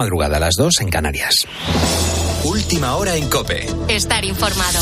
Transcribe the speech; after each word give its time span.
Madrugada 0.00 0.38
a 0.38 0.40
las 0.40 0.54
2 0.56 0.72
en 0.80 0.88
Canarias. 0.88 1.34
Última 2.44 2.96
hora 2.96 3.16
en 3.16 3.28
Cope. 3.28 3.66
Estar 3.86 4.24
informado. 4.24 4.80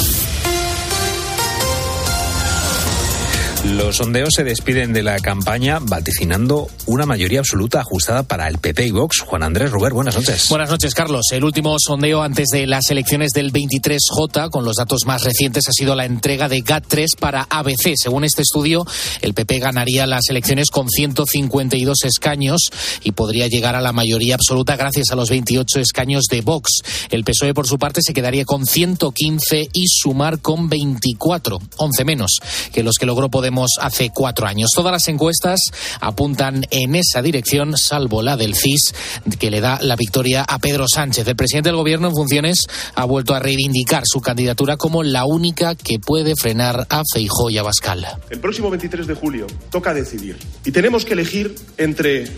Los 3.65 3.97
sondeos 3.97 4.35
se 4.35 4.45
despiden 4.45 4.93
de 4.93 5.03
la 5.03 5.19
campaña 5.19 5.81
vaticinando 5.81 6.69
una 6.87 7.07
mayoría 7.07 7.41
absoluta 7.41 7.81
ajustada 7.81 8.23
para 8.23 8.47
el 8.47 8.59
PP 8.59 8.87
y 8.87 8.91
Vox. 8.93 9.21
Juan 9.27 9.43
Andrés 9.43 9.73
Ruber, 9.73 9.93
buenas 9.93 10.15
noches. 10.15 10.49
Buenas 10.49 10.71
noches, 10.71 10.95
Carlos. 10.95 11.27
El 11.33 11.43
último 11.43 11.75
sondeo 11.79 12.23
antes 12.23 12.47
de 12.53 12.69
las 12.69 12.89
elecciones 12.91 13.33
del 13.33 13.53
23J, 13.53 14.51
con 14.51 14.65
los 14.65 14.77
datos 14.77 15.07
más 15.07 15.25
recientes, 15.25 15.69
ha 15.69 15.73
sido 15.73 15.97
la 15.97 16.05
entrega 16.05 16.49
de 16.49 16.63
GAT3 16.63 17.19
para 17.19 17.49
ABC. 17.51 17.95
Según 17.97 18.23
este 18.23 18.43
estudio, 18.43 18.87
el 19.23 19.35
PP 19.35 19.59
ganaría 19.59 20.07
las 20.07 20.29
elecciones 20.31 20.71
con 20.71 20.89
152 20.89 22.05
escaños 22.05 22.71
y 23.03 23.11
podría 23.11 23.49
llegar 23.49 23.75
a 23.75 23.81
la 23.81 23.93
mayoría 23.93 24.37
absoluta 24.37 24.77
gracias 24.77 25.11
a 25.11 25.17
los 25.17 25.31
28 25.31 25.81
escaños 25.81 26.27
de 26.31 26.43
Vox. 26.43 26.71
El 27.11 27.25
PSOE, 27.25 27.55
por 27.55 27.67
su 27.67 27.77
parte, 27.77 28.03
se 28.05 28.15
quedaría 28.15 28.45
con 28.45 28.67
115 28.67 29.69
y 29.73 29.89
Sumar 29.89 30.39
con 30.39 30.69
24, 30.69 31.59
11 31.77 32.05
menos 32.05 32.39
que 32.73 32.85
los 32.85 32.97
que 32.97 33.07
logró 33.07 33.29
Podemos 33.29 33.49
hace 33.81 34.11
cuatro 34.11 34.47
años. 34.47 34.71
Todas 34.75 34.93
las 34.93 35.09
encuestas 35.09 35.61
apuntan 36.01 36.67
en 36.71 36.95
esa 36.95 37.23
dirección, 37.23 37.77
salvo 37.77 38.23
la 38.23 38.37
del 38.37 38.55
CIS, 38.55 38.95
que 39.39 39.51
le 39.51 39.61
da 39.61 39.79
la 39.81 39.97
victoria 39.97 40.45
a 40.47 40.59
Pedro 40.59 40.87
Sánchez. 40.89 41.27
El 41.27 41.37
presidente 41.37 41.69
del 41.69 41.77
Gobierno 41.77 42.09
en 42.09 42.15
funciones 42.15 42.67
ha 42.95 43.05
vuelto 43.05 43.35
a 43.35 43.41
reivindicar 43.41 44.03
su 44.05 44.21
candidatura 44.21 44.77
como 44.77 45.03
la 45.03 45.25
única 45.25 45.75
que 45.75 45.99
puede 45.99 46.35
frenar 46.37 46.87
a 46.89 47.03
Feijó 47.13 47.51
y 47.51 47.59
a 47.59 47.63
Bascal. 47.63 48.07
El 48.31 48.41
próximo 48.41 48.71
23 48.71 49.07
de 49.07 49.15
julio 49.15 49.47
toca 49.71 49.95
decidir 49.95 50.37
y 50.65 50.71
tenemos 50.71 51.05
que 51.05 51.15
elegir 51.15 51.55
entre 51.77 52.31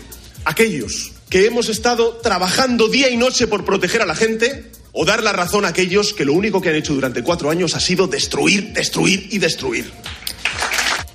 aquellos 0.45 1.11
que 1.29 1.45
hemos 1.45 1.69
estado 1.69 2.17
trabajando 2.17 2.87
día 2.87 3.09
y 3.09 3.17
noche 3.17 3.47
por 3.47 3.63
proteger 3.63 4.01
a 4.01 4.05
la 4.05 4.15
gente 4.15 4.71
o 4.91 5.05
dar 5.05 5.23
la 5.23 5.31
razón 5.31 5.65
a 5.65 5.69
aquellos 5.69 6.13
que 6.13 6.25
lo 6.25 6.33
único 6.33 6.61
que 6.61 6.69
han 6.69 6.75
hecho 6.75 6.93
durante 6.93 7.23
cuatro 7.23 7.49
años 7.49 7.75
ha 7.75 7.79
sido 7.79 8.07
destruir, 8.07 8.73
destruir 8.73 9.27
y 9.31 9.39
destruir. 9.39 9.91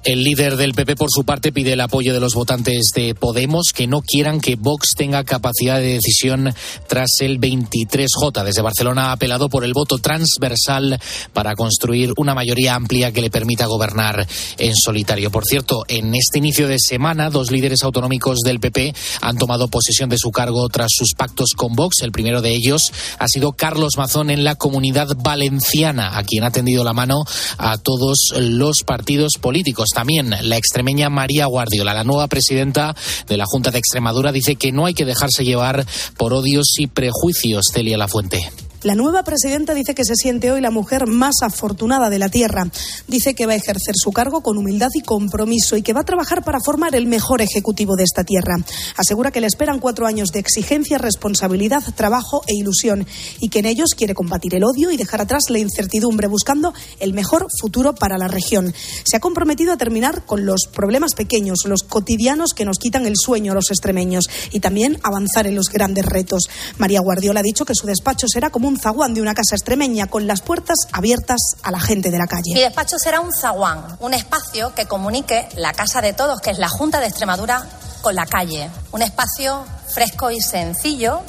El 0.07 0.23
líder 0.23 0.57
del 0.57 0.73
PP, 0.73 0.95
por 0.95 1.09
su 1.11 1.25
parte, 1.25 1.51
pide 1.51 1.73
el 1.73 1.81
apoyo 1.81 2.15
de 2.15 2.21
los 2.21 2.35
votantes 2.35 2.93
de 2.95 3.17
Podemos 3.17 3.73
que 3.75 3.89
no 3.89 4.03
quieran 4.03 4.41
que 4.41 4.55
Vox 4.55 4.93
tenga 4.97 5.25
capacidad 5.25 5.81
de 5.81 5.95
decisión 5.95 6.55
tras 6.87 7.11
el 7.23 7.41
23J. 7.41 8.45
Desde 8.45 8.63
Barcelona 8.63 9.07
ha 9.07 9.13
apelado 9.13 9.49
por 9.49 9.65
el 9.65 9.73
voto 9.73 9.99
transversal 9.99 11.01
para 11.33 11.57
construir 11.57 12.13
una 12.19 12.37
mayoría 12.37 12.77
amplia 12.77 13.11
que 13.11 13.21
le 13.21 13.31
permita 13.31 13.67
gobernar 13.67 14.25
en 14.59 14.77
solitario. 14.77 15.33
Por 15.33 15.45
cierto, 15.45 15.83
en 15.89 16.15
este 16.15 16.39
inicio 16.39 16.69
de 16.69 16.79
semana, 16.79 17.29
dos 17.29 17.51
líderes 17.51 17.83
autonómicos 17.83 18.43
del 18.45 18.61
PP 18.61 18.95
han 19.23 19.39
tomado 19.39 19.67
posesión 19.67 20.09
de 20.09 20.19
su 20.19 20.31
cargo 20.31 20.69
tras 20.69 20.93
sus 20.93 21.15
pactos 21.17 21.51
con 21.57 21.75
Vox. 21.75 22.03
El 22.03 22.13
primero 22.13 22.43
de 22.43 22.51
ellos 22.51 22.93
ha 23.19 23.27
sido 23.27 23.55
Carlos 23.55 23.97
Mazón 23.97 24.31
en 24.31 24.45
la 24.45 24.55
comunidad 24.55 25.09
valenciana, 25.17 26.17
a 26.17 26.23
quien 26.23 26.45
ha 26.45 26.53
tendido 26.53 26.85
la 26.85 26.93
mano 26.93 27.25
a 27.59 27.77
todos 27.77 28.29
los 28.39 28.85
partidos 28.87 29.33
políticos. 29.41 29.96
También 29.97 30.29
la 30.43 30.59
extremeña 30.59 31.09
María 31.09 31.47
Guardiola, 31.47 31.95
la 31.95 32.05
nueva 32.05 32.27
presidenta 32.27 32.95
de 33.27 33.39
la 33.39 33.47
Junta 33.47 33.71
de 33.71 33.79
Extremadura, 33.79 34.31
dice 34.31 34.57
que 34.57 34.71
no 34.71 34.85
hay 34.85 34.93
que 34.93 35.07
dejarse 35.07 35.43
llevar 35.43 35.87
por 36.19 36.35
odios 36.35 36.67
y 36.79 36.87
prejuicios. 36.87 37.65
Celia 37.73 37.97
Lafuente. 37.97 38.66
La 38.83 38.95
nueva 38.95 39.25
presidenta 39.25 39.75
dice 39.75 39.95
que 39.95 40.05
se 40.05 40.15
siente 40.15 40.53
hoy 40.53 40.61
la 40.61 40.71
mujer 40.71 41.07
más 41.07 41.37
afortunada 41.43 42.11
de 42.11 42.19
la 42.19 42.29
tierra. 42.29 42.71
Dice 43.09 43.35
que 43.35 43.47
va 43.47 43.53
a 43.53 43.57
ejercer 43.57 43.95
su 43.97 44.13
cargo 44.13 44.43
con 44.43 44.59
humildad 44.59 44.91
y 44.95 45.01
compromiso 45.01 45.77
y 45.77 45.83
que 45.83 45.95
va 45.95 46.03
a 46.03 46.05
trabajar 46.05 46.45
para 46.45 46.61
formar 46.61 46.95
el 46.95 47.07
mejor 47.07 47.41
ejecutivo 47.41 47.97
de 47.97 48.05
esta 48.05 48.23
tierra. 48.23 48.57
Asegura 48.97 49.31
que 49.31 49.41
le 49.41 49.47
esperan 49.47 49.81
cuatro 49.81 50.07
años 50.07 50.29
de 50.31 50.41
exigencia, 50.41 50.99
responsabilidad, 50.99 51.83
trabajo 51.95 52.43
e 52.47 52.55
ilusión 52.55 53.07
y 53.41 53.49
que 53.49 53.61
en 53.61 53.67
ellos 53.67 53.91
quiere 53.97 54.15
combatir 54.15 54.55
el 54.55 54.65
odio 54.65 54.91
y 54.91 54.97
dejar 54.97 55.23
atrás 55.23 55.45
la 55.49 55.59
incertidumbre 55.59 56.29
buscando 56.29 56.75
el 57.01 57.15
mejor 57.15 57.47
futuro 57.61 57.95
para 57.95 58.19
la 58.19 58.29
región. 58.29 58.75
Se 59.05 59.17
ha 59.17 59.21
comprometido 59.21 59.73
a 59.73 59.79
terminar 59.79 60.27
con 60.27 60.45
los 60.45 60.67
problemas 60.73 61.15
pequeños, 61.15 61.61
los 61.65 61.83
cotidianos 61.83 62.53
que 62.53 62.67
nos 62.67 62.79
quitan 62.79 63.07
el 63.07 63.15
sueño 63.17 63.53
a 63.53 63.55
los 63.55 63.71
extremeños 63.71 64.29
y 64.53 64.61
también 64.61 64.99
avanzar 65.03 65.47
en 65.47 65.57
los 65.57 65.71
grandes 65.71 66.05
retos. 66.05 66.49
María 66.79 67.01
Guardiola 67.01 67.41
ha 67.41 67.43
dicho 67.43 67.65
que 67.65 67.75
su 67.75 67.87
despacho 67.87 68.27
será 68.29 68.51
como 68.51 68.66
un 68.67 68.79
zaguán 68.79 69.15
de 69.15 69.23
una 69.23 69.35
casa 69.35 69.55
extremeña 69.55 70.07
con 70.07 70.27
las 70.27 70.43
puertas 70.43 70.77
abiertas 70.93 71.41
a 71.63 71.71
la 71.71 71.81
gente 71.81 72.11
de 72.11 72.19
la 72.19 72.27
calle. 72.27 72.55
Mi 72.55 72.61
despacho 72.61 72.99
será 72.99 73.21
un 73.21 73.33
zaguán, 73.33 73.97
un 74.01 74.15
espacio 74.15 74.75
que 74.75 74.87
comunique 74.87 75.49
la 75.57 75.73
casa 75.73 76.01
de 76.01 76.13
todos, 76.13 76.41
que 76.41 76.51
es 76.51 76.59
la 76.59 76.69
Junta 76.69 77.01
de 77.01 77.07
Extremadura, 77.07 77.65
con 78.03 78.15
la 78.15 78.27
calle. 78.27 78.71
Un 78.93 79.03
espacio 79.03 79.65
fresco 79.89 80.31
y 80.31 80.41
sencillo 80.41 81.23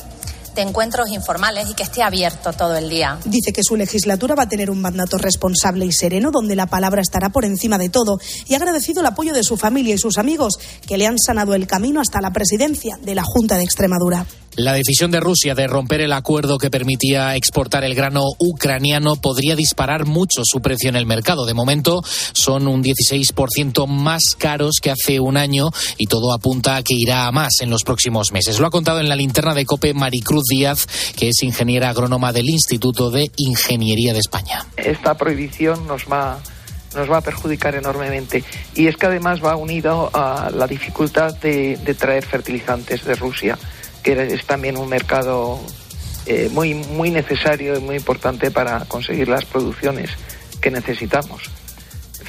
de 0.58 0.64
encuentros 0.64 1.10
informales 1.10 1.70
y 1.70 1.74
que 1.76 1.84
esté 1.84 2.02
abierto 2.02 2.52
todo 2.52 2.76
el 2.76 2.90
día. 2.90 3.20
Dice 3.26 3.54
que 3.54 3.64
su 3.64 3.76
legislatura 3.76 4.36
va 4.36 4.44
a 4.44 4.50
tener 4.50 4.72
un 4.72 4.82
mandato 4.82 5.18
responsable 5.18 5.86
y 5.86 5.92
sereno 5.92 6.32
donde 6.32 6.56
la 6.56 6.66
palabra 6.66 7.02
estará 7.02 7.30
por 7.30 7.46
encima 7.46 7.78
de 7.78 7.90
todo 7.90 8.20
y 8.48 8.56
ha 8.56 8.58
agradecido 8.58 9.02
el 9.02 9.06
apoyo 9.06 9.34
de 9.34 9.44
su 9.44 9.56
familia 9.56 9.94
y 9.94 10.00
sus 10.00 10.18
amigos 10.18 10.58
que 10.88 10.98
le 10.98 11.06
han 11.06 11.20
sanado 11.20 11.54
el 11.54 11.68
camino 11.68 12.02
hasta 12.02 12.22
la 12.22 12.32
presidencia 12.32 12.98
de 13.02 13.16
la 13.16 13.24
Junta 13.24 13.58
de 13.58 13.64
Extremadura. 13.64 14.26
La 14.58 14.74
decisión 14.74 15.12
de 15.12 15.20
Rusia 15.20 15.54
de 15.54 15.68
romper 15.68 16.02
el 16.02 16.12
acuerdo 16.12 16.58
que 16.58 16.72
permitía 16.72 17.36
exportar 17.36 17.84
el 17.84 17.94
grano 17.94 18.24
ucraniano 18.40 19.16
podría 19.16 19.56
disparar 19.56 20.08
mucho 20.08 20.42
su 20.44 20.62
precio 20.62 20.90
en 20.90 20.96
el 20.96 21.06
mercado. 21.06 21.46
De 21.46 21.54
momento 21.54 22.02
son 22.34 22.68
un 22.68 22.84
16% 22.84 23.86
más 23.86 24.24
caros 24.36 24.80
que 24.82 24.90
hace 24.90 25.20
un 25.20 25.38
año 25.38 25.70
y 26.00 26.08
todo 26.08 26.34
apunta 26.34 26.76
a 26.76 26.82
que 26.82 26.96
irá 26.96 27.28
a 27.28 27.32
más 27.32 27.62
en 27.62 27.70
los 27.70 27.84
próximos 27.84 28.32
meses. 28.32 28.60
Lo 28.60 28.66
ha 28.66 28.72
contado 28.72 29.00
en 29.00 29.10
la 29.10 29.16
linterna 29.16 29.54
de 29.54 29.64
COPE 29.64 29.94
Maricruz 29.94 30.46
Díaz, 30.50 30.88
que 31.16 31.30
es 31.30 31.44
ingeniera 31.44 31.90
agrónoma 31.90 32.34
del 32.34 32.50
Instituto 32.50 33.10
de 33.12 33.32
Ingeniería 33.38 34.14
de 34.14 34.20
España. 34.20 34.66
Esta 34.76 35.16
prohibición 35.16 35.88
nos 35.88 36.06
va 36.06 36.40
nos 36.96 37.12
va 37.12 37.18
a 37.18 37.22
perjudicar 37.22 37.76
enormemente. 37.76 38.44
Y 38.74 38.88
es 38.88 38.98
que 38.98 39.06
además 39.06 39.44
va 39.44 39.56
unido 39.56 40.10
a 40.14 40.50
la 40.50 40.68
dificultad 40.68 41.36
de, 41.36 41.78
traer 42.00 42.26
fertilizantes 42.26 43.04
de 43.06 43.16
Rusia 43.16 43.58
que 44.04 44.34
es 44.34 44.46
también 44.46 44.78
un 44.78 44.88
mercado 44.88 45.60
eh, 46.26 46.50
muy, 46.54 46.74
muy 46.74 47.10
necesario 47.10 47.78
y 47.78 47.82
muy 47.82 47.98
importante 47.98 48.52
para 48.52 48.86
conseguir 48.86 49.28
las 49.28 49.44
producciones 49.44 50.12
que 50.62 50.72
necesitamos. 50.72 51.44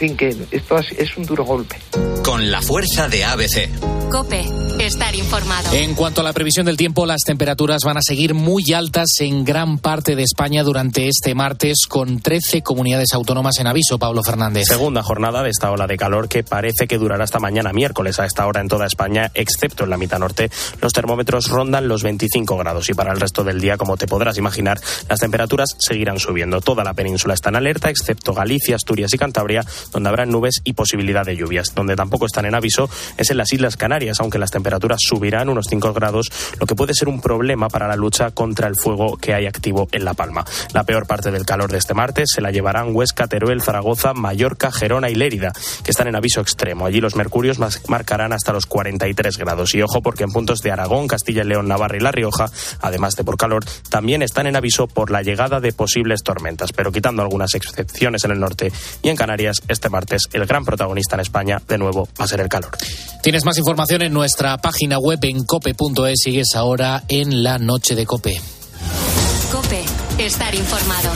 En 0.00 0.10
fin, 0.10 0.16
que 0.16 0.28
esto 0.52 0.78
es 0.78 1.16
un 1.16 1.26
duro 1.26 1.44
golpe. 1.44 1.76
Con 2.22 2.52
la 2.52 2.62
fuerza 2.62 3.08
de 3.08 3.24
ABC. 3.24 3.68
Cope, 4.10 4.42
estar 4.78 5.14
informado. 5.14 5.72
En 5.74 5.94
cuanto 5.94 6.22
a 6.22 6.24
la 6.24 6.32
previsión 6.32 6.64
del 6.64 6.78
tiempo, 6.78 7.04
las 7.04 7.22
temperaturas 7.22 7.82
van 7.84 7.98
a 7.98 8.00
seguir 8.00 8.32
muy 8.32 8.72
altas 8.72 9.08
en 9.20 9.44
gran 9.44 9.78
parte 9.78 10.16
de 10.16 10.22
España 10.22 10.62
durante 10.62 11.08
este 11.08 11.34
martes, 11.34 11.86
con 11.86 12.20
13 12.20 12.62
comunidades 12.62 13.12
autónomas 13.12 13.58
en 13.58 13.66
aviso. 13.66 13.98
Pablo 13.98 14.22
Fernández. 14.22 14.66
Segunda 14.66 15.02
jornada 15.02 15.42
de 15.42 15.50
esta 15.50 15.70
ola 15.70 15.86
de 15.86 15.98
calor 15.98 16.28
que 16.28 16.42
parece 16.42 16.86
que 16.86 16.96
durará 16.96 17.24
hasta 17.24 17.38
mañana 17.38 17.72
miércoles 17.72 18.18
a 18.18 18.24
esta 18.24 18.46
hora 18.46 18.62
en 18.62 18.68
toda 18.68 18.86
España, 18.86 19.30
excepto 19.34 19.84
en 19.84 19.90
la 19.90 19.98
mitad 19.98 20.18
norte. 20.18 20.50
Los 20.80 20.94
termómetros 20.94 21.48
rondan 21.48 21.86
los 21.86 22.02
25 22.02 22.56
grados 22.56 22.88
y 22.88 22.94
para 22.94 23.12
el 23.12 23.20
resto 23.20 23.44
del 23.44 23.60
día, 23.60 23.76
como 23.76 23.98
te 23.98 24.06
podrás 24.06 24.38
imaginar, 24.38 24.80
las 25.08 25.20
temperaturas 25.20 25.76
seguirán 25.78 26.18
subiendo. 26.18 26.62
Toda 26.62 26.82
la 26.82 26.94
península 26.94 27.34
está 27.34 27.50
en 27.50 27.56
alerta, 27.56 27.90
excepto 27.90 28.32
Galicia, 28.32 28.76
Asturias 28.76 29.12
y 29.12 29.18
Cantabria, 29.18 29.64
donde 29.92 30.08
habrá 30.08 30.26
nubes 30.26 30.60
y 30.64 30.72
posibilidad 30.72 31.24
de 31.24 31.36
lluvias. 31.36 31.74
Donde 31.74 31.96
tampoco 31.96 32.26
están 32.26 32.46
en 32.46 32.54
aviso 32.54 32.88
es 33.16 33.30
en 33.30 33.36
las 33.36 33.52
Islas 33.52 33.76
Canarias, 33.76 34.20
aunque 34.20 34.38
las 34.38 34.50
temperaturas 34.50 34.98
subirán 35.00 35.48
unos 35.48 35.66
5 35.68 35.92
grados, 35.92 36.30
lo 36.58 36.66
que 36.66 36.74
puede 36.74 36.94
ser 36.94 37.08
un 37.08 37.20
problema 37.20 37.68
para 37.68 37.88
la 37.88 37.96
lucha 37.96 38.30
contra 38.30 38.68
el 38.68 38.74
fuego 38.76 39.16
que 39.16 39.34
hay 39.34 39.46
activo 39.46 39.88
en 39.92 40.04
La 40.04 40.14
Palma. 40.14 40.44
La 40.72 40.84
peor 40.84 41.06
parte 41.06 41.30
del 41.30 41.46
calor 41.46 41.70
de 41.70 41.78
este 41.78 41.94
martes 41.94 42.30
se 42.34 42.40
la 42.40 42.50
llevarán 42.50 42.94
Huesca, 42.94 43.26
Teruel, 43.26 43.62
Zaragoza, 43.62 44.14
Mallorca, 44.14 44.70
Gerona 44.72 45.10
y 45.10 45.14
Lérida, 45.14 45.52
que 45.84 45.90
están 45.90 46.08
en 46.08 46.16
aviso 46.16 46.40
extremo. 46.40 46.86
Allí 46.86 47.00
los 47.00 47.16
mercurios 47.16 47.58
marcarán 47.88 48.32
hasta 48.32 48.52
los 48.52 48.66
43 48.66 49.38
grados. 49.38 49.74
Y 49.74 49.82
ojo, 49.82 50.02
porque 50.02 50.24
en 50.24 50.32
puntos 50.32 50.60
de 50.60 50.70
Aragón, 50.70 51.08
Castilla 51.08 51.42
y 51.42 51.46
León, 51.46 51.68
Navarra 51.68 51.96
y 51.96 52.00
La 52.00 52.12
Rioja, 52.12 52.50
además 52.80 53.14
de 53.16 53.24
por 53.24 53.36
calor, 53.36 53.64
también 53.88 54.22
están 54.22 54.46
en 54.46 54.56
aviso 54.56 54.86
por 54.86 55.10
la 55.10 55.22
llegada 55.22 55.60
de 55.60 55.72
posibles 55.72 56.22
tormentas. 56.22 56.72
Pero 56.72 56.92
quitando 56.92 57.22
algunas 57.22 57.54
excepciones 57.54 58.24
en 58.24 58.32
el 58.32 58.40
norte 58.40 58.72
y 59.02 59.08
en 59.08 59.16
Canarias, 59.16 59.62
este 59.78 59.88
martes 59.88 60.22
el 60.32 60.44
gran 60.44 60.64
protagonista 60.64 61.14
en 61.14 61.20
España, 61.20 61.62
de 61.66 61.78
nuevo, 61.78 62.08
va 62.20 62.24
a 62.24 62.28
ser 62.28 62.40
el 62.40 62.48
calor. 62.48 62.76
Tienes 63.22 63.44
más 63.44 63.56
información 63.58 64.02
en 64.02 64.12
nuestra 64.12 64.58
página 64.58 64.98
web 64.98 65.20
en 65.22 65.44
cope.es. 65.44 66.18
Sigues 66.20 66.56
ahora 66.56 67.04
en 67.08 67.42
la 67.44 67.58
noche 67.58 67.94
de 67.94 68.04
Cope. 68.04 68.40
Cope, 69.52 69.84
estar 70.18 70.54
informado. 70.54 71.10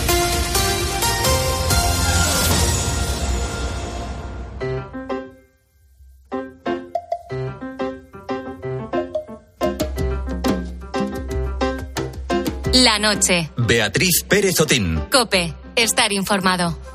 La 12.75 12.99
noche. 12.99 13.50
Beatriz 13.56 14.25
Pérez 14.29 14.61
Otín. 14.61 15.00
Cope, 15.11 15.53
estar 15.76 16.12
informado. 16.12 16.92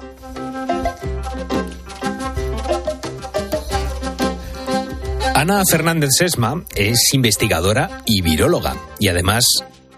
Ana 5.38 5.62
Fernández 5.70 6.16
Sesma 6.18 6.64
es 6.74 7.14
investigadora 7.14 8.02
y 8.08 8.24
viróloga 8.24 8.76
y 8.98 9.10
además 9.10 9.46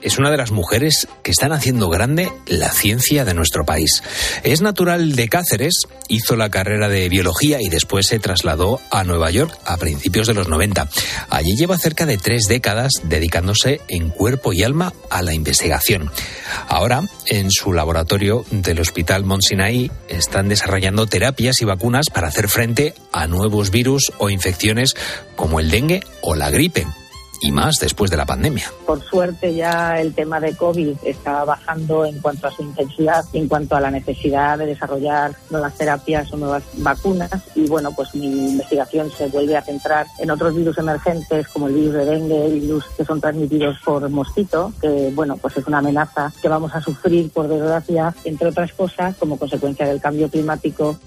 es 0.01 0.18
una 0.18 0.31
de 0.31 0.38
las 0.38 0.51
mujeres 0.51 1.07
que 1.24 1.31
están 1.31 1.51
haciendo 1.51 1.90
grande 1.90 2.31
la 2.48 2.72
ciencia 2.72 3.25
de 3.25 3.34
nuestro 3.34 3.66
país. 3.66 4.04
Es 4.44 4.62
natural 4.62 5.16
de 5.16 5.28
Cáceres, 5.28 5.88
hizo 6.07 6.36
la 6.36 6.50
carrera 6.50 6.90
de 6.90 7.10
biología 7.10 7.62
y 7.62 7.69
después 7.69 8.07
se 8.07 8.19
trasladó 8.19 8.80
a 8.92 9.04
Nueva 9.04 9.31
York 9.31 9.57
a 9.66 9.78
principios 9.78 10.28
de 10.28 10.34
los 10.34 10.48
90. 10.48 10.88
Allí 11.30 11.56
lleva 11.56 11.78
cerca 11.78 12.06
de 12.06 12.18
tres 12.18 12.44
décadas 12.48 12.92
dedicándose 13.04 13.81
en 13.88 14.10
cuerpo 14.10 14.54
y 14.54 14.63
alma 14.63 14.94
a 15.10 15.22
la 15.22 15.34
investigación. 15.34 16.12
Ahora, 16.68 17.04
en 17.25 17.51
su 17.51 17.74
laboratorio 17.74 18.46
del 18.51 18.80
Hospital 18.80 19.25
Mont 19.25 19.44
Sinai, 19.44 19.92
están 20.07 20.50
desarrollando 20.50 21.07
terapias 21.07 21.62
y 21.62 21.66
vacunas 21.66 22.07
para 22.13 22.28
hacer 22.28 22.48
frente 22.50 22.94
a 23.12 23.28
nuevos 23.28 23.72
virus 23.72 24.12
o 24.18 24.30
infecciones 24.30 24.96
como 25.36 25.60
el 25.60 25.69
dengue 25.69 26.01
o 26.22 26.36
la 26.36 26.50
gripe 26.50 26.86
y 27.41 27.51
más 27.51 27.75
después 27.80 28.12
de 28.12 28.18
la 28.18 28.25
pandemia. 28.25 28.71
Por 28.86 29.01
suerte 29.03 29.53
ya 29.53 30.00
el 30.00 30.13
tema 30.13 30.39
de 30.39 30.56
COVID 30.56 30.97
está 31.03 31.44
bajando 31.44 32.06
en 32.06 32.19
cuanto 32.19 32.47
a 32.47 32.51
su 32.51 32.63
intensidad, 32.63 33.25
en 33.33 33.47
cuanto 33.47 33.75
a 33.75 33.81
la 33.81 33.91
necesidad 33.91 34.57
de 34.57 34.68
desarrollar 34.68 35.36
nuevas 35.50 35.75
terapias 35.75 36.31
o 36.33 36.38
nuevas 36.38 36.63
vacunas 36.77 37.31
y 37.56 37.68
bueno, 37.68 37.91
pues 37.91 38.13
mi 38.15 38.50
investigación 38.50 39.12
se 39.12 39.27
vuelve 39.27 39.57
a 39.57 39.62
centrar 39.62 40.07
en 40.19 40.31
otros 40.31 40.56
virus 40.56 40.77
emergentes 40.77 41.47
como 41.47 41.68
el 41.68 41.74
virus 41.74 41.94
de 41.94 42.06
dengue, 42.06 42.50
virus 42.50 42.86
que 42.97 43.06
son 43.06 43.21
transmitidos 43.21 43.77
por 43.83 44.07
mosquito, 44.09 44.74
que 44.81 45.12
bueno, 45.13 45.38
pues 45.38 45.57
es 45.57 45.68
una 45.68 45.80
amenaza 45.80 46.31
que 46.41 46.50
vamos 46.50 46.74
a 46.75 46.81
sufrir 46.81 47.30
por 47.31 47.47
desgracia, 47.47 48.13
entre 48.24 48.50
otras 48.50 48.74
cosas, 48.74 49.15
como 49.18 49.38
consecuencia 49.38 49.88
del 49.88 50.01
cambio 50.01 50.30
climático 50.30 50.97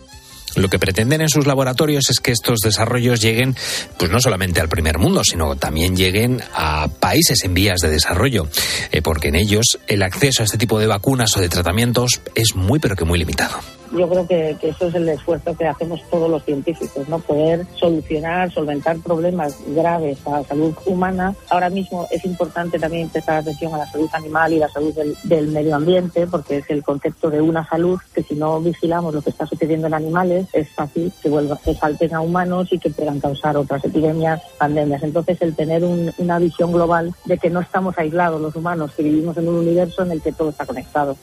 lo 0.56 0.68
que 0.68 0.78
pretenden 0.78 1.20
en 1.20 1.28
sus 1.28 1.46
laboratorios 1.46 2.10
es 2.10 2.20
que 2.20 2.32
estos 2.32 2.60
desarrollos 2.60 3.20
lleguen, 3.20 3.56
pues 3.98 4.10
no 4.10 4.20
solamente 4.20 4.60
al 4.60 4.68
primer 4.68 4.98
mundo, 4.98 5.22
sino 5.24 5.56
también 5.56 5.96
lleguen 5.96 6.42
a 6.54 6.88
países 6.88 7.44
en 7.44 7.54
vías 7.54 7.80
de 7.80 7.90
desarrollo, 7.90 8.48
eh, 8.90 9.02
porque 9.02 9.28
en 9.28 9.36
ellos 9.36 9.78
el 9.86 10.02
acceso 10.02 10.42
a 10.42 10.44
este 10.44 10.58
tipo 10.58 10.78
de 10.78 10.86
vacunas 10.86 11.36
o 11.36 11.40
de 11.40 11.48
tratamientos 11.48 12.20
es 12.34 12.54
muy 12.54 12.78
pero 12.78 12.96
que 12.96 13.04
muy 13.04 13.18
limitado 13.18 13.81
yo 13.92 14.08
creo 14.08 14.26
que, 14.26 14.56
eso 14.62 14.88
es 14.88 14.94
el 14.94 15.08
esfuerzo 15.08 15.56
que 15.56 15.66
hacemos 15.66 16.02
todos 16.10 16.30
los 16.30 16.44
científicos, 16.44 17.08
¿no? 17.08 17.18
Poder 17.18 17.66
solucionar, 17.74 18.50
solventar 18.52 18.98
problemas 18.98 19.58
graves 19.68 20.18
a 20.26 20.40
la 20.40 20.44
salud 20.44 20.74
humana. 20.86 21.34
Ahora 21.50 21.70
mismo 21.70 22.06
es 22.10 22.24
importante 22.24 22.78
también 22.78 23.08
prestar 23.08 23.36
atención 23.38 23.74
a 23.74 23.78
la 23.78 23.86
salud 23.86 24.08
animal 24.12 24.52
y 24.52 24.58
la 24.58 24.68
salud 24.68 24.94
del, 25.24 25.48
medio 25.48 25.76
ambiente, 25.76 26.26
porque 26.26 26.58
es 26.58 26.70
el 26.70 26.82
concepto 26.82 27.28
de 27.30 27.40
una 27.40 27.68
salud 27.68 28.00
que 28.14 28.22
si 28.22 28.34
no 28.34 28.60
vigilamos 28.60 29.14
lo 29.14 29.22
que 29.22 29.30
está 29.30 29.46
sucediendo 29.46 29.86
en 29.86 29.94
animales, 29.94 30.46
es 30.52 30.70
fácil 30.70 31.12
que 31.22 31.28
vuelva, 31.28 31.58
que 31.62 31.74
salten 31.74 32.14
a 32.14 32.20
humanos 32.20 32.68
y 32.72 32.78
que 32.78 32.90
puedan 32.90 33.20
causar 33.20 33.56
otras 33.56 33.84
epidemias, 33.84 34.40
pandemias. 34.58 35.02
Entonces, 35.02 35.40
el 35.42 35.54
tener 35.54 35.84
una 35.84 36.38
visión 36.38 36.72
global 36.72 37.14
de 37.24 37.38
que 37.38 37.50
no 37.50 37.60
estamos 37.60 37.98
aislados 37.98 38.40
los 38.40 38.56
humanos, 38.56 38.92
que 38.96 39.02
vivimos 39.02 39.36
en 39.36 39.48
un 39.48 39.56
universo 39.56 40.02
en 40.02 40.12
el 40.12 40.22
que 40.22 40.32
todo 40.32 40.50
está 40.50 40.64
conectado. 40.64 41.16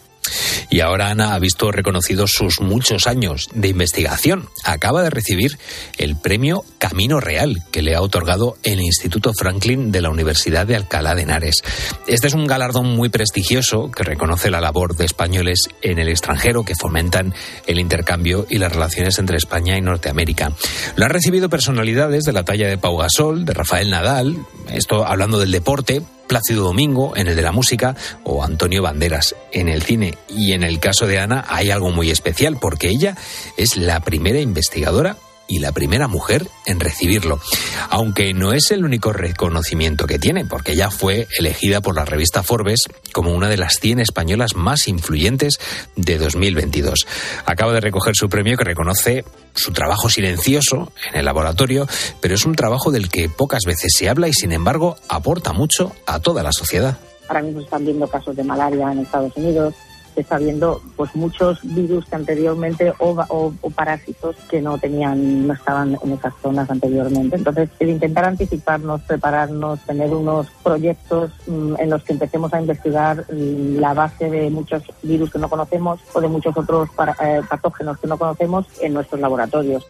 Y 0.69 0.81
ahora 0.81 1.10
Ana 1.10 1.33
ha 1.33 1.39
visto 1.39 1.71
reconocidos 1.71 2.31
sus 2.31 2.62
muchos 2.62 3.07
años 3.07 3.50
de 3.54 3.69
investigación. 3.69 4.48
Acaba 4.63 5.01
de 5.01 5.10
recibir 5.10 5.57
el 5.98 6.16
premio 6.16 6.63
Camino 6.77 7.19
Real 7.19 7.63
que 7.71 7.81
le 7.81 7.95
ha 7.95 8.01
otorgado 8.01 8.57
el 8.63 8.80
Instituto 8.80 9.33
Franklin 9.33 9.92
de 9.92 10.01
la 10.01 10.12
Universidad 10.12 10.68
de 10.68 10.75
Alcalá 10.75 11.16
de 11.16 11.24
Henares. 11.24 11.63
Este 12.07 12.27
es 12.27 12.33
un 12.33 12.45
galardón 12.45 12.95
muy 12.95 13.10
prestigioso 13.10 13.89
que 13.89 14.04
reconoce 14.04 14.51
la 14.51 14.62
labor 14.62 14.95
de 14.95 15.06
españoles 15.06 15.69
en 15.81 15.98
el 15.98 16.10
extranjero 16.10 16.63
que 16.63 16.75
fomentan 16.75 17.33
el 17.66 17.80
intercambio 17.80 18.45
y 18.50 18.60
las 18.60 18.71
relaciones 18.71 19.18
entre 19.18 19.38
España 19.38 19.77
y 19.77 19.81
Norteamérica. 19.81 20.51
Lo 20.95 21.06
han 21.06 21.12
recibido 21.12 21.50
personalidades 21.50 22.25
de 22.25 22.33
la 22.33 22.45
talla 22.45 22.68
de 22.68 22.77
Pau 22.77 22.98
Gasol, 22.98 23.45
de 23.45 23.54
Rafael 23.54 23.89
Nadal, 23.89 24.38
esto 24.71 25.06
hablando 25.06 25.39
del 25.39 25.51
deporte, 25.51 26.04
Plácido 26.30 26.64
Domingo 26.64 27.18
en 27.18 27.28
el 27.28 27.36
de 27.36 27.42
la 27.42 27.52
música 27.52 27.96
o 28.24 28.44
Antonio 28.44 28.84
Banderas 28.84 29.36
en 29.52 29.68
el 29.68 29.81
cine. 29.81 30.16
Y 30.30 30.54
en 30.54 30.64
el 30.64 30.80
caso 30.80 31.08
de 31.08 31.20
Ana 31.20 31.44
hay 31.50 31.72
algo 31.72 31.90
muy 31.90 32.12
especial 32.12 32.58
porque 32.62 32.88
ella 32.88 33.18
es 33.58 33.76
la 33.76 34.00
primera 34.00 34.40
investigadora 34.40 35.18
y 35.50 35.60
la 35.60 35.74
primera 35.74 36.07
mujer 36.07 36.48
en 36.66 36.80
recibirlo. 36.80 37.42
Aunque 37.90 38.34
no 38.34 38.54
es 38.54 38.72
el 38.72 38.86
único 38.86 39.12
reconocimiento 39.12 40.07
que 40.07 40.19
tiene, 40.19 40.46
porque 40.46 40.75
ya 40.75 40.92
fue 40.92 41.28
elegida 41.38 41.81
por 41.81 41.96
la 41.96 42.06
revista 42.06 42.44
Forbes 42.44 42.84
como 43.12 43.34
una 43.34 43.50
de 43.50 43.57
las 43.57 43.80
100 43.81 44.00
españolas 44.00 44.56
más 44.56 44.88
influyentes 44.88 45.60
de 45.98 46.18
2022. 46.18 47.07
Acaba 47.46 47.74
de 47.74 47.81
recoger 47.81 48.16
su 48.16 48.30
premio 48.30 48.56
que 48.56 48.63
reconoce 48.63 49.25
su 49.56 49.74
trabajo 49.74 50.10
silencioso 50.10 50.94
en 51.12 51.19
el 51.19 51.25
laboratorio, 51.25 51.88
pero 52.22 52.36
es 52.36 52.45
un 52.45 52.56
trabajo 52.56 52.92
del 52.92 53.10
que 53.10 53.28
pocas 53.28 53.63
veces 53.66 53.94
se 53.98 54.07
habla 54.07 54.28
y 54.28 54.34
sin 54.34 54.52
embargo 54.52 54.98
aporta 55.10 55.52
mucho 55.52 55.94
a 56.06 56.19
toda 56.19 56.44
la 56.44 56.52
sociedad. 56.52 56.98
Ahora 57.28 57.42
mismo 57.42 57.62
están 57.62 57.84
viendo 57.84 58.07
casos 58.07 58.36
de 58.36 58.44
malaria 58.44 58.92
en 58.92 59.00
Estados 59.00 59.36
Unidos, 59.36 59.74
se 60.13 60.21
está 60.21 60.38
viendo 60.38 60.81
pues 60.95 61.15
muchos 61.15 61.59
virus 61.63 62.06
que 62.06 62.15
anteriormente 62.15 62.94
o, 63.00 63.53
parásitos 63.75 64.35
que 64.50 64.61
no 64.61 64.77
tenían 64.77 65.47
no 65.47 65.53
estaban 65.53 65.97
en 66.03 66.11
esas 66.13 66.33
zonas 66.41 66.69
anteriormente. 66.69 67.35
Entonces 67.35 67.69
el 67.79 67.89
intentar 67.89 68.25
anticiparnos 68.25 69.01
prepararnos 69.01 69.79
tener 69.81 70.13
unos 70.13 70.47
proyectos 70.63 71.31
mm, 71.47 71.75
en 71.79 71.89
los 71.89 72.03
que 72.03 72.13
empecemos 72.13 72.53
a 72.53 72.61
investigar 72.61 73.25
mm, 73.31 73.79
la 73.79 73.94
base 73.94 74.29
de 74.29 74.50
muchos 74.50 74.83
virus 75.01 75.31
que 75.31 75.39
no 75.39 75.50
conocemos 75.50 76.00
o 76.13 76.21
de 76.21 76.27
muchos 76.27 76.56
otros 76.56 76.89
eh, 77.21 77.41
patógenos 77.50 77.97
que 78.00 78.07
no 78.07 78.17
conocemos 78.17 78.65
en 78.81 78.94
nuestros 78.94 79.19
laboratorios. 79.21 79.85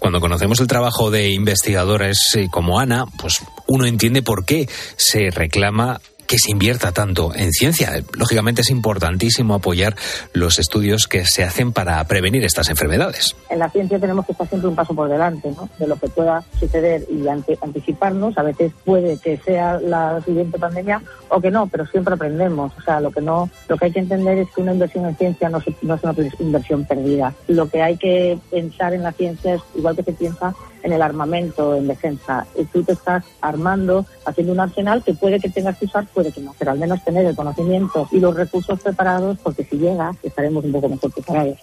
Cuando 0.00 0.20
conocemos 0.20 0.58
el 0.60 0.66
trabajo 0.66 1.10
de 1.10 1.30
investigadores 1.30 2.18
eh, 2.34 2.48
como 2.50 2.80
Ana, 2.80 3.04
pues 3.18 3.34
uno 3.66 3.84
entiende 3.84 4.22
por 4.22 4.46
qué 4.46 4.66
se 4.96 5.30
reclama 5.30 6.00
que 6.30 6.38
se 6.38 6.52
invierta 6.52 6.92
tanto 6.92 7.34
en 7.34 7.50
ciencia. 7.50 7.90
Lógicamente 8.16 8.60
es 8.60 8.70
importantísimo 8.70 9.56
apoyar 9.56 9.96
los 10.32 10.60
estudios 10.60 11.08
que 11.08 11.24
se 11.24 11.42
hacen 11.42 11.72
para 11.72 12.04
prevenir 12.04 12.44
estas 12.44 12.70
enfermedades. 12.70 13.34
En 13.48 13.58
la 13.58 13.68
ciencia 13.68 13.98
tenemos 13.98 14.24
que 14.26 14.30
estar 14.30 14.46
siempre 14.46 14.68
un 14.68 14.76
paso 14.76 14.94
por 14.94 15.08
delante 15.08 15.50
¿no? 15.50 15.68
de 15.80 15.88
lo 15.88 15.96
que 15.96 16.06
pueda 16.06 16.44
suceder 16.56 17.04
y 17.10 17.26
anticiparnos. 17.26 18.38
A 18.38 18.44
veces 18.44 18.70
puede 18.84 19.18
que 19.18 19.38
sea 19.38 19.80
la 19.80 20.20
siguiente 20.20 20.56
pandemia 20.56 21.02
o 21.30 21.40
que 21.40 21.50
no, 21.50 21.66
pero 21.66 21.84
siempre 21.86 22.14
aprendemos. 22.14 22.70
O 22.78 22.82
sea, 22.82 23.00
lo 23.00 23.10
que 23.10 23.22
no, 23.22 23.50
lo 23.68 23.76
que 23.76 23.86
hay 23.86 23.92
que 23.92 23.98
entender 23.98 24.38
es 24.38 24.48
que 24.54 24.60
una 24.60 24.72
inversión 24.72 25.06
en 25.06 25.16
ciencia 25.16 25.48
no, 25.48 25.60
no 25.82 25.94
es 25.96 26.04
una 26.04 26.14
inversión 26.38 26.84
perdida. 26.84 27.34
Lo 27.48 27.68
que 27.68 27.82
hay 27.82 27.96
que 27.96 28.38
pensar 28.52 28.94
en 28.94 29.02
la 29.02 29.10
ciencia 29.10 29.54
es 29.54 29.62
igual 29.74 29.96
que 29.96 30.04
se 30.04 30.12
piensa 30.12 30.54
en 30.82 30.92
el 30.92 31.02
armamento, 31.02 31.74
en 31.74 31.88
defensa. 31.88 32.46
Y 32.56 32.64
tú 32.64 32.82
te 32.82 32.92
estás 32.92 33.24
armando, 33.40 34.06
haciendo 34.24 34.52
un 34.52 34.60
arsenal 34.60 35.02
que 35.02 35.14
puede 35.14 35.40
que 35.40 35.48
tengas 35.48 35.78
que 35.78 35.86
usar, 35.86 36.06
puede 36.06 36.32
que 36.32 36.40
no, 36.40 36.54
pero 36.58 36.72
al 36.72 36.78
menos 36.78 37.02
tener 37.04 37.24
el 37.26 37.36
conocimiento 37.36 38.08
y 38.10 38.20
los 38.20 38.34
recursos 38.34 38.80
preparados, 38.80 39.38
porque 39.42 39.64
si 39.64 39.76
llega, 39.76 40.12
estaremos 40.22 40.64
un 40.64 40.72
poco 40.72 40.88
mejor 40.88 41.12
preparados. 41.12 41.58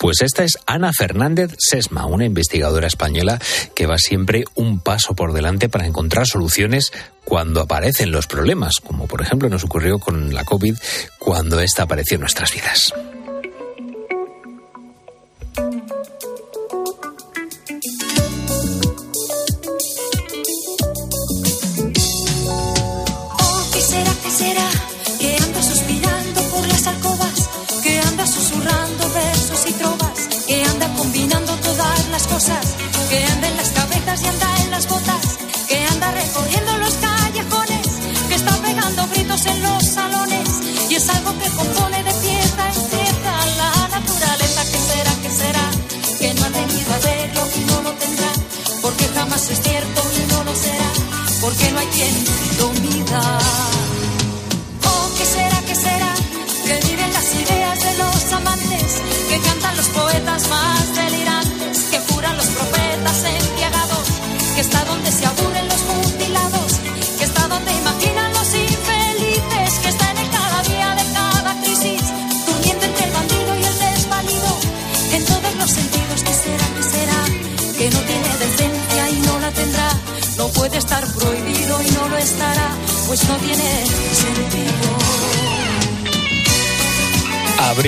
Pues 0.00 0.22
esta 0.22 0.44
es 0.44 0.56
Ana 0.64 0.92
Fernández 0.96 1.54
Sesma, 1.58 2.06
una 2.06 2.24
investigadora 2.24 2.86
española 2.86 3.38
que 3.74 3.84
va 3.86 3.98
siempre 3.98 4.44
un 4.54 4.80
paso 4.80 5.14
por 5.14 5.34
delante 5.34 5.68
para 5.68 5.86
encontrar 5.86 6.26
soluciones 6.26 6.90
cuando 7.24 7.60
aparecen 7.60 8.10
los 8.10 8.26
problemas, 8.26 8.76
como 8.76 9.06
por 9.06 9.20
ejemplo 9.20 9.50
nos 9.50 9.64
ocurrió 9.64 9.98
con 9.98 10.32
la 10.32 10.44
COVID 10.44 10.74
cuando 11.18 11.60
esta 11.60 11.82
apareció 11.82 12.14
en 12.14 12.22
nuestras 12.22 12.54
vidas. 12.54 12.94
Que 32.28 33.24
anda 33.24 33.48
en 33.48 33.56
las 33.56 33.70
cabezas 33.70 34.22
y 34.22 34.26
anda 34.26 34.56
en 34.62 34.70
las 34.70 34.86
botas, 34.86 35.38
que 35.68 35.84
anda 35.86 36.10
recorriendo 36.12 36.76
los 36.78 36.94
callejones, 36.94 37.86
que 38.28 38.34
está 38.34 38.56
pegando 38.56 39.08
gritos 39.08 39.46
en 39.46 39.62
los 39.62 39.84
salones 39.84 40.48
y 40.90 40.94
es 40.96 41.08
algo 41.08 41.38
que 41.38 41.48
compone 41.50 41.99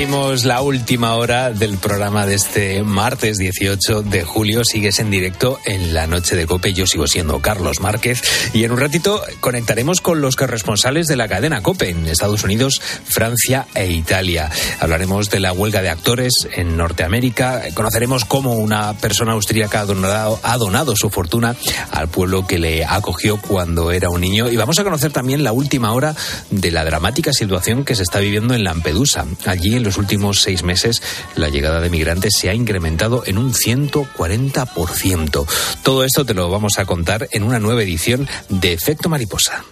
Abrimos 0.03 0.45
la 0.45 0.63
última 0.63 1.15
hora 1.15 1.53
del 1.53 1.79
programa 1.79 2.27
de 2.27 2.35
este 2.35 2.83
martes 2.83 3.39
18 3.39 4.03
de 4.03 4.25
julio. 4.25 4.65
Sigues 4.65 4.99
en 4.99 5.13
directo 5.13 5.61
en 5.65 5.95
la 5.95 6.09
noche 6.09 6.35
de 6.35 6.45
Cope. 6.45 6.73
Yo 6.73 6.89
sigo 6.89 7.07
siendo 7.07 7.39
Carlos 7.39 7.79
Márquez. 7.79 8.21
Y 8.53 8.65
en 8.65 8.73
un 8.73 8.81
ratito 8.81 9.23
conectaremos 9.39 10.01
con 10.01 10.21
los 10.21 10.35
corresponsales 10.35 11.07
de 11.07 11.15
la 11.15 11.29
cadena 11.29 11.63
Cope 11.63 11.91
en 11.91 12.05
Estados 12.09 12.43
Unidos, 12.43 12.81
Francia 12.81 13.69
e 13.77 13.93
Italia. 13.93 14.51
Hablaremos 14.81 15.31
de 15.31 15.39
la 15.39 15.53
huelga 15.53 15.83
de 15.83 15.91
actores 15.91 16.49
en 16.53 16.77
Norteamérica. 16.77 17.63
Conoceremos 17.73 18.25
cómo 18.25 18.55
una 18.55 18.95
persona 18.95 19.35
austríaca 19.35 19.83
ha 19.83 19.85
donado, 19.85 20.41
ha 20.43 20.59
donado 20.59 20.97
su 20.97 21.11
fortuna 21.11 21.55
al 21.93 22.09
pueblo 22.09 22.45
que 22.45 22.59
le 22.59 22.85
acogió 22.85 23.37
cuando 23.37 23.93
era 23.93 24.11
un 24.11 24.21
niño. 24.21 24.51
Y 24.51 24.57
vamos 24.57 24.81
a 24.81 24.83
conocer 24.83 25.13
también 25.13 25.45
la 25.45 25.53
última 25.53 25.93
hora 25.93 26.17
de 26.51 26.73
la 26.73 26.85
dramática 26.85 27.33
situación 27.33 27.85
que 27.85 27.95
se 27.95 28.03
está 28.03 28.19
viviendo 28.19 28.53
en 28.55 28.65
Lampedusa. 28.65 29.27
Allí 29.47 29.77
en 29.77 29.92
los 29.93 29.99
últimos 29.99 30.41
seis 30.41 30.63
meses 30.63 31.03
la 31.35 31.51
llegada 31.51 31.83
de 31.83 31.91
migrantes 31.91 32.33
se 32.41 32.49
ha 32.49 32.55
incrementado 32.55 33.25
en 33.27 33.37
un 33.37 33.53
140%. 33.53 35.47
Todo 35.83 36.05
esto 36.05 36.25
te 36.25 36.33
lo 36.33 36.49
vamos 36.49 36.79
a 36.79 36.87
contar 36.87 37.29
en 37.31 37.43
una 37.43 37.59
nueva 37.59 37.83
edición 37.83 38.27
de 38.49 38.73
Efecto 38.73 39.11
Mariposa. 39.11 39.63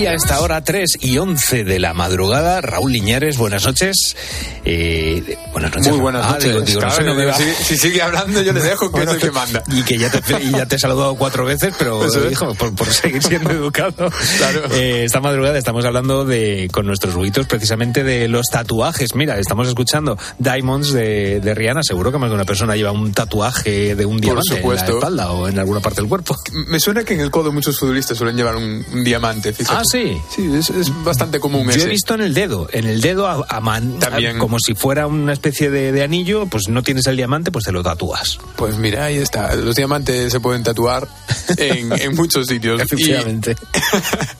Y 0.00 0.06
a 0.06 0.14
esta 0.14 0.40
hora 0.40 0.64
3 0.64 0.92
y 1.00 1.18
11 1.18 1.62
de 1.64 1.78
la 1.78 1.92
madrugada, 1.92 2.62
Raúl 2.62 2.90
Liñares, 2.90 3.36
buenas 3.36 3.66
noches. 3.66 4.16
Eh, 4.64 5.36
buenas 5.52 5.72
noches. 5.74 5.88
Muy 5.92 6.00
buenas 6.00 6.24
Ah, 6.24 6.30
noches. 6.32 6.44
digo, 6.44 6.60
digo, 6.62 6.80
no 6.80 6.90
sé, 6.90 7.02
no 7.02 7.14
me 7.14 7.26
va- 7.26 7.34
si, 7.34 7.44
si 7.64 7.76
sigue 7.76 8.00
hablando, 8.00 8.40
yo 8.40 8.54
le 8.54 8.62
dejo 8.62 8.90
que 8.90 9.02
es 9.02 9.08
el 9.10 9.18
que 9.18 9.30
manda. 9.32 9.62
Y 9.68 9.82
que 9.82 9.98
ya 9.98 10.10
te, 10.10 10.20
y 10.42 10.52
ya 10.52 10.64
te 10.64 10.76
he 10.76 10.78
saludado 10.78 11.16
cuatro 11.16 11.44
veces, 11.44 11.74
pero 11.78 12.02
es. 12.06 12.18
hijo, 12.32 12.54
por, 12.54 12.74
por 12.74 12.86
seguir 12.90 13.22
siendo 13.22 13.50
educado. 13.50 13.92
Claro. 14.38 14.72
Eh, 14.74 15.04
esta 15.04 15.20
madrugada 15.20 15.58
estamos 15.58 15.84
hablando 15.84 16.24
de 16.24 16.70
con 16.72 16.86
nuestros 16.86 17.12
ruidos 17.12 17.46
precisamente 17.46 18.02
de 18.02 18.26
los 18.28 18.46
tatuajes. 18.46 19.14
Mira, 19.14 19.38
estamos 19.38 19.68
escuchando 19.68 20.16
Diamonds 20.38 20.92
de, 20.94 21.40
de 21.40 21.54
Rihanna. 21.54 21.82
Seguro 21.82 22.10
que 22.10 22.16
más 22.16 22.30
de 22.30 22.36
una 22.36 22.44
persona 22.46 22.74
lleva 22.74 22.90
un 22.92 23.12
tatuaje 23.12 23.94
de 23.96 24.06
un 24.06 24.18
diamante 24.18 24.48
en 24.48 24.54
la 24.54 24.60
supuesto. 24.62 24.94
espalda 24.94 25.30
o 25.32 25.46
en 25.46 25.58
alguna 25.58 25.80
parte 25.80 26.00
del 26.00 26.08
cuerpo. 26.08 26.34
Me 26.68 26.80
suena 26.80 27.04
que 27.04 27.12
en 27.14 27.20
el 27.20 27.30
codo 27.30 27.52
muchos 27.52 27.78
futbolistas 27.78 28.16
suelen 28.16 28.36
llevar 28.36 28.56
un, 28.56 28.82
un 28.92 29.04
diamante, 29.04 29.52
fíjate. 29.52 29.76
Ah, 29.78 29.84
sí. 29.90 30.20
Sí, 30.30 30.50
es, 30.54 30.70
es 30.70 31.04
bastante 31.04 31.40
común 31.40 31.64
Yo 31.66 31.70
ese. 31.72 31.82
he 31.86 31.88
visto 31.88 32.14
en 32.14 32.20
el 32.22 32.34
dedo, 32.34 32.68
en 32.72 32.86
el 32.86 33.00
dedo 33.00 33.26
a, 33.26 33.44
a 33.48 33.60
man- 33.60 33.98
También. 33.98 34.38
como 34.38 34.58
si 34.58 34.74
fuera 34.74 35.06
una 35.06 35.32
especie 35.32 35.70
de, 35.70 35.92
de 35.92 36.02
anillo, 36.02 36.46
pues 36.46 36.68
no 36.68 36.82
tienes 36.82 37.06
el 37.06 37.16
diamante, 37.16 37.50
pues 37.50 37.64
te 37.64 37.72
lo 37.72 37.82
tatúas. 37.82 38.38
Pues 38.56 38.76
mira, 38.76 39.04
ahí 39.04 39.16
está. 39.16 39.54
Los 39.54 39.76
diamantes 39.76 40.32
se 40.32 40.40
pueden 40.40 40.62
tatuar 40.62 41.08
en, 41.56 41.92
en 42.00 42.14
muchos 42.14 42.46
sitios. 42.46 42.80
Efectivamente. 42.82 43.56
Y 43.74 44.39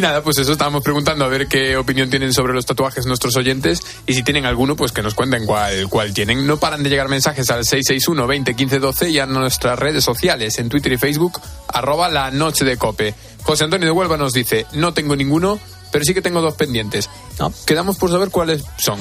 nada, 0.00 0.22
pues 0.22 0.38
eso 0.38 0.52
estábamos 0.52 0.82
preguntando 0.82 1.24
a 1.24 1.28
ver 1.28 1.46
qué 1.48 1.76
opinión 1.76 2.10
tienen 2.10 2.32
sobre 2.32 2.52
los 2.52 2.66
tatuajes 2.66 3.06
nuestros 3.06 3.36
oyentes 3.36 3.80
y 4.06 4.14
si 4.14 4.22
tienen 4.22 4.46
alguno, 4.46 4.76
pues 4.76 4.92
que 4.92 5.02
nos 5.02 5.14
cuenten 5.14 5.46
cuál, 5.46 5.88
cuál 5.88 6.12
tienen. 6.12 6.46
No 6.46 6.58
paran 6.58 6.82
de 6.82 6.90
llegar 6.90 7.08
mensajes 7.08 7.50
al 7.50 7.64
661 7.64 8.26
20 8.26 8.54
15 8.54 8.78
12 8.78 9.10
y 9.10 9.18
a 9.18 9.26
nuestras 9.26 9.78
redes 9.78 10.04
sociales, 10.04 10.58
en 10.58 10.68
Twitter 10.68 10.92
y 10.92 10.98
Facebook, 10.98 11.40
arroba 11.68 12.08
la 12.08 12.30
noche 12.30 12.64
de 12.64 12.76
cope. 12.76 13.14
José 13.42 13.64
Antonio 13.64 13.86
de 13.86 13.92
Huelva 13.92 14.16
nos 14.16 14.32
dice, 14.32 14.66
no 14.72 14.92
tengo 14.92 15.14
ninguno, 15.14 15.58
pero 15.92 16.04
sí 16.04 16.14
que 16.14 16.22
tengo 16.22 16.40
dos 16.40 16.54
pendientes. 16.54 17.08
No. 17.38 17.52
Quedamos 17.64 17.96
por 17.96 18.10
saber 18.10 18.30
cuáles 18.30 18.64
son. 18.78 18.98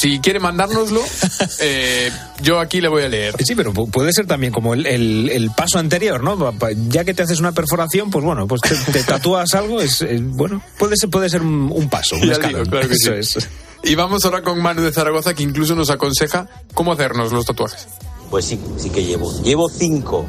Si 0.00 0.18
quiere 0.20 0.40
mandárnoslo, 0.40 1.00
eh, 1.60 2.10
yo 2.42 2.58
aquí 2.60 2.80
le 2.80 2.88
voy 2.88 3.04
a 3.04 3.08
leer. 3.08 3.34
Sí, 3.44 3.54
pero 3.54 3.72
pu- 3.72 3.90
puede 3.90 4.12
ser 4.12 4.26
también 4.26 4.52
como 4.52 4.74
el, 4.74 4.86
el- 4.86 5.30
el 5.30 5.50
paso 5.50 5.78
anterior, 5.78 6.22
¿no? 6.22 6.52
Ya 6.88 7.04
que 7.04 7.14
te 7.14 7.22
haces 7.22 7.38
una 7.40 7.52
perforación, 7.52 8.10
pues 8.10 8.24
bueno, 8.24 8.46
pues 8.46 8.60
te, 8.62 8.74
te 8.92 9.02
tatúas 9.04 9.54
algo, 9.54 9.80
es, 9.80 10.02
es- 10.02 10.22
bueno, 10.22 10.62
puede 10.78 10.96
ser, 10.96 11.10
puede 11.10 11.28
ser 11.28 11.42
un, 11.42 11.70
un 11.72 11.88
paso, 11.88 12.16
un 12.16 12.30
escalón. 12.30 12.62
digo, 12.64 12.70
claro 12.72 12.88
que 12.88 12.94
Eso 12.94 13.12
sí. 13.22 13.38
es. 13.38 13.48
Y 13.84 13.94
vamos 13.96 14.24
ahora 14.24 14.42
con 14.42 14.60
Manu 14.62 14.82
de 14.82 14.92
Zaragoza, 14.92 15.34
que 15.34 15.42
incluso 15.42 15.74
nos 15.74 15.90
aconseja 15.90 16.48
cómo 16.72 16.92
hacernos 16.92 17.32
los 17.32 17.44
tatuajes. 17.44 17.86
Pues 18.30 18.46
sí, 18.46 18.58
sí 18.78 18.88
que 18.90 19.04
llevo. 19.04 19.30
Llevo 19.42 19.68
cinco. 19.68 20.26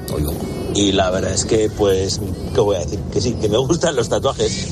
Y 0.76 0.92
la 0.92 1.10
verdad 1.10 1.32
es 1.34 1.46
que, 1.46 1.70
pues, 1.70 2.20
¿qué 2.54 2.60
voy 2.60 2.76
a 2.76 2.80
decir? 2.80 3.00
Que 3.14 3.22
sí, 3.22 3.34
que 3.40 3.48
me 3.48 3.58
gustan 3.66 3.96
los 3.96 4.10
tatuajes. 4.10 4.68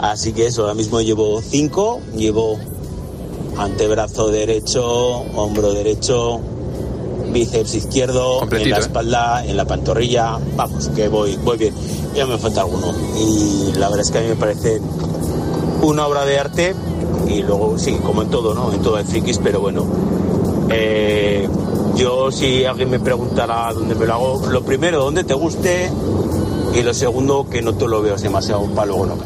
Así 0.00 0.32
que 0.32 0.46
eso, 0.46 0.62
ahora 0.62 0.74
mismo 0.74 1.00
llevo 1.02 1.42
cinco. 1.42 2.00
Llevo 2.16 2.58
antebrazo 3.58 4.28
derecho, 4.28 4.84
hombro 5.34 5.72
derecho, 5.72 6.40
bíceps 7.32 7.74
izquierdo, 7.74 8.40
Completito, 8.40 8.68
en 8.68 8.70
la 8.70 8.78
¿eh? 8.78 8.80
espalda, 8.80 9.44
en 9.44 9.56
la 9.56 9.64
pantorrilla. 9.64 10.38
Vamos, 10.56 10.88
que 10.88 11.08
voy, 11.08 11.36
voy 11.36 11.58
bien. 11.58 11.74
Ya 12.14 12.26
me 12.26 12.38
falta 12.38 12.62
alguno. 12.62 12.92
Y 13.18 13.72
la 13.72 13.88
verdad 13.88 14.00
es 14.00 14.10
que 14.10 14.18
a 14.18 14.22
mí 14.22 14.28
me 14.28 14.36
parece 14.36 14.80
una 15.82 16.06
obra 16.06 16.24
de 16.24 16.38
arte. 16.38 16.74
Y 17.28 17.42
luego, 17.42 17.78
sí, 17.78 17.98
como 18.04 18.22
en 18.22 18.30
todo, 18.30 18.54
¿no? 18.54 18.72
En 18.72 18.80
todo 18.80 18.96
hay 18.96 19.04
frikis, 19.04 19.38
pero 19.38 19.60
bueno. 19.60 19.86
Eh, 20.70 21.48
yo, 21.96 22.30
si 22.30 22.64
alguien 22.64 22.90
me 22.90 23.00
preguntara 23.00 23.72
dónde 23.72 23.94
me 23.94 24.06
lo 24.06 24.14
hago, 24.14 24.46
lo 24.48 24.62
primero, 24.62 25.02
dónde 25.02 25.24
te 25.24 25.34
guste. 25.34 25.90
Y 26.74 26.82
lo 26.82 26.92
segundo, 26.92 27.48
que 27.48 27.62
no 27.62 27.72
te 27.74 27.86
lo 27.86 28.02
veas 28.02 28.20
demasiado 28.20 28.66
para 28.74 28.86
luego 28.86 29.06
no. 29.06 29.18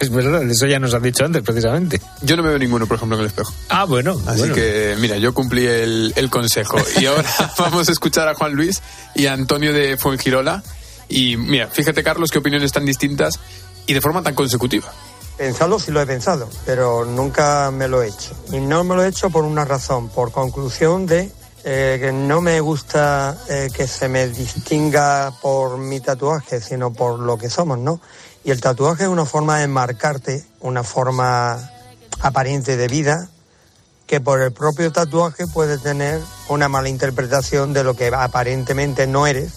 es 0.00 0.10
verdad, 0.10 0.42
eso 0.50 0.66
ya 0.66 0.78
nos 0.78 0.94
has 0.94 1.02
dicho 1.02 1.22
antes, 1.22 1.42
precisamente. 1.42 2.00
Yo 2.22 2.34
no 2.34 2.42
me 2.42 2.48
veo 2.48 2.58
ninguno, 2.58 2.86
por 2.86 2.96
ejemplo, 2.96 3.16
en 3.16 3.20
el 3.20 3.26
espejo. 3.26 3.52
Ah, 3.68 3.84
bueno. 3.84 4.18
Así 4.26 4.38
bueno. 4.38 4.54
que, 4.54 4.96
mira, 4.98 5.18
yo 5.18 5.34
cumplí 5.34 5.66
el, 5.66 6.14
el 6.16 6.30
consejo. 6.30 6.78
Y 7.00 7.06
ahora 7.06 7.28
vamos 7.58 7.88
a 7.88 7.92
escuchar 7.92 8.26
a 8.28 8.34
Juan 8.34 8.54
Luis 8.54 8.80
y 9.14 9.26
a 9.26 9.34
Antonio 9.34 9.74
de 9.74 9.98
Fuengirola. 9.98 10.62
Y 11.08 11.36
mira, 11.36 11.66
fíjate, 11.66 12.02
Carlos, 12.02 12.30
qué 12.30 12.38
opiniones 12.38 12.72
tan 12.72 12.86
distintas 12.86 13.38
y 13.86 13.92
de 13.92 14.00
forma 14.00 14.22
tan 14.22 14.34
consecutiva. 14.34 14.90
Pensarlo 15.36 15.78
sí 15.78 15.90
lo 15.90 16.00
he 16.00 16.06
pensado, 16.06 16.48
pero 16.64 17.04
nunca 17.04 17.70
me 17.70 17.86
lo 17.86 18.02
he 18.02 18.08
hecho. 18.08 18.34
Y 18.50 18.60
no 18.60 18.82
me 18.84 18.94
lo 18.94 19.04
he 19.04 19.08
hecho 19.08 19.28
por 19.28 19.44
una 19.44 19.64
razón, 19.66 20.08
por 20.08 20.32
conclusión 20.32 21.06
de 21.06 21.30
eh, 21.64 21.98
que 22.00 22.12
no 22.12 22.40
me 22.40 22.60
gusta 22.60 23.36
eh, 23.48 23.68
que 23.72 23.86
se 23.86 24.08
me 24.08 24.28
distinga 24.28 25.32
por 25.40 25.78
mi 25.78 26.00
tatuaje, 26.00 26.60
sino 26.60 26.92
por 26.92 27.18
lo 27.20 27.38
que 27.38 27.48
somos, 27.48 27.78
¿no? 27.78 28.00
Y 28.44 28.50
el 28.50 28.60
tatuaje 28.60 29.04
es 29.04 29.08
una 29.08 29.24
forma 29.24 29.58
de 29.58 29.68
marcarte, 29.68 30.44
una 30.60 30.82
forma 30.82 31.70
aparente 32.20 32.76
de 32.76 32.88
vida, 32.88 33.28
que 34.06 34.20
por 34.20 34.42
el 34.42 34.52
propio 34.52 34.90
tatuaje 34.90 35.46
puede 35.46 35.78
tener 35.78 36.20
una 36.48 36.68
mala 36.68 36.88
interpretación 36.88 37.72
de 37.72 37.84
lo 37.84 37.94
que 37.94 38.08
aparentemente 38.08 39.06
no 39.06 39.26
eres 39.26 39.54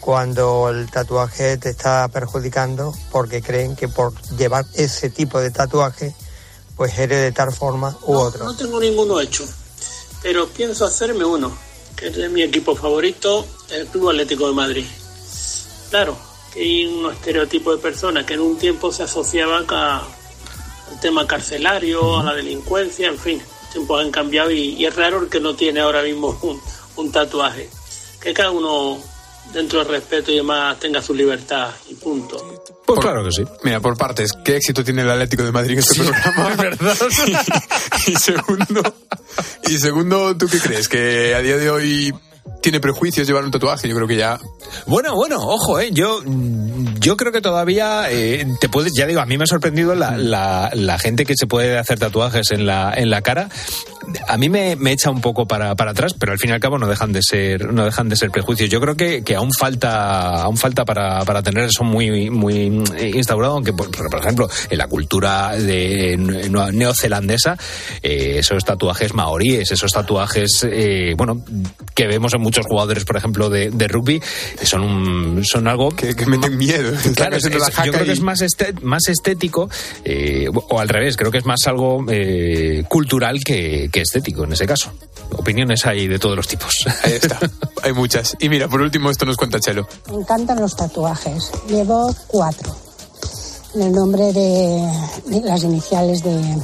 cuando 0.00 0.70
el 0.70 0.90
tatuaje 0.90 1.56
te 1.58 1.70
está 1.70 2.08
perjudicando 2.08 2.92
porque 3.12 3.42
creen 3.42 3.76
que 3.76 3.86
por 3.86 4.14
llevar 4.36 4.64
ese 4.74 5.10
tipo 5.10 5.38
de 5.40 5.50
tatuaje 5.50 6.14
pues 6.76 6.98
eres 6.98 7.20
de 7.20 7.32
tal 7.32 7.52
forma 7.52 7.96
u 8.06 8.14
otra. 8.14 8.44
No 8.44 8.56
tengo 8.56 8.80
ninguno 8.80 9.20
hecho, 9.20 9.44
pero 10.22 10.48
pienso 10.48 10.84
hacerme 10.84 11.24
uno, 11.24 11.56
que 11.96 12.08
es 12.08 12.16
de 12.16 12.28
mi 12.28 12.42
equipo 12.42 12.74
favorito, 12.76 13.46
el 13.70 13.86
Club 13.86 14.10
Atlético 14.10 14.48
de 14.48 14.54
Madrid. 14.54 14.84
Claro, 15.90 16.16
que 16.52 16.60
hay 16.60 16.86
un 16.86 17.10
estereotipo 17.12 17.72
de 17.74 17.78
personas 17.82 18.24
que 18.24 18.34
en 18.34 18.40
un 18.40 18.58
tiempo 18.58 18.92
se 18.92 19.02
asociaban 19.04 19.66
a- 19.70 20.02
al 20.90 21.00
tema 21.00 21.26
carcelario, 21.26 22.18
a 22.18 22.24
la 22.24 22.34
delincuencia, 22.34 23.08
en 23.08 23.18
fin, 23.18 23.38
los 23.62 23.70
tiempos 23.70 24.00
han 24.00 24.10
cambiado 24.10 24.50
y, 24.50 24.84
es 24.84 24.94
raro 24.96 25.28
que 25.28 25.40
no 25.40 25.54
tiene 25.54 25.80
ahora 25.80 26.02
mismo 26.02 26.38
un 26.96 27.12
tatuaje. 27.12 27.70
Que 28.20 28.34
cada 28.34 28.50
uno, 28.50 29.02
dentro 29.52 29.80
del 29.80 29.88
respeto 29.88 30.30
y 30.30 30.36
demás, 30.36 30.78
tenga 30.78 31.02
su 31.02 31.14
libertad 31.14 31.70
y 31.88 31.94
punto. 31.94 32.64
Pues 32.86 33.00
claro 33.00 33.24
que 33.24 33.32
sí. 33.32 33.44
Mira, 33.62 33.80
por 33.80 33.96
partes, 33.96 34.32
¿qué 34.44 34.56
éxito 34.56 34.82
tiene 34.82 35.02
el 35.02 35.10
Atlético 35.10 35.44
de 35.44 35.52
Madrid 35.52 35.72
en 35.72 35.78
este 35.78 36.02
programa? 36.02 36.50
Es 36.50 36.56
verdad. 36.56 36.96
y, 38.06 38.14
segundo, 38.16 38.82
y 39.68 39.78
segundo, 39.78 40.36
¿tú 40.36 40.46
qué 40.48 40.58
crees? 40.58 40.88
¿Que 40.88 41.34
a 41.34 41.40
día 41.40 41.56
de 41.56 41.70
hoy 41.70 42.14
tiene 42.62 42.80
prejuicios 42.80 43.26
llevar 43.26 43.44
un 43.44 43.50
tatuaje? 43.50 43.88
Yo 43.88 43.94
creo 43.94 44.08
que 44.08 44.16
ya... 44.16 44.40
Bueno, 44.86 45.14
bueno, 45.14 45.38
ojo, 45.38 45.78
eh, 45.78 45.90
yo, 45.92 46.20
yo 47.00 47.16
creo 47.16 47.32
que 47.32 47.40
todavía 47.40 48.10
eh, 48.10 48.46
te 48.60 48.68
puedes, 48.68 48.92
ya 48.94 49.06
digo, 49.06 49.20
a 49.20 49.26
mí 49.26 49.38
me 49.38 49.44
ha 49.44 49.46
sorprendido 49.46 49.94
la, 49.94 50.16
la, 50.16 50.70
la 50.74 50.98
gente 50.98 51.24
que 51.24 51.34
se 51.36 51.46
puede 51.46 51.78
hacer 51.78 51.98
tatuajes 51.98 52.50
en 52.50 52.66
la, 52.66 52.92
en 52.94 53.10
la 53.10 53.22
cara. 53.22 53.48
A 54.26 54.36
mí 54.36 54.48
me, 54.48 54.76
me 54.76 54.92
echa 54.92 55.10
un 55.10 55.20
poco 55.20 55.46
para, 55.46 55.74
para 55.76 55.92
atrás, 55.92 56.14
pero 56.18 56.32
al 56.32 56.38
fin 56.38 56.50
y 56.50 56.52
al 56.52 56.60
cabo 56.60 56.78
no 56.78 56.86
dejan 56.86 57.12
de 57.12 57.22
ser, 57.22 57.72
no 57.72 57.84
dejan 57.84 58.08
de 58.08 58.16
ser 58.16 58.30
prejuicios. 58.30 58.70
Yo 58.70 58.80
creo 58.80 58.96
que, 58.96 59.22
que 59.22 59.36
aún 59.36 59.52
falta, 59.52 60.42
aún 60.42 60.56
falta 60.56 60.84
para, 60.84 61.24
para 61.24 61.42
tener 61.42 61.64
eso 61.64 61.84
muy, 61.84 62.30
muy 62.30 62.82
instaurado, 63.14 63.54
aunque 63.54 63.72
por, 63.72 63.90
por 63.90 64.20
ejemplo 64.20 64.48
en 64.68 64.78
la 64.78 64.86
cultura 64.88 65.56
de 65.56 66.16
neozelandesa, 66.16 67.56
eh, 68.02 68.36
esos 68.38 68.64
tatuajes 68.64 69.14
maoríes, 69.14 69.70
esos 69.70 69.92
tatuajes, 69.92 70.66
eh, 70.70 71.14
bueno, 71.16 71.44
que 71.94 72.06
vemos 72.06 72.34
en 72.34 72.40
muchos 72.40 72.66
jugadores, 72.66 73.04
por 73.04 73.16
ejemplo, 73.16 73.50
de, 73.50 73.70
de 73.70 73.88
rugby, 73.88 74.20
son 74.62 74.82
un, 74.82 75.44
son 75.44 75.68
algo 75.68 75.90
que, 75.90 76.14
que 76.14 76.26
meten 76.26 76.56
miedo. 76.56 76.92
Claro, 77.20 77.36
es, 77.36 77.42
yo 77.42 77.92
creo 77.92 78.04
que 78.04 78.12
es 78.12 78.20
más, 78.20 78.40
más 78.82 79.08
estético, 79.08 79.68
eh, 80.04 80.46
o 80.52 80.80
al 80.80 80.88
revés, 80.88 81.16
creo 81.16 81.30
que 81.30 81.38
es 81.38 81.44
más 81.44 81.66
algo 81.66 82.04
cultural 82.88 83.40
que, 83.44 83.89
que, 83.90 84.02
estético 84.02 84.44
en 84.44 84.52
ese 84.52 84.66
caso. 84.66 84.90
Opiniones 85.36 85.86
hay 85.86 86.08
de 86.08 86.18
todos 86.18 86.36
los 86.36 86.48
tipos. 86.48 86.72
Ahí 87.04 87.12
está, 87.12 87.38
hay 87.82 87.92
muchas. 87.92 88.36
Y 88.40 88.48
mira, 88.48 88.68
por 88.68 88.80
último, 88.80 89.10
esto 89.10 89.24
nos 89.24 89.36
cuenta 89.36 89.60
Chelo. 89.60 89.86
Me 90.08 90.16
encantan 90.16 90.60
los 90.60 90.74
tatuajes. 90.76 91.50
Llevo 91.68 92.14
cuatro. 92.26 92.74
En 93.74 93.82
el 93.82 93.92
nombre 93.92 94.32
de, 94.32 94.90
de 95.26 95.40
las 95.42 95.62
iniciales 95.62 96.24
de, 96.24 96.58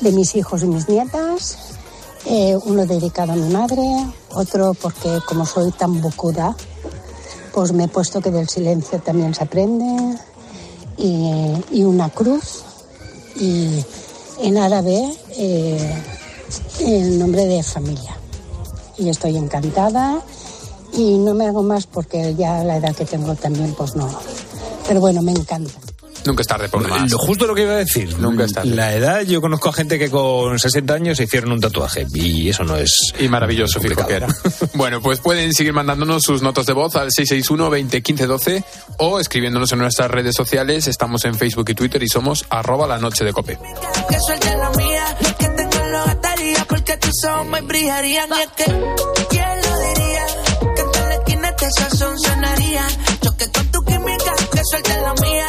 de 0.00 0.12
mis 0.12 0.34
hijos 0.36 0.62
y 0.62 0.66
mis 0.66 0.88
nietas. 0.88 1.58
Eh, 2.28 2.58
uno 2.64 2.84
dedicado 2.86 3.34
a 3.34 3.36
mi 3.36 3.48
madre, 3.52 3.82
otro 4.32 4.74
porque 4.74 5.20
como 5.28 5.46
soy 5.46 5.70
tan 5.70 6.00
bocuda, 6.00 6.56
pues 7.54 7.70
me 7.70 7.84
he 7.84 7.88
puesto 7.88 8.20
que 8.20 8.32
del 8.32 8.48
silencio 8.48 8.98
también 8.98 9.32
se 9.32 9.44
aprende, 9.44 10.18
y, 10.96 11.52
y 11.70 11.84
una 11.84 12.10
cruz, 12.10 12.64
y 13.36 13.84
en 14.40 14.58
árabe 14.58 15.12
eh, 15.36 16.02
el 16.80 17.18
nombre 17.18 17.46
de 17.46 17.62
familia. 17.62 18.16
Y 18.98 19.08
estoy 19.08 19.36
encantada 19.36 20.22
y 20.92 21.18
no 21.18 21.34
me 21.34 21.46
hago 21.46 21.62
más 21.62 21.86
porque 21.86 22.34
ya 22.34 22.64
la 22.64 22.76
edad 22.76 22.94
que 22.94 23.04
tengo 23.04 23.34
también 23.34 23.74
pues 23.74 23.96
no. 23.96 24.08
Pero 24.88 25.00
bueno, 25.00 25.22
me 25.22 25.32
encanta. 25.32 25.85
Nunca 26.26 26.42
es 26.42 26.48
tarde 26.48 26.68
por 26.68 26.86
más. 26.86 27.10
Lo 27.10 27.18
justo 27.18 27.46
lo 27.46 27.54
que 27.54 27.62
iba 27.62 27.72
a 27.72 27.76
decir. 27.76 28.18
Nunca 28.18 28.44
es 28.44 28.52
tarde. 28.52 28.74
La 28.74 28.94
edad, 28.94 29.22
yo 29.22 29.40
conozco 29.40 29.68
a 29.68 29.72
gente 29.72 29.98
que 29.98 30.10
con 30.10 30.58
60 30.58 30.92
años 30.94 31.16
se 31.16 31.24
hicieron 31.24 31.52
un 31.52 31.60
tatuaje 31.60 32.06
y 32.12 32.48
eso 32.48 32.64
no 32.64 32.76
es. 32.76 33.12
Y 33.18 33.28
maravilloso, 33.28 33.80
fijo 33.80 34.06
que 34.06 34.14
era. 34.14 34.26
bueno, 34.74 35.00
pues 35.00 35.20
pueden 35.20 35.52
seguir 35.52 35.72
mandándonos 35.72 36.22
sus 36.22 36.42
notas 36.42 36.66
de 36.66 36.72
voz 36.72 36.96
al 36.96 37.10
661 37.12 37.70
20 37.70 38.02
15 38.02 38.26
12 38.26 38.64
o 38.98 39.20
escribiéndonos 39.20 39.72
en 39.72 39.78
nuestras 39.78 40.10
redes 40.10 40.34
sociales. 40.34 40.86
Estamos 40.86 41.24
en 41.24 41.34
Facebook 41.34 41.70
y 41.70 41.74
Twitter 41.74 42.02
y 42.02 42.08
somos 42.08 42.44
arroba 42.50 42.86
la 42.86 42.98
noche 42.98 43.24
de 43.24 43.32
cope. 43.32 43.58
Que 44.08 44.20
suelte 44.20 44.56
la 44.56 44.70
mía, 44.70 45.04
que 45.38 45.48
te 45.48 45.90
lo 45.90 46.04
gastaría 46.04 46.64
porque 46.68 46.96
tus 46.96 47.24
ojos 47.24 47.46
me 47.46 47.60
brillarían. 47.62 48.28
Y 48.30 48.40
es 48.42 48.48
que, 48.56 48.64
¿quién 49.30 49.60
lo 49.62 49.78
diría? 49.80 50.26
Que 50.74 50.82
en 50.82 51.08
la 51.08 51.14
esquina 51.14 51.48
este 51.48 51.66
sazón 51.70 52.18
sonaría. 52.18 52.86
Choque 53.22 53.50
con 53.52 53.66
tu 53.70 53.80
química, 53.84 54.34
que 54.52 54.60
suelte 54.70 55.00
la 55.00 55.14
mía. 55.14 55.46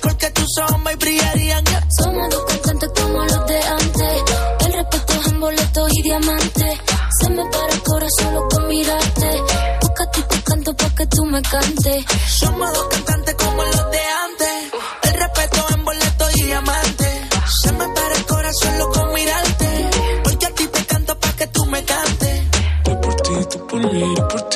Porque 0.00 0.30
tus 0.30 0.58
ojos 0.58 0.80
me 0.82 0.94
brillarían. 0.96 1.64
Somos 1.98 2.30
dos 2.30 2.44
cantantes 2.44 2.90
como 3.00 3.24
los 3.24 3.46
de 3.46 3.58
antes. 3.62 4.22
El 4.66 4.72
respeto 4.72 5.12
es 5.20 5.26
en 5.28 5.40
boletos 5.40 5.90
y 5.92 6.02
diamantes. 6.02 6.78
Se 7.20 7.30
me 7.30 7.44
para 7.44 7.72
el 7.72 7.82
corazón 7.82 8.26
solo 8.26 8.48
con 8.48 8.68
mirarte. 8.68 9.42
Busca 9.80 10.10
tu 10.10 10.22
canto 10.44 10.76
pa' 10.76 10.90
que 10.90 11.06
tú 11.06 11.24
me 11.26 11.42
cantes. 11.42 12.04
Somos 12.28 12.72
dos 12.72 12.86
cantantes 12.88 13.34
como 13.34 13.62
los 13.62 13.90
de 13.90 14.00
antes. 14.24 14.72
El 15.02 15.14
respeto 15.14 15.66
en 15.74 15.84
boletos 15.84 16.36
y 16.36 16.42
diamantes. 16.44 17.20
Se 17.62 17.72
me 17.72 17.88
para 17.88 18.14
el 18.14 18.26
corazón 18.26 18.72
solo 18.72 18.90
con 18.90 19.14
mirarte. 19.14 19.90
Porque 20.24 20.46
a 20.46 20.50
ti 20.50 20.66
te 20.66 20.86
canto 20.86 21.18
pa' 21.18 21.32
que 21.32 21.46
tú 21.48 21.66
me 21.66 21.84
cantes. 21.84 22.42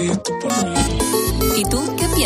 ¿Y 0.02 0.08
tú 0.16 0.38
qué 0.38 0.69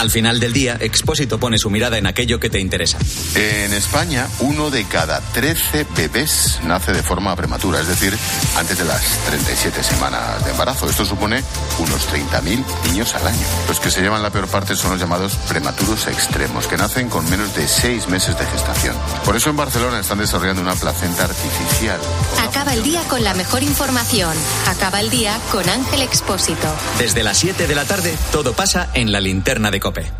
Al 0.00 0.10
final 0.10 0.40
del 0.40 0.54
día, 0.54 0.78
Expósito 0.80 1.38
pone 1.38 1.58
su 1.58 1.68
mirada 1.68 1.98
en 1.98 2.06
aquello 2.06 2.40
que 2.40 2.48
te 2.48 2.58
interesa. 2.58 2.96
En 3.34 3.74
España, 3.74 4.26
uno 4.38 4.70
de 4.70 4.84
cada 4.84 5.20
13 5.20 5.86
bebés 5.94 6.58
nace 6.64 6.94
de 6.94 7.02
forma 7.02 7.36
prematura, 7.36 7.80
es 7.80 7.86
decir, 7.86 8.16
antes 8.56 8.78
de 8.78 8.86
las 8.86 9.02
37 9.26 9.82
semanas 9.82 10.42
de 10.42 10.52
embarazo. 10.52 10.88
Esto 10.88 11.04
supone 11.04 11.44
unos 11.80 12.08
30.000 12.08 12.64
niños 12.86 13.14
al 13.14 13.26
año. 13.26 13.46
Los 13.68 13.78
que 13.78 13.90
se 13.90 14.00
llevan 14.00 14.22
la 14.22 14.30
peor 14.30 14.48
parte 14.48 14.74
son 14.74 14.92
los 14.92 15.00
llamados 15.00 15.36
prematuros 15.50 16.06
extremos, 16.06 16.66
que 16.66 16.78
nacen 16.78 17.10
con 17.10 17.28
menos 17.28 17.54
de 17.54 17.68
6 17.68 18.08
meses 18.08 18.38
de 18.38 18.46
gestación. 18.46 18.96
Por 19.22 19.36
eso 19.36 19.50
en 19.50 19.56
Barcelona 19.58 20.00
están 20.00 20.16
desarrollando 20.16 20.62
una 20.62 20.76
placenta 20.76 21.24
artificial. 21.24 22.00
Acaba 22.48 22.72
el 22.72 22.82
día 22.82 23.02
con 23.02 23.22
la 23.22 23.34
mejor 23.34 23.62
información. 23.62 24.34
Acaba 24.66 24.98
el 25.02 25.10
día 25.10 25.38
con 25.52 25.68
Ángel 25.68 26.00
Expósito. 26.00 26.74
Desde 26.98 27.22
las 27.22 27.36
7 27.36 27.66
de 27.66 27.74
la 27.74 27.84
tarde, 27.84 28.16
todo 28.32 28.54
pasa 28.54 28.88
en 28.94 29.12
la 29.12 29.20
linterna 29.20 29.70
de 29.70 29.89
cope. 29.90 30.19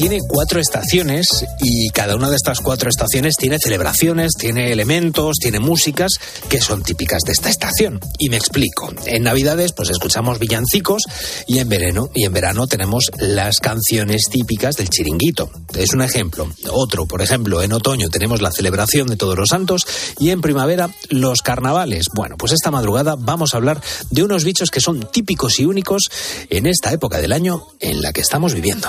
Tiene 0.00 0.20
cuatro 0.26 0.60
estaciones 0.60 1.26
y 1.60 1.90
cada 1.90 2.16
una 2.16 2.30
de 2.30 2.36
estas 2.36 2.60
cuatro 2.60 2.88
estaciones 2.88 3.36
tiene 3.36 3.58
celebraciones, 3.58 4.32
tiene 4.32 4.72
elementos, 4.72 5.36
tiene 5.38 5.60
músicas 5.60 6.12
que 6.48 6.58
son 6.62 6.82
típicas 6.82 7.20
de 7.26 7.32
esta 7.32 7.50
estación. 7.50 8.00
Y 8.18 8.30
me 8.30 8.38
explico. 8.38 8.94
En 9.04 9.24
Navidades 9.24 9.72
pues 9.72 9.90
escuchamos 9.90 10.38
villancicos 10.38 11.02
y 11.46 11.58
en 11.58 11.68
verano 11.68 12.08
y 12.14 12.24
en 12.24 12.32
verano 12.32 12.66
tenemos 12.66 13.10
las 13.18 13.58
canciones 13.58 14.22
típicas 14.30 14.76
del 14.76 14.88
chiringuito. 14.88 15.50
Es 15.76 15.92
un 15.92 16.00
ejemplo. 16.00 16.50
Otro, 16.72 17.04
por 17.04 17.20
ejemplo, 17.20 17.62
en 17.62 17.74
otoño 17.74 18.08
tenemos 18.08 18.40
la 18.40 18.52
celebración 18.52 19.06
de 19.06 19.18
Todos 19.18 19.36
los 19.36 19.50
Santos 19.50 19.86
y 20.18 20.30
en 20.30 20.40
primavera 20.40 20.88
los 21.10 21.42
carnavales. 21.42 22.06
Bueno, 22.14 22.38
pues 22.38 22.52
esta 22.52 22.70
madrugada 22.70 23.16
vamos 23.18 23.52
a 23.52 23.58
hablar 23.58 23.82
de 24.08 24.22
unos 24.22 24.44
bichos 24.44 24.70
que 24.70 24.80
son 24.80 25.10
típicos 25.12 25.60
y 25.60 25.66
únicos 25.66 26.04
en 26.48 26.64
esta 26.64 26.90
época 26.90 27.18
del 27.18 27.34
año 27.34 27.66
en 27.80 28.00
la 28.00 28.14
que 28.14 28.22
estamos 28.22 28.54
viviendo. 28.54 28.88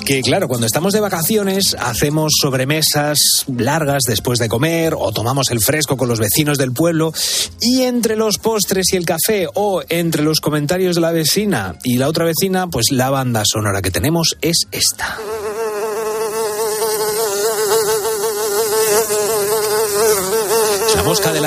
Porque, 0.00 0.22
claro, 0.22 0.48
cuando 0.48 0.66
estamos 0.66 0.94
de 0.94 1.00
vacaciones 1.00 1.76
hacemos 1.78 2.32
sobremesas 2.40 3.44
largas 3.54 4.04
después 4.06 4.38
de 4.38 4.48
comer 4.48 4.94
o 4.96 5.12
tomamos 5.12 5.50
el 5.50 5.60
fresco 5.60 5.98
con 5.98 6.08
los 6.08 6.18
vecinos 6.18 6.56
del 6.56 6.72
pueblo 6.72 7.12
y 7.60 7.82
entre 7.82 8.16
los 8.16 8.38
postres 8.38 8.94
y 8.94 8.96
el 8.96 9.04
café 9.04 9.46
o 9.52 9.82
entre 9.90 10.22
los 10.22 10.40
comentarios 10.40 10.94
de 10.94 11.02
la 11.02 11.12
vecina 11.12 11.76
y 11.84 11.98
la 11.98 12.08
otra 12.08 12.24
vecina, 12.24 12.66
pues 12.68 12.86
la 12.92 13.10
banda 13.10 13.42
sonora 13.44 13.82
que 13.82 13.90
tenemos 13.90 14.38
es 14.40 14.66
esta. 14.72 15.18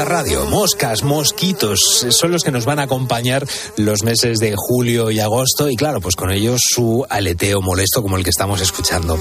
La 0.03 0.09
radio, 0.09 0.45
moscas, 0.47 1.01
mosquitos, 1.01 2.05
son 2.09 2.33
los 2.33 2.43
que 2.43 2.51
nos 2.51 2.65
van 2.65 2.77
a 2.79 2.83
acompañar 2.83 3.47
los 3.77 4.03
meses 4.03 4.39
de 4.39 4.53
julio 4.53 5.11
y 5.11 5.21
agosto 5.21 5.69
y 5.69 5.77
claro, 5.77 6.01
pues 6.01 6.17
con 6.17 6.29
ellos 6.29 6.61
su 6.61 7.05
aleteo 7.09 7.61
molesto 7.61 8.01
como 8.01 8.17
el 8.17 8.23
que 8.25 8.29
estamos 8.29 8.59
escuchando. 8.59 9.17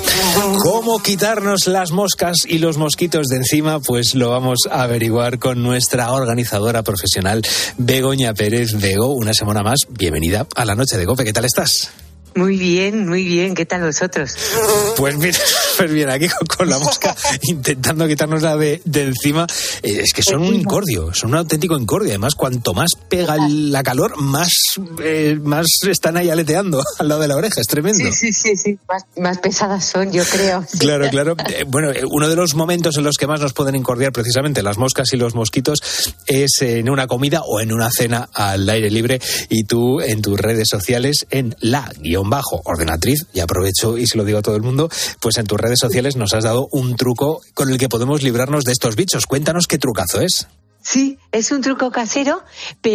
¿Cómo 0.58 1.00
quitarnos 1.00 1.68
las 1.68 1.92
moscas 1.92 2.38
y 2.48 2.58
los 2.58 2.78
mosquitos 2.78 3.28
de 3.28 3.36
encima? 3.36 3.78
Pues 3.78 4.16
lo 4.16 4.30
vamos 4.30 4.62
a 4.68 4.82
averiguar 4.82 5.38
con 5.38 5.62
nuestra 5.62 6.10
organizadora 6.10 6.82
profesional, 6.82 7.42
Begoña 7.78 8.34
Pérez. 8.34 8.72
Bego, 8.80 9.14
una 9.14 9.34
semana 9.34 9.62
más, 9.62 9.82
bienvenida 9.88 10.48
a 10.56 10.64
la 10.64 10.74
noche 10.74 10.98
de 10.98 11.06
Cope. 11.06 11.22
¿Qué 11.22 11.32
tal 11.32 11.44
estás? 11.44 11.92
Muy 12.34 12.56
bien, 12.56 13.08
muy 13.08 13.24
bien. 13.24 13.54
¿Qué 13.54 13.66
tal 13.66 13.82
vosotros? 13.82 14.34
Pues 14.96 15.16
mira, 15.16 15.38
súper 15.72 15.92
bien 15.92 16.10
aquí 16.10 16.28
con, 16.28 16.46
con 16.46 16.68
la 16.68 16.78
mosca, 16.78 17.14
intentando 17.42 18.06
quitarnos 18.06 18.42
la 18.42 18.56
de, 18.56 18.80
de 18.84 19.02
encima. 19.02 19.46
Eh, 19.82 20.00
es 20.02 20.12
que 20.12 20.22
son 20.22 20.42
un 20.42 20.54
incordio, 20.54 21.12
son 21.14 21.30
un 21.30 21.36
auténtico 21.36 21.78
incordio. 21.78 22.10
Además, 22.10 22.34
cuanto 22.34 22.74
más 22.74 22.90
pega 23.08 23.36
la 23.48 23.82
calor, 23.82 24.20
más, 24.20 24.52
eh, 25.02 25.38
más 25.42 25.66
están 25.88 26.16
ahí 26.16 26.30
aleteando 26.30 26.82
al 26.98 27.08
lado 27.08 27.20
de 27.20 27.28
la 27.28 27.36
oreja. 27.36 27.60
Es 27.60 27.66
tremendo. 27.66 28.04
Sí, 28.12 28.12
sí, 28.12 28.32
sí, 28.32 28.56
sí. 28.56 28.78
Más, 28.88 29.04
más 29.16 29.38
pesadas 29.38 29.84
son, 29.84 30.12
yo 30.12 30.24
creo. 30.24 30.64
Claro, 30.78 31.08
claro. 31.10 31.36
Eh, 31.48 31.64
Bueno, 31.66 31.90
uno 32.10 32.28
de 32.28 32.34
los 32.34 32.54
momentos 32.54 32.96
en 32.96 33.04
los 33.04 33.16
que 33.16 33.26
más 33.26 33.40
nos 33.40 33.52
pueden 33.52 33.76
incordiar 33.76 34.12
precisamente 34.12 34.62
las 34.62 34.78
moscas 34.78 35.12
y 35.12 35.16
los 35.16 35.34
mosquitos 35.34 35.78
es 36.26 36.50
en 36.60 36.90
una 36.90 37.06
comida 37.06 37.42
o 37.46 37.60
en 37.60 37.72
una 37.72 37.90
cena 37.90 38.28
al 38.34 38.68
aire 38.68 38.90
libre 38.90 39.20
y 39.48 39.64
tú 39.64 40.00
en 40.00 40.20
tus 40.22 40.38
redes 40.40 40.68
sociales 40.68 41.26
en 41.30 41.54
la 41.60 41.90
guion 42.00 42.28
bajo 42.30 42.60
ordenatriz, 42.64 43.26
y 43.32 43.40
aprovecho 43.40 43.96
y 43.96 44.06
se 44.06 44.16
lo 44.18 44.24
digo 44.24 44.38
a 44.38 44.42
todo 44.42 44.56
el 44.56 44.62
mundo, 44.62 44.88
pues 45.20 45.38
en 45.38 45.46
tus 45.46 45.58
redes 45.60 45.71
sociales 45.80 46.16
nos 46.16 46.34
has 46.34 46.44
dado 46.44 46.68
un 46.72 46.96
truco 46.96 47.40
con 47.54 47.70
el 47.70 47.78
que 47.78 47.88
podemos 47.88 48.22
librarnos 48.22 48.64
de 48.64 48.72
estos 48.72 48.96
bichos. 48.96 49.26
Cuéntanos 49.26 49.66
qué 49.66 49.78
trucazo 49.78 50.20
es. 50.20 50.46
Sí, 50.84 51.16
es 51.30 51.52
un 51.52 51.60
truco 51.60 51.92
casero, 51.92 52.42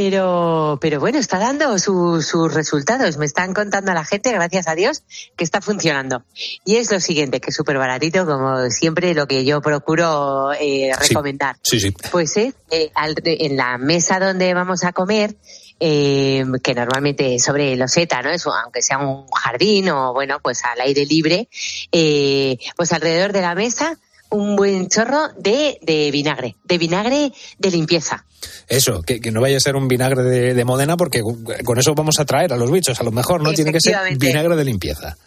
pero, 0.01 0.77
pero 0.81 0.99
bueno, 0.99 1.17
está 1.19 1.39
dando 1.39 1.79
su- 1.79 2.21
sus 2.21 2.53
resultados. 2.53 3.17
Me 3.17 3.25
están 3.25 3.53
contando 3.53 3.91
a 3.91 3.93
la 3.93 4.03
gente, 4.03 4.31
gracias 4.31 4.67
a 4.67 4.75
Dios, 4.75 5.03
que 5.37 5.43
está 5.45 5.61
funcionando. 5.61 6.23
Y 6.65 6.75
es 6.75 6.91
lo 6.91 6.99
siguiente, 6.99 7.39
que 7.39 7.49
es 7.49 7.55
súper 7.55 7.77
baratito, 7.77 8.25
como 8.25 8.69
siempre 8.69 9.13
lo 9.13 9.25
que 9.27 9.45
yo 9.45 9.61
procuro 9.61 10.51
eh, 10.53 10.91
Sí. 11.01 11.07
recomendar. 11.09 11.55
Sí, 11.63 11.79
sí. 11.79 11.93
Pues 12.11 12.35
es 12.37 12.53
eh, 12.71 12.91
al- 12.93 13.15
en 13.23 13.55
la 13.57 13.77
mesa 13.77 14.19
donde 14.19 14.53
vamos 14.53 14.83
a 14.83 14.91
comer, 14.91 15.35
eh, 15.79 16.43
que 16.63 16.73
normalmente 16.73 17.35
es 17.35 17.43
sobre 17.43 17.75
loseta, 17.75 18.21
¿no? 18.21 18.29
Eso, 18.29 18.51
aunque 18.53 18.81
sea 18.81 18.97
un 18.97 19.27
jardín 19.29 19.89
o 19.89 20.13
bueno, 20.13 20.39
pues 20.41 20.63
al 20.65 20.81
aire 20.81 21.05
libre, 21.05 21.49
eh, 21.91 22.57
pues 22.75 22.93
alrededor 22.93 23.33
de 23.33 23.41
la 23.41 23.55
mesa 23.55 23.97
un 24.29 24.55
buen 24.55 24.89
chorro 24.89 25.29
de, 25.37 25.79
de 25.81 26.11
vinagre, 26.11 26.55
de 26.63 26.77
vinagre 26.77 27.31
de 27.57 27.71
limpieza. 27.71 28.25
Eso, 28.67 29.01
que, 29.01 29.19
que 29.21 29.31
no 29.31 29.41
vaya 29.41 29.57
a 29.57 29.61
ser 29.61 29.75
un 29.75 29.87
vinagre 29.87 30.23
de, 30.23 30.53
de 30.53 30.65
Modena 30.65 30.97
porque 30.97 31.21
con 31.63 31.79
eso 31.79 31.95
vamos 31.95 32.19
a 32.19 32.23
atraer 32.23 32.53
a 32.53 32.57
los 32.57 32.71
bichos. 32.71 32.99
A 32.99 33.03
lo 33.03 33.11
mejor 33.11 33.41
no 33.41 33.53
tiene 33.53 33.71
que 33.71 33.79
ser 33.79 33.95
vinagre 34.17 34.55
de 34.55 34.65
limpieza. 34.65 35.17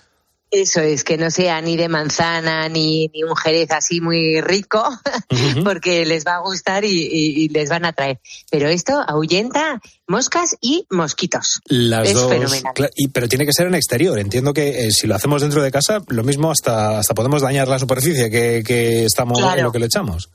Eso 0.53 0.81
es, 0.81 1.05
que 1.05 1.17
no 1.17 1.31
sea 1.31 1.61
ni 1.61 1.77
de 1.77 1.89
manzana 1.89 2.69
ni, 2.69 3.09
ni 3.15 3.23
un 3.23 3.37
jerez 3.37 3.71
así 3.71 4.01
muy 4.01 4.41
rico, 4.41 4.83
porque 5.65 6.05
les 6.05 6.27
va 6.27 6.37
a 6.37 6.41
gustar 6.41 6.85
y, 6.85 6.89
y- 6.89 7.45
y 7.45 7.49
les 7.51 7.69
van 7.69 7.85
a 7.85 7.89
atraer. 7.89 8.19
Pero 8.51 8.69
esto 8.69 9.01
ahuyenta 9.07 9.81
moscas 10.09 10.57
y 10.61 10.87
mosquitos. 10.91 11.61
Las 11.67 12.09
es 12.09 12.15
dos, 12.15 12.29
fenomenal. 12.31 12.73
y, 12.97 13.09
pero 13.09 13.29
tiene 13.29 13.47
que 13.47 13.53
ser 13.53 13.69
en 13.69 13.77
exterior. 13.77 14.19
Entiendo 14.19 14.53
que 14.53 14.87
eh, 14.87 14.91
si 14.91 15.07
lo 15.07 15.15
hacemos 15.15 15.41
dentro 15.43 15.63
de 15.63 15.71
casa, 15.71 16.03
lo 16.09 16.25
mismo 16.25 16.51
hasta, 16.51 16.99
hasta 16.99 17.15
podemos 17.15 17.43
dañar 17.43 17.69
la 17.69 17.79
superficie 17.79 18.29
que, 18.29 18.65
que 18.67 19.05
estamos 19.05 19.39
Claro. 19.39 19.59
en 19.59 19.65
lo 19.65 19.71
que 19.73 19.79
le 19.79 19.87
echamos. 19.87 20.31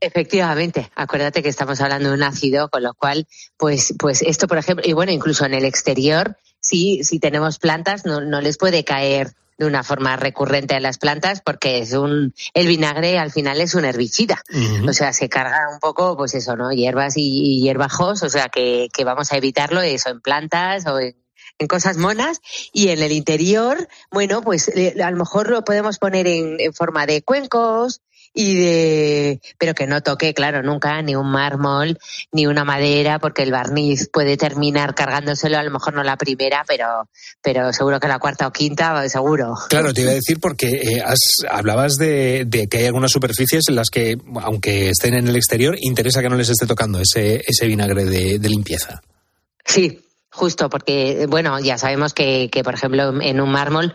Efectivamente, 0.00 0.90
acuérdate 0.94 1.42
que 1.42 1.48
estamos 1.48 1.80
hablando 1.80 2.10
de 2.10 2.14
un 2.16 2.22
ácido, 2.22 2.68
con 2.68 2.82
lo 2.82 2.92
cual, 2.94 3.26
pues, 3.56 3.94
pues 3.98 4.20
esto, 4.22 4.46
por 4.46 4.58
ejemplo, 4.58 4.84
y 4.86 4.92
bueno, 4.92 5.10
incluso 5.10 5.46
en 5.46 5.54
el 5.54 5.64
exterior, 5.64 6.36
si, 6.60 7.04
si 7.04 7.18
tenemos 7.18 7.58
plantas, 7.58 8.04
no, 8.04 8.20
no 8.20 8.40
les 8.40 8.58
puede 8.58 8.84
caer 8.84 9.32
de 9.58 9.66
una 9.66 9.82
forma 9.82 10.16
recurrente 10.16 10.74
a 10.74 10.80
las 10.80 10.98
plantas 10.98 11.40
porque 11.40 11.78
es 11.78 11.92
un, 11.92 12.34
el 12.52 12.66
vinagre 12.66 13.18
al 13.18 13.30
final 13.30 13.60
es 13.60 13.74
un 13.74 13.84
herbicida. 13.84 14.42
O 14.86 14.92
sea, 14.92 15.12
se 15.12 15.28
carga 15.28 15.68
un 15.72 15.80
poco, 15.80 16.16
pues 16.16 16.34
eso, 16.34 16.56
¿no? 16.56 16.72
Hierbas 16.72 17.16
y, 17.16 17.22
y 17.22 17.62
hierbajos, 17.62 18.22
o 18.22 18.28
sea, 18.28 18.48
que, 18.48 18.88
que 18.92 19.04
vamos 19.04 19.32
a 19.32 19.36
evitarlo 19.36 19.80
eso 19.80 20.10
en 20.10 20.20
plantas 20.20 20.86
o 20.86 20.98
en, 20.98 21.16
en 21.58 21.68
cosas 21.68 21.96
monas 21.96 22.40
y 22.72 22.88
en 22.88 23.02
el 23.02 23.12
interior, 23.12 23.88
bueno, 24.10 24.42
pues 24.42 24.68
eh, 24.68 24.96
a 25.02 25.10
lo 25.10 25.16
mejor 25.16 25.48
lo 25.48 25.64
podemos 25.64 25.98
poner 25.98 26.26
en, 26.26 26.60
en 26.60 26.74
forma 26.74 27.06
de 27.06 27.22
cuencos 27.22 28.02
y 28.38 28.54
de, 28.54 29.40
pero 29.56 29.72
que 29.74 29.86
no 29.86 30.02
toque, 30.02 30.34
claro, 30.34 30.62
nunca 30.62 31.00
ni 31.00 31.16
un 31.16 31.30
mármol 31.30 31.98
ni 32.32 32.46
una 32.46 32.64
madera 32.66 33.18
porque 33.18 33.42
el 33.42 33.50
barniz 33.50 34.10
puede 34.12 34.36
terminar 34.36 34.94
cargándoselo, 34.94 35.56
a 35.56 35.62
lo 35.62 35.70
mejor 35.70 35.94
no 35.94 36.02
la 36.02 36.18
primera, 36.18 36.62
pero, 36.68 37.08
pero 37.42 37.72
seguro 37.72 37.98
que 37.98 38.08
la 38.08 38.18
cuarta 38.18 38.46
o 38.46 38.52
quinta, 38.52 39.08
seguro. 39.08 39.54
Claro, 39.70 39.94
te 39.94 40.02
iba 40.02 40.10
a 40.10 40.14
decir 40.14 40.38
porque 40.38 40.66
eh, 40.68 41.02
has- 41.02 41.46
hablabas 41.50 41.94
de, 41.96 42.44
de 42.46 42.66
que 42.66 42.78
hay 42.78 42.84
algunas 42.86 43.10
superficies 43.10 43.64
en 43.68 43.74
las 43.76 43.88
que, 43.90 44.18
aunque 44.42 44.90
estén 44.90 45.14
en 45.14 45.26
el 45.28 45.36
exterior, 45.36 45.74
interesa 45.80 46.20
que 46.20 46.28
no 46.28 46.36
les 46.36 46.50
esté 46.50 46.66
tocando 46.66 47.00
ese, 47.00 47.42
ese 47.46 47.66
vinagre 47.66 48.04
de, 48.04 48.38
de 48.38 48.48
limpieza. 48.50 49.00
Sí, 49.64 50.04
justo, 50.30 50.68
porque, 50.68 51.24
bueno, 51.26 51.58
ya 51.60 51.78
sabemos 51.78 52.12
que, 52.12 52.50
que 52.52 52.62
por 52.62 52.74
ejemplo, 52.74 53.18
en 53.22 53.40
un 53.40 53.50
mármol 53.50 53.94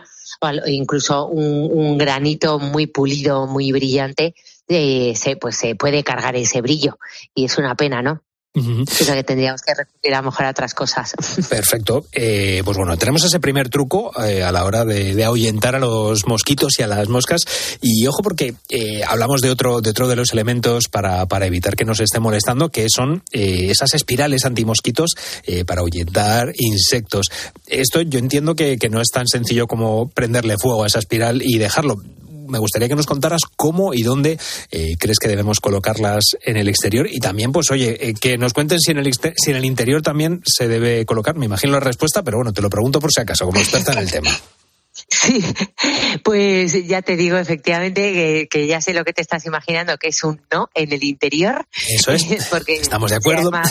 incluso 0.66 1.26
un, 1.26 1.70
un 1.72 1.98
granito 1.98 2.58
muy 2.58 2.86
pulido, 2.86 3.46
muy 3.46 3.72
brillante, 3.72 4.34
eh, 4.68 5.14
se, 5.16 5.36
pues 5.36 5.56
se 5.56 5.74
puede 5.74 6.02
cargar 6.04 6.36
ese 6.36 6.60
brillo. 6.60 6.98
Y 7.34 7.44
es 7.44 7.58
una 7.58 7.74
pena, 7.74 8.02
¿no? 8.02 8.22
Creo 8.54 9.14
que 9.14 9.24
tendríamos 9.24 9.62
que 9.62 9.72
recurrir 9.72 10.14
a 10.14 10.18
lo 10.18 10.24
mejor 10.24 10.44
a 10.44 10.50
otras 10.50 10.74
cosas. 10.74 11.14
Perfecto. 11.48 12.04
Eh, 12.12 12.60
pues 12.64 12.76
bueno, 12.76 12.98
tenemos 12.98 13.24
ese 13.24 13.40
primer 13.40 13.70
truco 13.70 14.12
eh, 14.22 14.42
a 14.42 14.52
la 14.52 14.66
hora 14.66 14.84
de, 14.84 15.14
de 15.14 15.24
ahuyentar 15.24 15.74
a 15.74 15.78
los 15.78 16.26
mosquitos 16.26 16.78
y 16.78 16.82
a 16.82 16.86
las 16.86 17.08
moscas. 17.08 17.44
Y 17.80 18.06
ojo 18.06 18.22
porque 18.22 18.54
eh, 18.68 19.02
hablamos 19.06 19.40
de 19.40 19.50
otro, 19.50 19.80
de 19.80 19.90
otro 19.90 20.06
de 20.06 20.16
los 20.16 20.32
elementos 20.32 20.88
para, 20.88 21.24
para 21.26 21.46
evitar 21.46 21.76
que 21.76 21.86
nos 21.86 22.00
esté 22.00 22.20
molestando, 22.20 22.68
que 22.68 22.88
son 22.94 23.22
esas 23.32 23.94
espirales 23.94 24.44
antimosquitos 24.44 25.14
para 25.66 25.80
ahuyentar 25.80 26.52
insectos. 26.58 27.26
Esto 27.66 28.02
yo 28.02 28.18
entiendo 28.18 28.54
que, 28.54 28.76
que 28.76 28.90
no 28.90 29.00
es 29.00 29.08
tan 29.08 29.26
sencillo 29.28 29.66
como 29.66 30.08
prenderle 30.10 30.58
fuego 30.58 30.84
a 30.84 30.88
esa 30.88 30.98
espiral 30.98 31.40
y 31.42 31.56
dejarlo. 31.56 31.96
Me 32.52 32.58
gustaría 32.58 32.86
que 32.86 32.94
nos 32.94 33.06
contaras 33.06 33.40
cómo 33.56 33.94
y 33.94 34.02
dónde 34.02 34.38
eh, 34.70 34.96
crees 34.98 35.18
que 35.18 35.26
debemos 35.26 35.58
colocarlas 35.60 36.36
en 36.44 36.58
el 36.58 36.68
exterior 36.68 37.08
y 37.10 37.18
también, 37.18 37.50
pues 37.50 37.70
oye, 37.70 38.10
eh, 38.10 38.14
que 38.14 38.36
nos 38.36 38.52
cuenten 38.52 38.78
si 38.78 38.90
en, 38.90 38.98
el 38.98 39.10
si 39.12 39.50
en 39.50 39.56
el 39.56 39.64
interior 39.64 40.02
también 40.02 40.42
se 40.44 40.68
debe 40.68 41.06
colocar. 41.06 41.34
Me 41.34 41.46
imagino 41.46 41.72
la 41.72 41.80
respuesta, 41.80 42.22
pero 42.22 42.36
bueno, 42.36 42.52
te 42.52 42.60
lo 42.60 42.68
pregunto 42.68 43.00
por 43.00 43.10
si 43.10 43.22
acaso, 43.22 43.46
como 43.46 43.58
experta 43.58 43.92
en 43.92 43.98
el 43.98 44.10
tema. 44.10 44.30
Sí, 45.14 45.44
pues 46.24 46.86
ya 46.86 47.02
te 47.02 47.16
digo 47.16 47.36
efectivamente 47.36 48.12
que, 48.12 48.48
que 48.50 48.66
ya 48.66 48.80
sé 48.80 48.94
lo 48.94 49.04
que 49.04 49.12
te 49.12 49.20
estás 49.20 49.44
imaginando, 49.44 49.98
que 49.98 50.08
es 50.08 50.24
un 50.24 50.40
no 50.50 50.70
en 50.74 50.90
el 50.92 51.04
interior. 51.04 51.66
Eso 51.88 52.12
es. 52.12 52.24
Porque 52.50 52.74
Estamos 52.76 53.10
de 53.10 53.18
acuerdo. 53.18 53.48
una- 53.48 53.62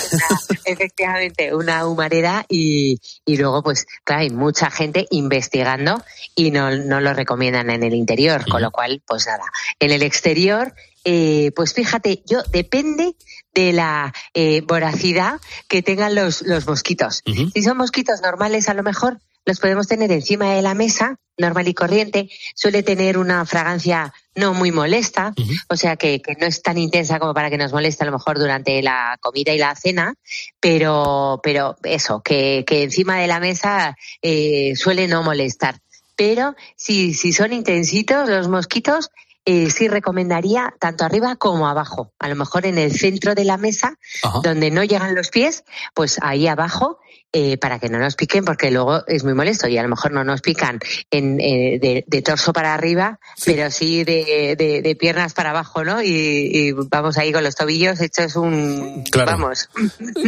efectivamente, 0.66 1.54
una 1.56 1.86
humareda 1.88 2.46
y, 2.48 2.98
y 3.26 3.38
luego, 3.38 3.64
pues, 3.64 3.88
claro, 4.04 4.22
hay 4.22 4.30
mucha 4.30 4.70
gente 4.70 5.08
investigando 5.12 6.04
y 6.36 6.52
no, 6.52 6.72
no 6.78 7.00
lo 7.02 7.14
recomiendan 7.14 7.70
en 7.70 7.84
el 7.84 7.94
interior, 7.96 8.46
con 8.50 8.62
lo 8.62 8.72
cual, 8.72 9.02
pues 9.08 9.26
nada, 9.26 9.44
en 9.80 9.92
el 9.92 10.04
exterior, 10.04 10.74
eh, 11.04 11.52
pues 11.56 11.74
fíjate, 11.74 12.22
yo 12.28 12.44
depende 12.52 13.16
de 13.54 13.74
la 13.74 14.14
eh, 14.34 14.62
voracidad 14.62 15.40
que 15.68 15.82
tengan 15.82 16.14
los, 16.16 16.42
los 16.44 16.68
mosquitos. 16.68 17.22
Si 17.54 17.64
son 17.64 17.78
mosquitos 17.78 18.22
normales, 18.22 18.70
a 18.70 18.74
lo 18.74 18.84
mejor 18.84 19.20
los 19.46 19.60
podemos 19.60 19.88
tener 19.88 20.12
encima 20.12 20.54
de 20.54 20.62
la 20.62 20.74
mesa, 20.74 21.18
normal 21.38 21.68
y 21.68 21.74
corriente. 21.74 22.30
Suele 22.56 22.84
tener 22.84 23.18
una 23.18 23.46
fragancia 23.46 24.14
no 24.36 24.54
muy 24.54 24.72
molesta, 24.72 25.34
o 25.70 25.76
sea 25.76 25.98
que, 25.98 26.22
que 26.22 26.36
no 26.40 26.46
es 26.46 26.62
tan 26.62 26.78
intensa 26.78 27.20
como 27.20 27.34
para 27.34 27.50
que 27.50 27.58
nos 27.58 27.74
moleste 27.74 28.04
a 28.04 28.08
lo 28.08 28.14
mejor 28.14 28.40
durante 28.40 28.82
la 28.82 29.18
comida 29.20 29.54
y 29.54 29.58
la 29.58 29.76
cena, 29.76 30.14
pero, 30.60 31.42
pero 31.44 31.76
eso, 31.84 32.22
que, 32.22 32.64
que 32.66 32.84
encima 32.84 33.18
de 33.18 33.28
la 33.28 33.40
mesa 33.40 33.98
eh, 34.22 34.74
suele 34.76 35.08
no 35.08 35.24
molestar. 35.24 35.80
Pero 36.16 36.56
si, 36.76 37.14
si 37.14 37.34
son 37.34 37.52
intensitos 37.52 38.30
los 38.30 38.48
mosquitos, 38.48 39.10
eh, 39.44 39.72
sí 39.72 39.88
recomendaría 39.88 40.74
tanto 40.80 41.04
arriba 41.04 41.36
como 41.36 41.68
abajo. 41.68 42.14
A 42.20 42.30
lo 42.30 42.36
mejor 42.36 42.68
en 42.68 42.78
el 42.78 42.92
centro 42.92 43.34
de 43.34 43.44
la 43.44 43.58
mesa, 43.58 43.98
donde 44.44 44.70
no 44.70 44.84
llegan 44.84 45.16
los 45.16 45.30
pies, 45.30 45.64
pues 45.96 46.20
ahí 46.22 46.48
abajo, 46.48 47.00
eh, 47.34 47.58
para 47.58 47.80
que 47.80 47.90
no 47.90 47.98
nos 48.00 48.16
piquen, 48.16 48.44
porque 48.46 48.72
luego 48.72 49.06
es 49.08 49.24
muy 49.24 49.34
molesto 49.34 49.68
y 49.68 49.78
a 49.78 49.84
lo 49.84 49.90
mejor 49.90 50.12
no 50.12 50.24
nos 50.24 50.42
pican 50.42 50.80
en, 51.10 51.40
eh, 51.40 51.80
de, 51.82 52.04
de 52.08 52.22
torso 52.22 52.52
para 52.54 52.74
arriba, 52.74 53.20
pero 53.46 53.72
sí 53.72 54.04
de, 54.04 54.56
de- 54.58 54.82
de 54.82 54.96
piernas 54.96 55.34
para 55.34 55.52
abajo, 55.52 55.84
¿no? 55.84 56.02
Y, 56.02 56.10
y 56.54 56.72
vamos 56.72 57.18
ahí 57.18 57.32
con 57.32 57.44
los 57.44 57.56
tobillos 57.56 58.00
hechos 58.02 58.36
un... 58.36 59.04
Claro. 59.12 59.32
Vamos. 59.32 59.70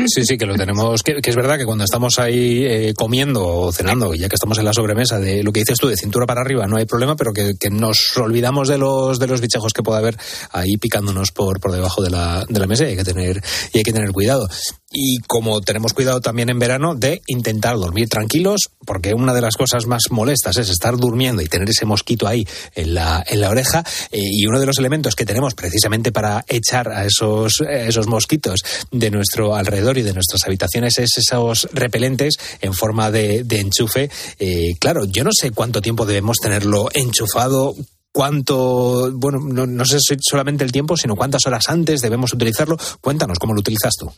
Sí, 0.07 0.25
sí, 0.25 0.37
que 0.37 0.45
lo 0.45 0.55
tenemos. 0.55 1.03
Que, 1.03 1.21
que 1.21 1.29
es 1.29 1.35
verdad 1.35 1.57
que 1.57 1.65
cuando 1.65 1.83
estamos 1.83 2.19
ahí 2.19 2.63
eh, 2.65 2.93
comiendo 2.95 3.45
o 3.45 3.71
cenando, 3.71 4.13
ya 4.13 4.29
que 4.29 4.35
estamos 4.35 4.57
en 4.57 4.65
la 4.65 4.73
sobremesa, 4.73 5.19
de 5.19 5.43
lo 5.43 5.51
que 5.51 5.61
dices 5.61 5.77
tú, 5.79 5.87
de 5.87 5.95
cintura 5.97 6.25
para 6.25 6.41
arriba, 6.41 6.67
no 6.67 6.77
hay 6.77 6.85
problema, 6.85 7.15
pero 7.15 7.33
que, 7.33 7.53
que 7.59 7.69
nos 7.69 8.15
olvidamos 8.17 8.67
de 8.67 8.77
los 8.77 9.19
de 9.19 9.27
los 9.27 9.41
bichejos 9.41 9.73
que 9.73 9.83
pueda 9.83 9.99
haber 9.99 10.17
ahí 10.51 10.77
picándonos 10.77 11.31
por, 11.31 11.59
por 11.59 11.71
debajo 11.71 12.01
de 12.01 12.09
la, 12.09 12.45
de 12.47 12.59
la 12.59 12.67
mesa 12.67 12.85
y 12.85 12.89
hay 12.91 12.95
que 12.97 13.03
tener 13.03 13.41
y 13.73 13.77
hay 13.79 13.83
que 13.83 13.93
tener 13.93 14.11
cuidado. 14.11 14.47
Y 14.95 15.17
como 15.25 15.59
tenemos 15.61 15.93
cuidado 15.93 16.21
también 16.21 16.49
en 16.49 16.59
verano 16.59 16.93
de 16.93 17.23
intentar 17.25 17.77
dormir 17.77 18.07
tranquilos, 18.09 18.69
porque 18.85 19.15
una 19.15 19.33
de 19.33 19.41
las 19.41 19.55
cosas 19.55 19.87
más 19.87 20.03
molestas 20.11 20.57
es 20.57 20.69
estar 20.69 20.97
durmiendo 20.97 21.41
y 21.41 21.47
tener 21.47 21.67
ese 21.67 21.85
mosquito 21.85 22.27
ahí 22.27 22.47
en 22.75 22.93
la, 22.93 23.23
en 23.25 23.41
la 23.41 23.49
oreja. 23.49 23.83
eh, 24.11 24.19
y 24.21 24.45
uno 24.45 24.59
de 24.59 24.67
los 24.67 24.77
elementos 24.77 25.15
que 25.15 25.25
tenemos 25.25 25.55
precisamente 25.55 26.11
para 26.11 26.45
echar 26.47 26.89
a 26.89 27.05
esos, 27.05 27.61
esos 27.61 28.05
mosquitos 28.05 28.61
de 28.91 29.09
nuestro 29.09 29.55
alrededor 29.55 29.97
y 29.97 30.03
de 30.03 30.13
nuestras 30.13 30.43
habitaciones 30.45 30.99
es 30.99 31.17
esos 31.17 31.67
repelentes 31.73 32.35
en 32.61 32.73
forma 32.73 33.09
de, 33.09 33.45
enchufe. 33.49 34.11
Eh, 34.37 34.75
claro, 34.79 35.05
yo 35.05 35.23
no 35.23 35.31
sé 35.33 35.49
cuánto 35.51 35.81
tiempo 35.81 36.05
debemos 36.05 36.37
tenerlo 36.37 36.89
enchufado. 36.93 37.73
cuánto, 38.11 39.11
bueno, 39.11 39.39
no, 39.39 39.65
no 39.65 39.85
sé 39.85 39.97
solamente 40.21 40.63
el 40.63 40.71
tiempo, 40.71 40.95
sino 40.97 41.15
cuántas 41.15 41.47
horas 41.47 41.67
antes 41.67 42.01
debemos 42.01 42.31
utilizarlo. 42.31 42.77
Cuéntanos 43.01 43.39
cómo 43.39 43.55
lo 43.55 43.61
utilizas 43.61 43.93
tú. 43.97 44.11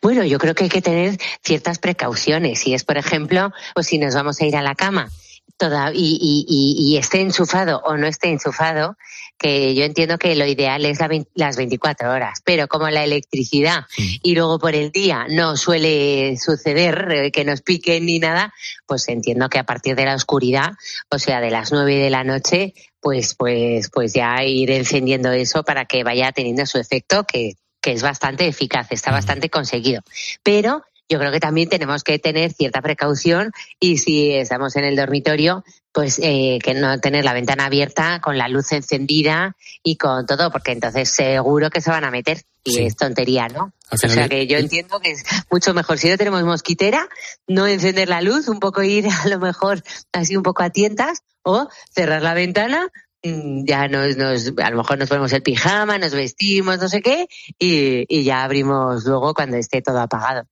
Bueno, 0.00 0.24
yo 0.24 0.38
creo 0.38 0.54
que 0.54 0.64
hay 0.64 0.70
que 0.70 0.82
tener 0.82 1.18
ciertas 1.42 1.78
precauciones. 1.78 2.60
Si 2.60 2.74
es, 2.74 2.84
por 2.84 2.98
ejemplo, 2.98 3.52
pues 3.74 3.86
si 3.86 3.98
nos 3.98 4.14
vamos 4.14 4.40
a 4.40 4.46
ir 4.46 4.56
a 4.56 4.62
la 4.62 4.74
cama 4.74 5.10
toda, 5.56 5.92
y, 5.94 6.18
y, 6.20 6.44
y, 6.48 6.92
y 6.92 6.96
esté 6.96 7.20
enchufado 7.20 7.80
o 7.84 7.96
no 7.96 8.06
esté 8.06 8.28
enchufado, 8.28 8.96
que 9.38 9.74
yo 9.74 9.84
entiendo 9.84 10.18
que 10.18 10.34
lo 10.34 10.46
ideal 10.46 10.86
es 10.86 11.00
la 11.00 11.10
las 11.34 11.56
24 11.56 12.10
horas, 12.10 12.40
pero 12.44 12.68
como 12.68 12.88
la 12.88 13.04
electricidad 13.04 13.84
y 14.22 14.34
luego 14.34 14.58
por 14.58 14.74
el 14.74 14.92
día 14.92 15.26
no 15.28 15.56
suele 15.56 16.36
suceder 16.36 17.08
eh, 17.10 17.30
que 17.32 17.44
nos 17.44 17.60
piquen 17.60 18.06
ni 18.06 18.18
nada, 18.18 18.54
pues 18.86 19.08
entiendo 19.08 19.48
que 19.48 19.58
a 19.58 19.64
partir 19.64 19.96
de 19.96 20.04
la 20.04 20.14
oscuridad, 20.14 20.72
o 21.10 21.18
sea, 21.18 21.40
de 21.40 21.50
las 21.50 21.72
9 21.72 21.96
de 21.96 22.10
la 22.10 22.24
noche, 22.24 22.74
pues, 23.00 23.34
pues, 23.34 23.90
pues 23.90 24.12
ya 24.14 24.44
ir 24.44 24.70
encendiendo 24.70 25.32
eso 25.32 25.64
para 25.64 25.86
que 25.86 26.04
vaya 26.04 26.30
teniendo 26.30 26.64
su 26.66 26.78
efecto, 26.78 27.24
que, 27.24 27.54
que 27.82 27.92
es 27.92 28.02
bastante 28.02 28.46
eficaz, 28.46 28.86
está 28.90 29.10
bastante 29.10 29.50
conseguido. 29.50 30.02
Pero 30.42 30.82
yo 31.08 31.18
creo 31.18 31.30
que 31.32 31.40
también 31.40 31.68
tenemos 31.68 32.04
que 32.04 32.18
tener 32.18 32.52
cierta 32.52 32.80
precaución 32.80 33.52
y 33.78 33.98
si 33.98 34.32
estamos 34.32 34.76
en 34.76 34.84
el 34.84 34.96
dormitorio, 34.96 35.62
pues 35.92 36.18
eh, 36.22 36.58
que 36.62 36.72
no 36.72 36.98
tener 37.00 37.24
la 37.24 37.34
ventana 37.34 37.66
abierta 37.66 38.20
con 38.22 38.38
la 38.38 38.48
luz 38.48 38.72
encendida 38.72 39.54
y 39.82 39.96
con 39.96 40.24
todo, 40.24 40.50
porque 40.50 40.72
entonces 40.72 41.10
seguro 41.10 41.68
que 41.68 41.82
se 41.82 41.90
van 41.90 42.04
a 42.04 42.10
meter 42.10 42.42
y 42.64 42.74
Sí. 42.76 42.82
es 42.84 42.96
tontería, 42.96 43.48
¿no? 43.48 43.72
O 43.90 43.96
sea 43.98 44.28
que 44.28 44.46
yo 44.46 44.56
entiendo 44.56 45.00
que 45.00 45.10
es 45.10 45.24
mucho 45.50 45.74
mejor 45.74 45.98
si 45.98 46.08
no 46.08 46.16
tenemos 46.16 46.42
mosquitera, 46.44 47.08
no 47.46 47.66
encender 47.66 48.08
la 48.08 48.22
luz, 48.22 48.48
un 48.48 48.60
poco 48.60 48.82
ir 48.82 49.06
a 49.24 49.28
lo 49.28 49.38
mejor 49.38 49.82
así 50.12 50.36
un 50.36 50.42
poco 50.44 50.62
a 50.62 50.70
tientas 50.70 51.24
o 51.42 51.68
cerrar 51.90 52.22
la 52.22 52.32
ventana. 52.32 52.88
Mm, 53.22 53.64
Ya 53.66 53.88
nos, 53.88 54.16
nos, 54.16 54.52
a 54.58 54.70
lo 54.70 54.78
mejor 54.78 54.98
nos 54.98 55.08
ponemos 55.08 55.32
el 55.32 55.42
pijama, 55.42 55.98
nos 55.98 56.14
vestimos, 56.14 56.78
no 56.78 56.88
sé 56.88 57.02
qué, 57.02 57.26
y, 57.58 58.04
y 58.08 58.24
ya 58.24 58.44
abrimos 58.44 59.04
luego 59.04 59.34
cuando 59.34 59.56
esté 59.56 59.82
todo 59.82 60.00
apagado. 60.00 60.46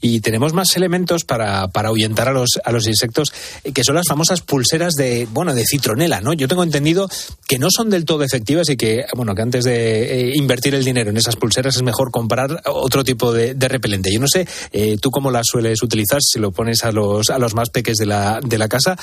Y 0.00 0.20
tenemos 0.20 0.52
más 0.52 0.76
elementos 0.76 1.24
para, 1.24 1.68
para 1.68 1.88
ahuyentar 1.88 2.28
a 2.28 2.32
los, 2.32 2.60
a 2.64 2.72
los 2.72 2.86
insectos, 2.86 3.32
eh, 3.64 3.72
que 3.72 3.84
son 3.84 3.94
las 3.94 4.06
famosas 4.08 4.40
pulseras 4.40 4.94
de, 4.94 5.26
bueno, 5.30 5.54
de 5.54 5.64
citronela, 5.64 6.20
¿no? 6.20 6.32
Yo 6.32 6.48
tengo 6.48 6.62
entendido 6.62 7.08
que 7.46 7.58
no 7.58 7.68
son 7.74 7.90
del 7.90 8.04
todo 8.04 8.22
efectivas 8.22 8.68
y 8.70 8.76
que, 8.76 9.04
bueno, 9.16 9.34
que 9.34 9.42
antes 9.42 9.64
de 9.64 10.30
eh, 10.30 10.32
invertir 10.34 10.74
el 10.74 10.84
dinero 10.84 11.10
en 11.10 11.16
esas 11.16 11.36
pulseras 11.36 11.76
es 11.76 11.82
mejor 11.82 12.10
comprar 12.10 12.62
otro 12.66 13.04
tipo 13.04 13.32
de, 13.32 13.54
repelente. 13.64 14.12
Yo 14.12 14.20
no 14.20 14.28
sé, 14.28 14.46
eh, 14.72 14.98
tú 15.00 15.10
cómo 15.10 15.30
las 15.30 15.46
sueles 15.50 15.82
utilizar, 15.82 16.20
si 16.22 16.38
lo 16.38 16.52
pones 16.52 16.84
a 16.84 16.92
los, 16.92 17.30
a 17.30 17.38
los 17.38 17.54
más 17.54 17.70
peques 17.70 17.96
de 17.96 18.06
la, 18.06 18.40
de 18.42 18.58
la 18.58 18.68
casa, 18.68 18.96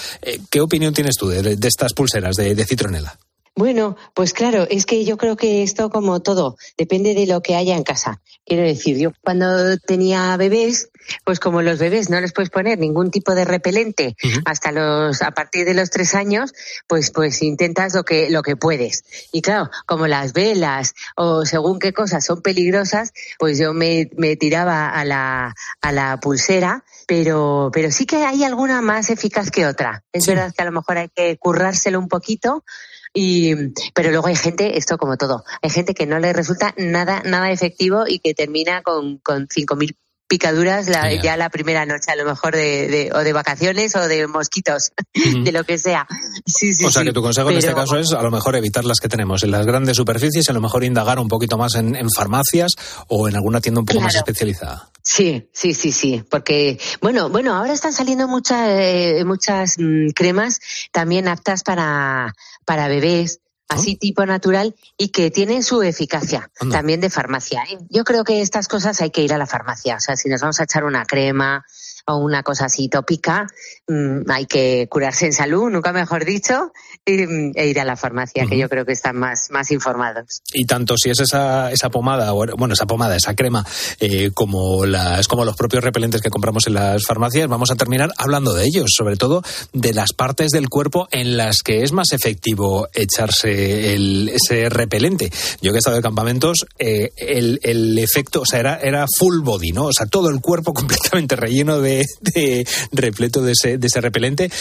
¿qué 0.50 0.62
opinión 0.62 0.94
tienes 0.94 1.16
tú 1.16 1.28
de, 1.28 1.56
de 1.56 1.68
estas 1.68 1.94
pulseras 1.94 2.36
de 2.36 2.66
citronela? 2.66 3.18
Bueno, 3.56 3.98
pues 4.14 4.32
claro, 4.34 4.66
es 4.70 4.86
que 4.86 5.04
yo 5.04 5.18
creo 5.18 5.36
que 5.36 5.62
esto, 5.62 5.90
como 5.90 6.22
todo, 6.22 6.58
depende 6.78 7.14
de 7.14 7.28
lo 7.28 7.42
que 7.42 7.56
haya 7.56 7.76
en 7.76 7.84
casa. 7.84 8.22
Quiero 8.46 8.64
decir, 8.64 8.98
yo 8.98 9.12
cuando 9.22 9.78
tenía 9.78 10.36
bebés, 10.38 10.90
pues 11.26 11.40
como 11.40 11.62
los 11.62 11.78
bebés 11.78 12.10
no 12.10 12.20
les 12.22 12.32
puedes 12.32 12.50
poner 12.50 12.80
ningún 12.80 13.12
tipo 13.12 13.36
de 13.36 13.44
repelente 13.46 14.16
hasta 14.46 14.72
los, 14.72 15.22
a 15.22 15.32
partir 15.32 15.66
de 15.66 15.74
los 15.74 15.90
tres 15.90 16.16
años, 16.16 16.54
pues, 16.88 17.12
pues 17.12 17.42
intentas 17.42 17.94
lo 17.94 18.04
que, 18.04 18.30
lo 18.30 18.42
que 18.42 18.56
puedes. 18.56 19.04
Y 19.32 19.42
claro, 19.42 19.70
como 19.86 20.08
las 20.08 20.32
velas 20.32 20.94
o 21.18 21.46
según 21.46 21.80
qué 21.80 21.92
cosas 21.92 22.26
son 22.26 22.42
peligrosas, 22.42 23.12
pues 23.38 23.58
yo 23.58 23.74
me, 23.74 24.10
me 24.16 24.38
tiraba 24.38 24.90
a 24.90 25.04
la, 25.04 25.56
a 25.82 25.92
la 25.92 26.20
pulsera, 26.20 26.84
pero, 27.06 27.70
pero 27.74 27.92
sí 27.92 28.06
que 28.06 28.24
hay 28.24 28.44
alguna 28.44 28.82
más 28.82 29.10
eficaz 29.10 29.52
que 29.52 29.66
otra. 29.66 30.04
Es 30.14 30.26
verdad 30.26 30.54
que 30.56 30.62
a 30.62 30.66
lo 30.66 30.72
mejor 30.72 30.98
hay 30.98 31.10
que 31.10 31.38
currárselo 31.38 32.00
un 32.00 32.08
poquito, 32.08 32.64
y, 33.14 33.54
pero 33.94 34.10
luego 34.12 34.28
hay 34.28 34.36
gente, 34.36 34.78
esto 34.78 34.98
como 34.98 35.18
todo, 35.18 35.44
hay 35.62 35.70
gente 35.70 35.94
que 35.94 36.06
no 36.06 36.20
le 36.20 36.34
resulta 36.34 36.74
nada, 36.78 37.22
nada 37.26 37.52
efectivo 37.52 38.06
y 38.08 38.20
que 38.20 38.34
termina 38.34 38.82
con, 38.82 39.18
con 39.18 39.48
5.000 39.48 39.96
picaduras 40.28 40.88
la- 40.88 41.14
ya 41.14 41.36
la 41.36 41.50
primera 41.50 41.86
noche, 41.86 42.10
a 42.10 42.16
lo 42.16 42.24
mejor 42.24 42.56
de, 42.56 42.88
de- 42.88 43.12
o 43.14 43.20
de 43.20 43.34
vacaciones 43.34 43.94
o 43.98 44.08
de 44.08 44.28
mosquitos, 44.28 44.94
de 45.44 45.52
lo 45.52 45.66
que 45.66 45.78
sea. 45.78 46.08
Sí, 46.46 46.74
sí, 46.74 46.86
o 46.86 46.90
sea 46.90 47.02
sí. 47.02 47.08
que 47.10 47.14
tu 47.14 47.22
consejo 47.22 47.52
en 47.52 47.58
este 47.58 47.74
caso 47.74 47.98
es 47.98 48.14
a 48.14 48.22
lo 48.22 48.32
mejor 48.32 48.56
evitar 48.56 48.86
las 48.86 49.00
que 49.02 49.10
tenemos 49.10 49.44
en 49.44 49.52
las 49.52 49.66
grandes 49.66 49.98
superficies, 49.98 50.50
a 50.50 50.54
lo 50.54 50.62
mejor 50.62 50.86
indagar 50.86 51.20
un 51.20 51.28
poquito 51.28 51.58
más 51.58 51.76
en, 51.76 51.98
en 51.98 52.08
farmacias 52.16 52.72
o 53.10 53.28
en 53.28 53.36
alguna 53.36 53.60
tienda 53.60 53.82
un 53.82 53.86
poco 53.86 54.00
más 54.00 54.16
especializada. 54.16 54.90
Sí, 55.04 55.50
sí, 55.52 55.74
sí, 55.74 55.92
sí, 55.92 56.24
porque 56.30 56.80
bueno, 57.02 57.28
bueno, 57.30 57.54
ahora 57.54 57.74
están 57.74 57.92
saliendo 57.92 58.30
muchas 58.30 58.70
eh, 58.70 59.24
muchas 59.26 59.76
mm, 59.80 60.12
cremas 60.16 60.62
también 60.94 61.28
aptas 61.28 61.64
para 61.64 62.34
para 62.66 62.88
bebés, 62.88 63.42
así 63.72 63.96
tipo 63.96 64.26
natural 64.26 64.76
y 64.98 65.10
que 65.10 65.32
tienen 65.32 65.64
su 65.64 65.82
eficacia 65.82 66.52
también 66.72 67.00
de 67.00 67.10
farmacia. 67.10 67.64
¿eh? 67.64 67.78
Yo 67.90 68.04
creo 68.04 68.24
que 68.24 68.42
estas 68.42 68.68
cosas 68.68 69.02
hay 69.02 69.12
que 69.12 69.22
ir 69.22 69.34
a 69.34 69.38
la 69.38 69.48
farmacia, 69.48 69.96
o 69.96 70.00
sea, 70.00 70.16
si 70.16 70.30
nos 70.30 70.42
vamos 70.42 70.60
a 70.60 70.64
echar 70.64 70.84
una 70.84 71.06
crema 71.06 71.66
o 72.06 72.18
una 72.18 72.44
cosa 72.44 72.66
así 72.66 72.90
tópica, 72.90 73.48
mm, 73.88 74.30
hay 74.30 74.46
que 74.46 74.88
curarse 74.90 75.26
en 75.26 75.34
salud, 75.34 75.70
nunca 75.70 75.94
mejor 75.94 76.26
dicho, 76.26 76.74
y, 77.06 77.26
mm, 77.26 77.52
e 77.56 77.68
ir 77.68 77.80
a 77.80 77.86
la 77.86 77.96
farmacia, 77.96 78.46
que 78.46 78.58
yo 78.58 78.70
creo 78.70 78.86
que 78.86 78.92
están 78.92 79.18
más 79.18 79.50
más 79.50 79.72
informados. 79.72 80.42
Y 80.54 80.66
tanto 80.66 80.96
si 80.98 81.10
es 81.10 81.20
esa, 81.20 81.72
esa 81.72 81.90
pomada, 81.90 82.34
o, 82.34 82.46
bueno, 82.58 82.74
esa 82.74 82.86
pomada, 82.86 83.16
esa 83.16 83.36
crema, 83.36 83.66
eh, 84.00 84.32
como, 84.34 84.86
las, 84.86 85.28
como 85.28 85.46
los 85.46 85.56
propios 85.56 85.84
repelentes 85.84 86.22
que 86.22 86.30
compramos 86.30 86.68
en 86.68 86.76
las 86.76 87.06
farmacias, 87.06 87.48
vamos 87.48 87.72
a 87.72 87.76
terminar 87.76 88.12
hablando 88.18 88.54
de 88.54 88.66
ellos, 88.66 88.92
sobre 88.96 89.18
todo 89.18 89.42
de 89.74 89.94
las 89.94 90.14
partes 90.14 90.52
del 90.52 90.70
cuerpo 90.70 91.08
en 91.12 91.38
las 91.38 91.64
que 91.64 91.84
es 91.84 91.92
más 91.92 92.12
efectivo 92.14 92.88
echarse 92.94 93.94
el, 93.94 94.30
ese 94.30 94.70
repelente. 94.70 95.32
Yo 95.62 95.72
que 95.72 95.78
he 95.78 95.80
estado 95.80 95.96
de 95.96 96.02
campamentos, 96.02 96.66
eh, 96.78 97.12
el, 97.18 97.60
el 97.64 97.98
efecto, 97.98 98.42
o 98.42 98.46
sea, 98.46 98.60
era, 98.60 98.80
era 98.80 99.06
full 99.18 99.40
body, 99.42 99.72
¿no? 99.72 99.86
O 99.86 99.94
sea, 99.94 100.06
todo 100.06 100.30
el 100.30 100.40
cuerpo 100.42 100.74
completamente 100.74 101.36
relleno 101.36 101.80
de, 101.80 102.06
de 102.22 102.68
repleto 102.92 103.42
de 103.42 103.54
ese, 103.54 103.78
de 103.78 103.88
ese 103.88 104.02
repelente. 104.02 104.52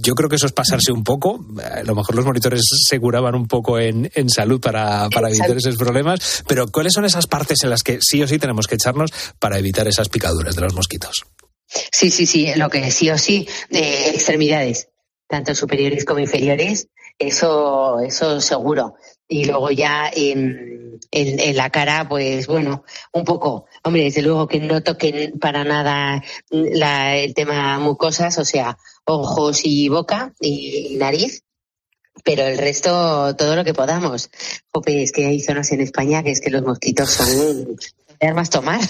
Yo 0.00 0.14
creo 0.14 0.28
que 0.28 0.36
eso 0.36 0.46
es 0.46 0.52
pasarse 0.52 0.92
un 0.92 1.04
poco. 1.04 1.44
A 1.88 1.92
lo 1.92 1.96
mejor 1.96 2.16
los 2.16 2.26
monitores 2.26 2.62
se 2.86 3.00
curaban 3.00 3.34
un 3.34 3.48
poco 3.48 3.78
en, 3.78 4.10
en 4.14 4.28
salud 4.28 4.60
para, 4.60 5.08
para 5.08 5.30
evitar 5.30 5.56
esos 5.56 5.76
problemas, 5.76 6.44
pero 6.46 6.66
¿cuáles 6.68 6.92
son 6.92 7.06
esas 7.06 7.26
partes 7.26 7.62
en 7.62 7.70
las 7.70 7.82
que 7.82 7.98
sí 8.02 8.22
o 8.22 8.28
sí 8.28 8.38
tenemos 8.38 8.66
que 8.66 8.74
echarnos 8.74 9.10
para 9.38 9.58
evitar 9.58 9.88
esas 9.88 10.10
picaduras 10.10 10.54
de 10.54 10.60
los 10.60 10.74
mosquitos? 10.74 11.24
Sí, 11.66 12.10
sí, 12.10 12.26
sí, 12.26 12.52
lo 12.56 12.68
que 12.68 12.90
sí 12.90 13.10
o 13.10 13.16
sí, 13.16 13.48
de 13.70 14.10
extremidades, 14.10 14.88
tanto 15.28 15.54
superiores 15.54 16.04
como 16.04 16.20
inferiores, 16.20 16.88
eso, 17.18 18.00
eso 18.00 18.40
seguro. 18.40 18.94
Y 19.28 19.44
luego 19.44 19.70
ya 19.70 20.10
en, 20.14 20.98
en, 21.10 21.40
en 21.40 21.56
la 21.56 21.70
cara, 21.70 22.08
pues 22.08 22.46
bueno, 22.46 22.84
un 23.12 23.24
poco, 23.24 23.66
hombre, 23.82 24.04
desde 24.04 24.22
luego 24.22 24.46
que 24.46 24.60
no 24.60 24.82
toquen 24.82 25.38
para 25.38 25.64
nada 25.64 26.22
la, 26.50 27.16
el 27.16 27.34
tema 27.34 27.78
mucosas, 27.78 28.38
o 28.38 28.44
sea, 28.44 28.78
ojos 29.04 29.60
y 29.64 29.88
boca 29.88 30.32
y 30.40 30.96
nariz, 30.98 31.42
pero 32.24 32.42
el 32.46 32.58
resto, 32.58 33.34
todo 33.36 33.56
lo 33.56 33.64
que 33.64 33.74
podamos. 33.74 34.30
Jope, 34.72 35.02
es 35.02 35.12
que 35.12 35.26
hay 35.26 35.40
zonas 35.40 35.70
en 35.72 35.80
España 35.80 36.22
que 36.22 36.30
es 36.30 36.40
que 36.40 36.50
los 36.50 36.62
mosquitos 36.62 37.10
son 37.10 37.76
de 38.20 38.26
armas 38.26 38.50
tomar. 38.50 38.80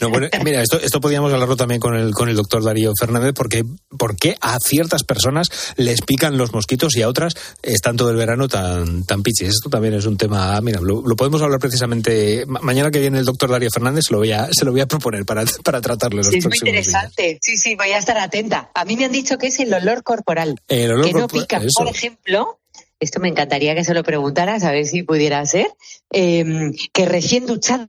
No, 0.00 0.10
bueno, 0.10 0.28
mira, 0.44 0.60
esto, 0.60 0.78
esto 0.78 1.00
podríamos 1.00 1.32
hablarlo 1.32 1.56
también 1.56 1.80
con 1.80 1.94
el, 1.96 2.12
con 2.12 2.28
el 2.28 2.36
doctor 2.36 2.62
Darío 2.62 2.92
Fernández, 2.98 3.32
porque 3.34 3.64
¿por 3.98 4.16
qué 4.16 4.36
a 4.42 4.58
ciertas 4.58 5.02
personas 5.04 5.48
les 5.76 6.02
pican 6.02 6.36
los 6.36 6.52
mosquitos 6.52 6.94
y 6.96 7.02
a 7.02 7.08
otras 7.08 7.32
están 7.62 7.96
todo 7.96 8.10
el 8.10 8.16
verano 8.16 8.48
tan, 8.48 9.04
tan 9.04 9.22
pichis? 9.22 9.48
Esto 9.48 9.70
también 9.70 9.94
es 9.94 10.04
un 10.04 10.18
tema, 10.18 10.60
mira, 10.60 10.80
lo, 10.82 11.02
lo 11.06 11.16
podemos 11.16 11.40
hablar 11.40 11.58
precisamente, 11.58 12.44
ma- 12.46 12.60
mañana 12.60 12.90
que 12.90 12.98
viene 13.00 13.18
el 13.18 13.24
doctor 13.24 13.50
Darío 13.50 13.70
Fernández 13.70 14.04
se 14.08 14.12
lo 14.12 14.18
voy 14.18 14.32
a, 14.32 14.48
se 14.52 14.64
lo 14.66 14.72
voy 14.72 14.82
a 14.82 14.86
proponer 14.86 15.24
para, 15.24 15.44
para 15.64 15.80
tratarlo 15.80 16.18
los 16.18 16.26
Sí, 16.28 16.38
es 16.38 16.44
muy 16.44 16.52
días. 16.52 16.62
interesante. 16.86 17.38
Sí, 17.40 17.56
sí, 17.56 17.76
voy 17.76 17.92
a 17.92 17.98
estar 17.98 18.18
atenta. 18.18 18.70
A 18.74 18.84
mí 18.84 18.96
me 18.96 19.06
han 19.06 19.12
dicho 19.12 19.38
que 19.38 19.46
es 19.46 19.58
el 19.60 19.72
olor 19.72 20.02
corporal. 20.02 20.60
El 20.68 20.92
olor 20.92 21.06
que 21.06 21.12
no 21.14 21.28
pica. 21.28 21.56
eso. 21.58 21.68
Por 21.78 21.88
ejemplo, 21.88 22.58
esto 23.00 23.20
me 23.20 23.28
encantaría 23.28 23.74
que 23.74 23.84
se 23.84 23.94
lo 23.94 24.02
preguntaras, 24.02 24.64
a 24.64 24.72
ver 24.72 24.86
si 24.86 25.02
pudiera 25.02 25.44
ser, 25.46 25.68
eh, 26.12 26.72
que 26.92 27.06
recién 27.06 27.46
duchados, 27.46 27.88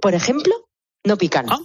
por 0.00 0.14
ejemplo, 0.14 0.68
no 1.04 1.16
pican. 1.16 1.46
Ah, 1.48 1.60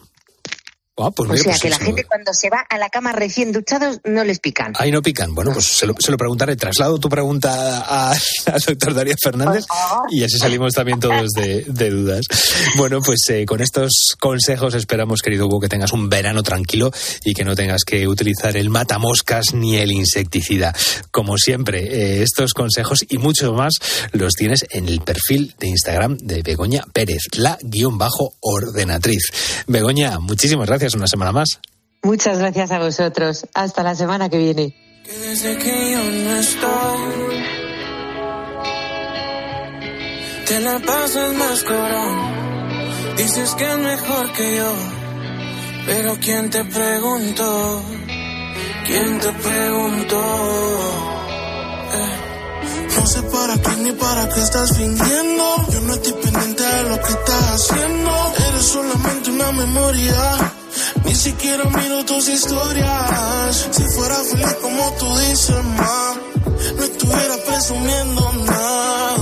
pues 0.97 1.29
o 1.29 1.36
sea, 1.38 1.51
pues 1.51 1.62
que 1.62 1.69
la 1.69 1.77
gente 1.77 2.03
cuando 2.05 2.33
se 2.33 2.49
va 2.49 2.65
a 2.67 2.77
la 2.79 2.89
cama 2.89 3.12
recién 3.13 3.51
duchados 3.51 3.99
no 4.03 4.23
les 4.23 4.39
pican. 4.39 4.73
Ahí 4.79 4.91
no 4.91 5.01
pican. 5.03 5.36
Bueno, 5.36 5.51
pues 5.53 5.67
se 5.67 5.86
lo, 5.86 5.93
se 5.99 6.10
lo 6.12 6.17
preguntaré. 6.17 6.55
Traslado 6.55 6.97
tu 6.97 7.07
pregunta 7.07 7.83
a- 7.88 8.12
al 8.51 8.60
doctor 8.62 8.93
Darío 8.95 9.13
Fernández 9.21 9.65
y 10.10 10.23
así 10.23 10.38
salimos 10.39 10.73
también 10.73 10.99
todos 10.99 11.29
de, 11.36 11.65
de 11.67 11.89
dudas. 11.91 12.25
Bueno, 12.77 12.99
pues 13.01 13.19
eh, 13.29 13.45
con 13.45 13.62
estos 13.62 14.15
consejos 14.19 14.73
esperamos, 14.73 15.21
querido 15.21 15.45
Hugo, 15.45 15.60
que 15.60 15.69
tengas 15.69 15.93
un 15.93 16.10
verano 16.10 16.41
tranquilo 16.41 16.91
y 17.23 17.33
que 17.36 17.43
no 17.45 17.55
tengas 17.55 17.83
que 17.86 18.07
utilizar 18.07 18.57
el 18.57 18.69
matamoscas 18.71 19.53
ni 19.53 19.75
el 19.77 19.91
insecticida. 19.91 20.73
Como 21.12 21.38
siempre, 21.38 21.83
eh, 21.83 22.23
estos 22.23 22.53
consejos 22.53 23.05
y 23.07 23.19
muchos 23.19 23.53
más 23.53 23.73
los 24.13 24.33
tienes 24.33 24.65
en 24.71 24.88
el 24.88 25.01
perfil 25.01 25.53
de 25.60 25.67
Instagram 25.67 26.17
de 26.17 26.41
Begoña 26.41 26.83
Pérez, 26.91 27.21
la 27.33 27.57
guion 27.62 27.99
bajo 27.99 28.33
ordenatriz. 28.41 29.21
Begoña, 29.67 30.17
muchísimas 30.19 30.65
gracias 30.67 30.87
una 30.95 31.08
semana 31.08 31.32
más. 31.32 31.60
Muchas 32.04 32.38
gracias 32.39 32.71
a 32.71 32.80
vosotros. 32.80 33.47
Hasta 33.54 33.84
la 33.84 33.95
semana 33.95 34.30
que 34.30 34.38
viene. 34.38 34.76
Desde 35.06 35.58
que 35.58 35.91
yo 35.91 36.04
no 36.04 36.36
estoy, 36.36 37.43
Te 40.47 40.62
la 40.62 40.80
pasas 40.80 41.34
más 41.34 41.63
corón. 41.63 43.15
Dices 43.17 43.54
que 43.56 43.69
es 43.69 43.78
mejor 43.80 44.32
que 44.32 44.56
yo. 44.56 44.73
Pero 45.86 46.17
¿quién 46.21 46.50
te 46.50 46.63
preguntó? 46.63 47.84
¿Quién 48.86 49.19
te 49.19 49.32
preguntó? 49.34 50.21
Eh. 51.93 52.38
No 52.95 53.06
sé 53.08 53.21
para 53.23 53.62
qué 53.62 53.76
ni 53.84 53.91
para 53.91 54.30
qué 54.30 54.41
estás 54.41 54.78
fingiendo. 54.78 55.56
Yo 55.71 55.82
no 55.82 55.93
estoy 55.93 56.13
pendiente 56.13 56.63
de 56.63 56.84
lo 56.84 56.97
que 57.02 57.10
estás 57.10 57.43
haciendo. 57.52 58.34
Eres 58.50 58.65
solamente 58.65 59.30
una 59.32 59.52
memoria. 59.52 60.38
Ni 61.06 61.15
siquiera 61.15 61.63
miro 61.65 62.03
tus 62.06 62.27
historias. 62.27 63.67
Si 63.71 63.84
fuera 63.95 64.15
feliz 64.15 64.53
como 64.62 64.93
tú 64.99 65.17
dices, 65.17 65.63
ma, 65.77 66.15
no 66.78 66.84
estuviera 66.84 67.38
presumiendo 67.45 68.34
nada. 68.45 69.15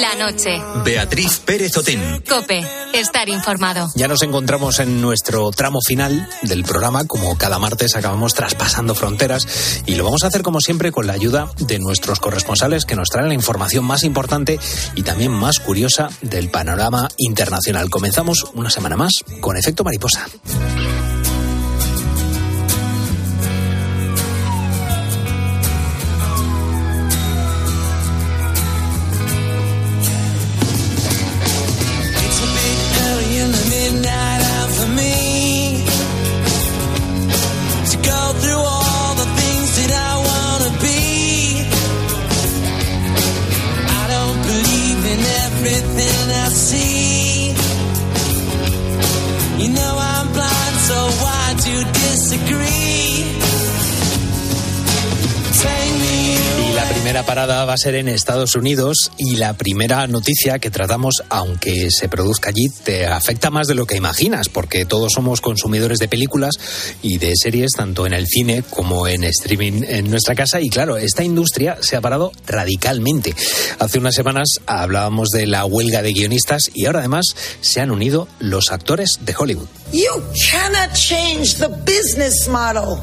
La 0.00 0.14
noche. 0.26 0.60
Beatriz 0.84 1.40
Pérez 1.44 1.76
Otín. 1.76 2.22
Cope. 2.28 2.64
Estar 2.92 3.28
informado. 3.28 3.88
Ya 3.94 4.08
nos 4.08 4.22
encontramos 4.22 4.78
en 4.78 5.00
nuestro 5.00 5.50
tramo 5.50 5.80
final 5.80 6.28
del 6.42 6.64
programa, 6.64 7.04
como 7.06 7.36
cada 7.36 7.58
martes 7.58 7.96
acabamos 7.96 8.34
traspasando 8.34 8.94
fronteras 8.94 9.82
y 9.86 9.94
lo 9.94 10.04
vamos 10.04 10.24
a 10.24 10.28
hacer 10.28 10.42
como 10.42 10.60
siempre 10.60 10.92
con 10.92 11.06
la 11.06 11.12
ayuda 11.12 11.50
de 11.58 11.78
nuestros 11.78 12.20
corresponsales 12.20 12.84
que 12.84 12.96
nos 12.96 13.08
traen 13.08 13.28
la 13.28 13.34
información 13.34 13.84
más 13.84 14.04
importante 14.04 14.58
y 14.94 15.02
también 15.02 15.32
más 15.32 15.58
curiosa 15.58 16.08
del 16.22 16.50
panorama 16.50 17.08
internacional. 17.18 17.90
Comenzamos 17.90 18.44
una 18.54 18.70
semana 18.70 18.96
más 18.96 19.12
con 19.40 19.56
efecto 19.56 19.84
mariposa. 19.84 20.26
Va 57.74 57.76
a 57.76 57.78
ser 57.78 57.96
en 57.96 58.08
Estados 58.08 58.54
Unidos 58.54 59.10
y 59.18 59.34
la 59.34 59.54
primera 59.54 60.06
noticia 60.06 60.60
que 60.60 60.70
tratamos, 60.70 61.24
aunque 61.28 61.88
se 61.90 62.08
produzca 62.08 62.50
allí, 62.50 62.68
te 62.84 63.04
afecta 63.04 63.50
más 63.50 63.66
de 63.66 63.74
lo 63.74 63.84
que 63.84 63.96
imaginas, 63.96 64.48
porque 64.48 64.84
todos 64.84 65.14
somos 65.14 65.40
consumidores 65.40 65.98
de 65.98 66.06
películas 66.06 66.54
y 67.02 67.18
de 67.18 67.32
series, 67.34 67.72
tanto 67.72 68.06
en 68.06 68.12
el 68.12 68.28
cine 68.28 68.62
como 68.70 69.08
en 69.08 69.24
streaming 69.24 69.82
en 69.88 70.08
nuestra 70.08 70.36
casa. 70.36 70.60
Y 70.60 70.68
claro, 70.68 70.98
esta 70.98 71.24
industria 71.24 71.78
se 71.80 71.96
ha 71.96 72.00
parado 72.00 72.30
radicalmente. 72.46 73.34
Hace 73.80 73.98
unas 73.98 74.14
semanas 74.14 74.46
hablábamos 74.66 75.30
de 75.30 75.48
la 75.48 75.64
huelga 75.64 76.00
de 76.00 76.12
guionistas 76.12 76.70
y 76.74 76.86
ahora 76.86 77.00
además 77.00 77.24
se 77.60 77.80
han 77.80 77.90
unido 77.90 78.28
los 78.38 78.70
actores 78.70 79.18
de 79.22 79.34
Hollywood. 79.36 79.66
You 79.92 80.22
cannot 80.48 80.92
change 80.94 81.56
the 81.56 81.66
business 81.66 82.46
model 82.46 83.02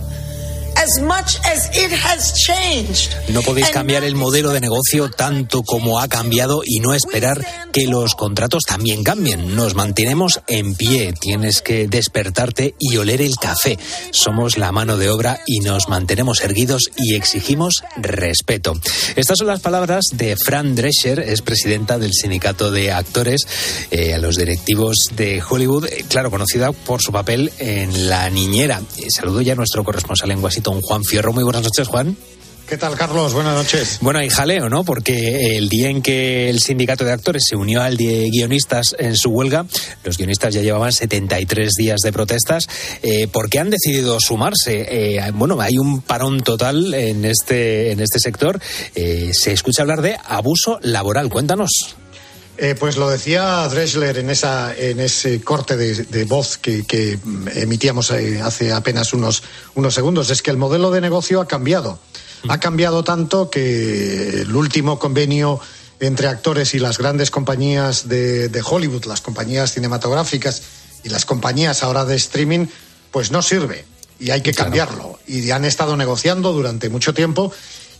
No 3.29 3.43
podéis 3.43 3.69
cambiar 3.69 4.03
el 4.03 4.15
modelo 4.15 4.49
de 4.49 4.59
negocio 4.59 5.11
tanto 5.11 5.61
como 5.61 5.99
ha 5.99 6.07
cambiado 6.07 6.61
y 6.65 6.79
no 6.79 6.95
esperar 6.95 7.45
que 7.71 7.85
los 7.85 8.15
contratos 8.15 8.63
también 8.67 9.03
cambien. 9.03 9.55
Nos 9.55 9.75
mantenemos 9.75 10.41
en 10.47 10.73
pie. 10.73 11.13
Tienes 11.13 11.61
que 11.61 11.87
despertarte 11.87 12.73
y 12.79 12.97
oler 12.97 13.21
el 13.21 13.35
café. 13.35 13.77
Somos 14.11 14.57
la 14.57 14.71
mano 14.71 14.97
de 14.97 15.09
obra 15.09 15.39
y 15.45 15.59
nos 15.59 15.87
mantenemos 15.87 16.41
erguidos 16.41 16.89
y 16.97 17.13
exigimos 17.13 17.83
respeto. 17.97 18.73
Estas 19.15 19.37
son 19.37 19.47
las 19.47 19.59
palabras 19.59 20.05
de 20.13 20.35
Fran 20.35 20.75
Drescher, 20.75 21.19
es 21.19 21.41
presidenta 21.41 21.99
del 21.99 22.13
sindicato 22.13 22.71
de 22.71 22.91
actores, 22.91 23.47
eh, 23.91 24.13
a 24.13 24.17
los 24.17 24.35
directivos 24.35 24.97
de 25.15 25.43
Hollywood, 25.47 25.85
eh, 25.85 26.05
claro, 26.07 26.31
conocida 26.31 26.71
por 26.71 27.01
su 27.01 27.11
papel 27.11 27.51
en 27.59 28.09
La 28.09 28.29
Niñera. 28.29 28.81
Eh, 28.97 29.07
Saludo 29.15 29.41
ya 29.41 29.53
a 29.53 29.55
nuestro 29.55 29.83
corresponsal 29.83 30.31
en 30.31 30.43
Washington, 30.43 30.70
Juan 30.79 31.03
Fierro. 31.03 31.33
Muy 31.33 31.43
buenas 31.43 31.63
noches, 31.63 31.87
Juan. 31.89 32.15
¿Qué 32.71 32.77
tal, 32.77 32.95
Carlos? 32.95 33.33
Buenas 33.33 33.53
noches. 33.53 33.97
Bueno, 33.99 34.19
hay 34.19 34.29
jaleo, 34.29 34.69
¿no? 34.69 34.85
Porque 34.85 35.57
el 35.57 35.67
día 35.67 35.89
en 35.89 36.01
que 36.01 36.49
el 36.49 36.61
sindicato 36.61 37.03
de 37.03 37.11
actores 37.11 37.43
se 37.49 37.57
unió 37.57 37.81
al 37.81 37.97
de 37.97 38.29
guionistas 38.31 38.95
en 38.97 39.17
su 39.17 39.29
huelga, 39.29 39.65
los 40.05 40.17
guionistas 40.17 40.53
ya 40.53 40.61
llevaban 40.61 40.93
73 40.93 41.69
días 41.77 41.99
de 42.01 42.13
protestas. 42.13 42.69
Eh, 43.03 43.27
¿Por 43.27 43.49
qué 43.49 43.59
han 43.59 43.71
decidido 43.71 44.17
sumarse? 44.21 44.87
Eh, 44.89 45.31
bueno, 45.33 45.59
hay 45.59 45.77
un 45.77 46.01
parón 46.01 46.39
total 46.39 46.93
en 46.93 47.25
este, 47.25 47.91
en 47.91 47.99
este 47.99 48.19
sector. 48.19 48.61
Eh, 48.95 49.31
se 49.33 49.51
escucha 49.51 49.81
hablar 49.81 50.01
de 50.01 50.15
abuso 50.23 50.79
laboral. 50.81 51.27
Cuéntanos. 51.27 51.97
Eh, 52.63 52.75
pues 52.75 52.95
lo 52.95 53.09
decía 53.09 53.67
Dresler 53.69 54.19
en, 54.19 54.29
esa, 54.29 54.71
en 54.77 54.99
ese 54.99 55.41
corte 55.41 55.75
de, 55.75 55.95
de 55.95 56.25
voz 56.25 56.59
que, 56.59 56.83
que, 56.85 57.17
mm, 57.17 57.47
emitíamos 57.55 58.11
eh, 58.11 58.39
hace 58.39 58.71
apenas 58.71 59.13
unos, 59.13 59.41
unos 59.73 59.95
segundos. 59.95 60.29
Es 60.29 60.43
que 60.43 60.51
el 60.51 60.57
modelo 60.57 60.91
de 60.91 61.01
negocio 61.01 61.41
ha 61.41 61.47
cambiado. 61.47 61.97
Ha 62.49 62.59
cambiado 62.59 63.03
tanto 63.03 63.49
que 63.49 64.41
el 64.41 64.55
último 64.55 64.99
convenio 64.99 65.59
entre 65.99 66.27
actores 66.27 66.75
y 66.75 66.79
las 66.79 66.99
grandes 66.99 67.31
compañías 67.31 68.07
de, 68.07 68.47
de 68.47 68.61
Hollywood, 68.63 69.05
las 69.05 69.21
compañías 69.21 69.73
cinematográficas 69.73 70.61
y 71.03 71.09
las 71.09 71.25
compañías 71.25 71.81
ahora 71.81 72.05
de 72.05 72.15
streaming, 72.15 72.67
pues 73.09 73.31
no 73.31 73.41
sirve 73.41 73.85
y 74.21 74.29
hay 74.29 74.41
que 74.41 74.53
cambiarlo. 74.53 75.19
Y 75.25 75.49
han 75.49 75.65
estado 75.65 75.97
negociando 75.97 76.53
durante 76.53 76.89
mucho 76.89 77.15
tiempo 77.15 77.51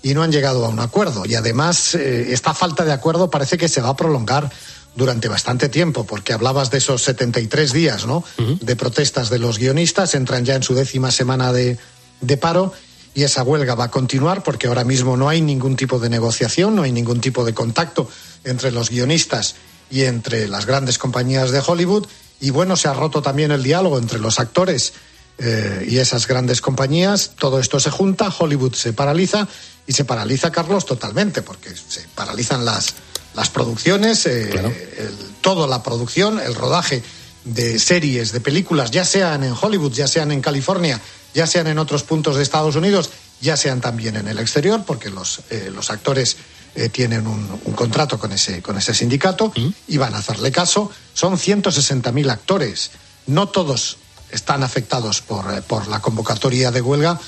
y 0.03 0.13
no 0.13 0.23
han 0.23 0.31
llegado 0.31 0.65
a 0.65 0.69
un 0.69 0.79
acuerdo. 0.79 1.25
Y 1.25 1.35
además, 1.35 1.95
eh, 1.95 2.33
esta 2.33 2.53
falta 2.53 2.83
de 2.83 2.91
acuerdo 2.91 3.29
parece 3.29 3.57
que 3.57 3.69
se 3.69 3.81
va 3.81 3.89
a 3.89 3.95
prolongar 3.95 4.49
durante 4.95 5.27
bastante 5.27 5.69
tiempo, 5.69 6.05
porque 6.05 6.33
hablabas 6.33 6.69
de 6.69 6.79
esos 6.79 7.01
73 7.03 7.71
días 7.71 8.05
¿no? 8.05 8.23
de 8.37 8.75
protestas 8.75 9.29
de 9.29 9.39
los 9.39 9.57
guionistas, 9.57 10.15
entran 10.15 10.43
ya 10.43 10.55
en 10.55 10.63
su 10.63 10.75
décima 10.75 11.11
semana 11.11 11.53
de, 11.53 11.77
de 12.19 12.37
paro 12.37 12.73
y 13.13 13.23
esa 13.23 13.43
huelga 13.43 13.75
va 13.75 13.85
a 13.85 13.91
continuar 13.91 14.43
porque 14.43 14.67
ahora 14.67 14.83
mismo 14.83 15.17
no 15.17 15.29
hay 15.29 15.41
ningún 15.41 15.75
tipo 15.75 15.99
de 15.99 16.09
negociación, 16.09 16.75
no 16.75 16.83
hay 16.83 16.91
ningún 16.91 17.21
tipo 17.21 17.45
de 17.45 17.53
contacto 17.53 18.09
entre 18.43 18.71
los 18.71 18.89
guionistas 18.89 19.55
y 19.89 20.03
entre 20.03 20.47
las 20.47 20.65
grandes 20.65 20.97
compañías 20.97 21.51
de 21.51 21.61
Hollywood. 21.65 22.07
Y 22.39 22.49
bueno, 22.49 22.75
se 22.75 22.87
ha 22.87 22.93
roto 22.93 23.21
también 23.21 23.51
el 23.51 23.63
diálogo 23.63 23.97
entre 23.97 24.19
los 24.19 24.39
actores 24.39 24.93
eh, 25.37 25.85
y 25.89 25.97
esas 25.97 26.27
grandes 26.27 26.61
compañías. 26.61 27.31
Todo 27.37 27.59
esto 27.59 27.79
se 27.79 27.91
junta, 27.91 28.33
Hollywood 28.37 28.73
se 28.73 28.93
paraliza 28.93 29.47
y 29.87 29.93
se 29.93 30.05
paraliza, 30.05 30.51
Carlos, 30.51 30.85
totalmente, 30.85 31.41
porque 31.41 31.69
se 31.75 32.01
paralizan 32.15 32.63
las, 32.65 32.93
las 33.35 33.49
producciones, 33.49 34.25
eh, 34.25 34.49
el- 34.97 35.17
toda 35.41 35.67
la 35.67 35.81
producción, 35.83 36.39
el 36.39 36.53
rodaje 36.55 37.03
de 37.43 37.79
series, 37.79 38.31
de 38.31 38.39
películas, 38.41 38.91
ya 38.91 39.03
sean 39.03 39.43
en 39.43 39.55
Hollywood, 39.59 39.91
ya 39.93 40.07
sean 40.07 40.31
en 40.31 40.41
California, 40.41 41.01
ya 41.33 41.47
sean 41.47 41.67
en 41.67 41.79
otros 41.79 42.03
puntos 42.03 42.35
de 42.35 42.43
Estados 42.43 42.75
Unidos, 42.75 43.09
ya 43.41 43.57
sean 43.57 43.81
también 43.81 44.15
en 44.17 44.27
el 44.27 44.37
exterior, 44.37 44.83
porque 44.85 45.09
los, 45.09 45.41
eh, 45.49 45.71
los 45.73 45.89
actores 45.89 46.37
eh, 46.75 46.89
tienen 46.89 47.25
un, 47.25 47.59
un 47.65 47.73
contrato 47.73 48.19
con 48.19 48.31
ese, 48.31 48.61
con 48.61 48.77
ese 48.77 48.93
sindicato 48.93 49.51
y 49.87 49.97
van 49.97 50.13
a 50.13 50.19
hacerle 50.19 50.51
caso. 50.51 50.91
Son 51.13 51.37
160.000 51.37 52.29
actores. 52.29 52.91
No 53.25 53.49
todos 53.49 53.97
están 54.29 54.61
afectados 54.63 55.21
por, 55.21 55.51
eh, 55.53 55.61
por 55.63 55.87
la 55.87 55.99
convocatoria 55.99 56.69
de 56.71 56.81
huelga, 56.81 57.19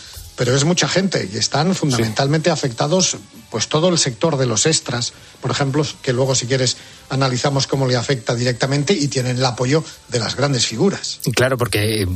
pero 0.43 0.57
es 0.57 0.65
mucha 0.65 0.89
gente 0.89 1.29
y 1.33 1.37
están 1.37 1.73
fundamentalmente 1.73 2.49
afectados 2.49 3.15
pues 3.49 3.69
todo 3.69 3.87
el 3.87 3.97
sector 3.97 4.35
de 4.35 4.45
los 4.45 4.65
extras, 4.65 5.13
por 5.39 5.51
ejemplo, 5.51 5.85
que 6.01 6.11
luego 6.11 6.33
si 6.35 6.47
quieres 6.47 6.75
analizamos 7.09 7.67
cómo 7.67 7.85
le 7.85 7.95
afecta 7.95 8.33
directamente 8.33 8.93
y 8.93 9.07
tienen 9.07 9.37
el 9.37 9.45
apoyo 9.45 9.83
de 10.09 10.19
las 10.19 10.35
grandes 10.35 10.65
figuras. 10.65 11.19
Claro, 11.35 11.55
porque 11.57 12.01
eh, 12.01 12.07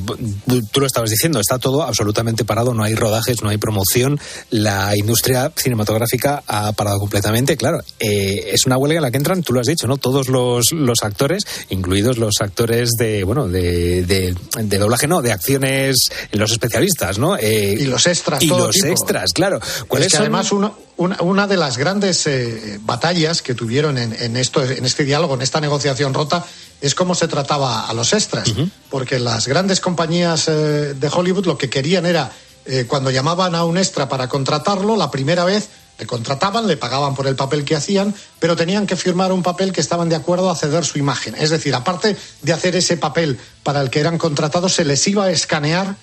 tú 0.72 0.80
lo 0.80 0.88
estabas 0.88 1.12
diciendo, 1.12 1.40
está 1.40 1.60
todo 1.60 1.84
absolutamente 1.84 2.44
parado, 2.44 2.74
no 2.74 2.84
hay 2.84 2.96
rodajes, 2.96 3.44
no 3.44 3.50
hay 3.50 3.58
promoción, 3.58 4.20
la 4.50 4.98
industria 4.98 5.52
cinematográfica 5.56 6.42
ha 6.48 6.72
parado 6.72 6.98
completamente, 6.98 7.56
claro. 7.56 7.82
eh, 8.00 8.50
es 8.52 8.66
una 8.66 8.78
huelga 8.78 8.98
en 8.98 9.04
la 9.04 9.12
que 9.12 9.18
entran, 9.18 9.44
tú 9.44 9.54
lo 9.54 9.60
has 9.62 9.68
dicho, 9.68 9.86
¿no? 9.86 9.98
Todos 9.98 10.30
los, 10.30 10.72
los 10.72 11.04
actores, 11.04 11.44
incluidos 11.70 12.18
los 12.18 12.42
actores 12.42 12.90
de, 12.98 13.24
bueno, 13.24 13.48
de, 13.48 14.04
de, 14.04 14.36
de 14.60 14.78
doblaje, 14.80 15.08
no, 15.08 15.22
de 15.22 15.32
acciones, 15.32 16.10
los 16.32 16.52
especialistas, 16.52 17.20
¿no? 17.20 17.38
Eh, 17.38 17.78
y 17.80 17.86
los 17.86 18.08
extras, 18.08 18.17
Y 18.42 18.48
todo 18.50 18.68
los 18.68 18.76
tipo. 18.76 18.88
extras, 18.88 19.34
claro. 19.34 19.60
¿Cuáles 19.88 20.08
Es 20.08 20.12
que 20.14 20.18
son- 20.18 20.24
además 20.26 20.52
uno- 20.52 20.78
una, 20.98 21.18
una 21.22 21.48
de 21.48 21.58
las 21.58 21.78
grandes 21.78 22.26
eh, 22.28 22.80
batallas 22.82 23.42
que 23.42 23.54
tuvieron 23.54 23.98
en, 23.98 24.14
en 24.20 24.36
esto, 24.38 24.64
en 24.64 24.86
este 24.86 25.04
diálogo, 25.04 25.36
en 25.36 25.42
esta 25.42 25.62
negociación 25.62 26.14
rota, 26.14 26.44
es 26.82 26.96
cómo 26.96 27.16
se 27.16 27.28
trataba 27.28 27.88
a 27.88 27.94
los 27.94 28.14
extras. 28.14 28.52
Porque 28.90 29.20
las 29.20 29.48
grandes 29.48 29.80
compañías 29.80 30.48
eh, 30.48 30.94
de 30.96 31.10
Hollywood 31.12 31.46
lo 31.46 31.58
que 31.58 31.70
querían 31.70 32.06
era, 32.06 32.32
eh, 32.66 32.86
cuando 32.88 33.10
llamaban 33.12 33.56
a 33.56 33.64
un 33.66 33.78
extra 33.78 34.10
para 34.10 34.28
contratarlo, 34.28 34.96
la 34.96 35.10
primera 35.12 35.44
vez 35.46 35.70
Le 36.00 36.06
contrataban, 36.06 36.68
le 36.68 36.78
pagaban 36.78 37.16
por 37.16 37.26
el 37.26 37.36
papel 37.36 37.66
que 37.66 37.76
hacían, 37.76 38.14
pero 38.40 38.56
tenían 38.56 38.86
que 38.86 38.96
firmar 38.96 39.32
un 39.32 39.42
papel 39.42 39.72
que 39.72 39.82
estaban 39.82 40.10
de 40.10 40.16
acuerdo 40.16 40.52
a 40.52 40.56
ceder 40.56 40.86
su 40.86 41.00
imagen. 41.00 41.34
Es 41.40 41.50
decir, 41.50 41.74
aparte 41.74 42.16
de 42.44 42.54
hacer 42.54 42.76
ese 42.76 42.98
papel 42.98 43.40
para 43.64 43.82
el 43.82 43.90
que 43.90 44.00
eran 44.00 44.20
contratados, 44.20 44.74
se 44.76 44.86
les 44.86 45.08
iba 45.08 45.24
a 45.26 45.32
escanear 45.32 45.96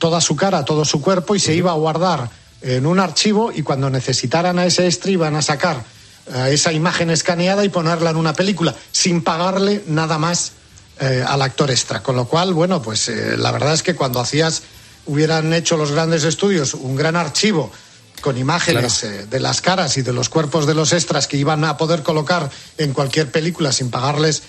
toda 0.00 0.20
su 0.20 0.34
cara, 0.34 0.64
todo 0.64 0.84
su 0.84 1.00
cuerpo 1.00 1.36
y 1.36 1.38
se 1.38 1.54
iba 1.54 1.70
a 1.70 1.74
guardar 1.74 2.28
en 2.62 2.86
un 2.86 2.98
archivo 2.98 3.52
y 3.54 3.62
cuando 3.62 3.88
necesitaran 3.88 4.58
a 4.58 4.66
ese 4.66 4.86
extra 4.86 5.10
iban 5.10 5.36
a 5.36 5.42
sacar 5.42 5.84
eh, 6.26 6.50
esa 6.52 6.72
imagen 6.72 7.10
escaneada 7.10 7.64
y 7.64 7.68
ponerla 7.68 8.10
en 8.10 8.16
una 8.16 8.32
película 8.32 8.74
sin 8.90 9.22
pagarle 9.22 9.84
nada 9.86 10.18
más 10.18 10.52
eh, 10.98 11.24
al 11.26 11.42
actor 11.42 11.70
extra. 11.70 12.02
Con 12.02 12.16
lo 12.16 12.26
cual, 12.26 12.54
bueno, 12.54 12.82
pues 12.82 13.08
eh, 13.08 13.36
la 13.36 13.52
verdad 13.52 13.74
es 13.74 13.82
que 13.82 13.94
cuando 13.94 14.20
hacías, 14.20 14.62
hubieran 15.06 15.52
hecho 15.52 15.76
los 15.76 15.92
grandes 15.92 16.24
estudios 16.24 16.74
un 16.74 16.96
gran 16.96 17.14
archivo 17.14 17.70
con 18.20 18.36
imágenes 18.36 19.06
de 19.30 19.40
las 19.40 19.62
caras 19.62 19.96
y 19.96 20.02
de 20.02 20.12
los 20.12 20.28
cuerpos 20.28 20.66
de 20.66 20.74
los 20.74 20.92
extras 20.92 21.26
que 21.26 21.38
iban 21.38 21.64
a 21.64 21.78
poder 21.78 22.02
colocar 22.02 22.50
en 22.76 22.92
cualquier 22.92 23.30
película 23.30 23.72
sin 23.72 23.90
pagarles 23.90 24.42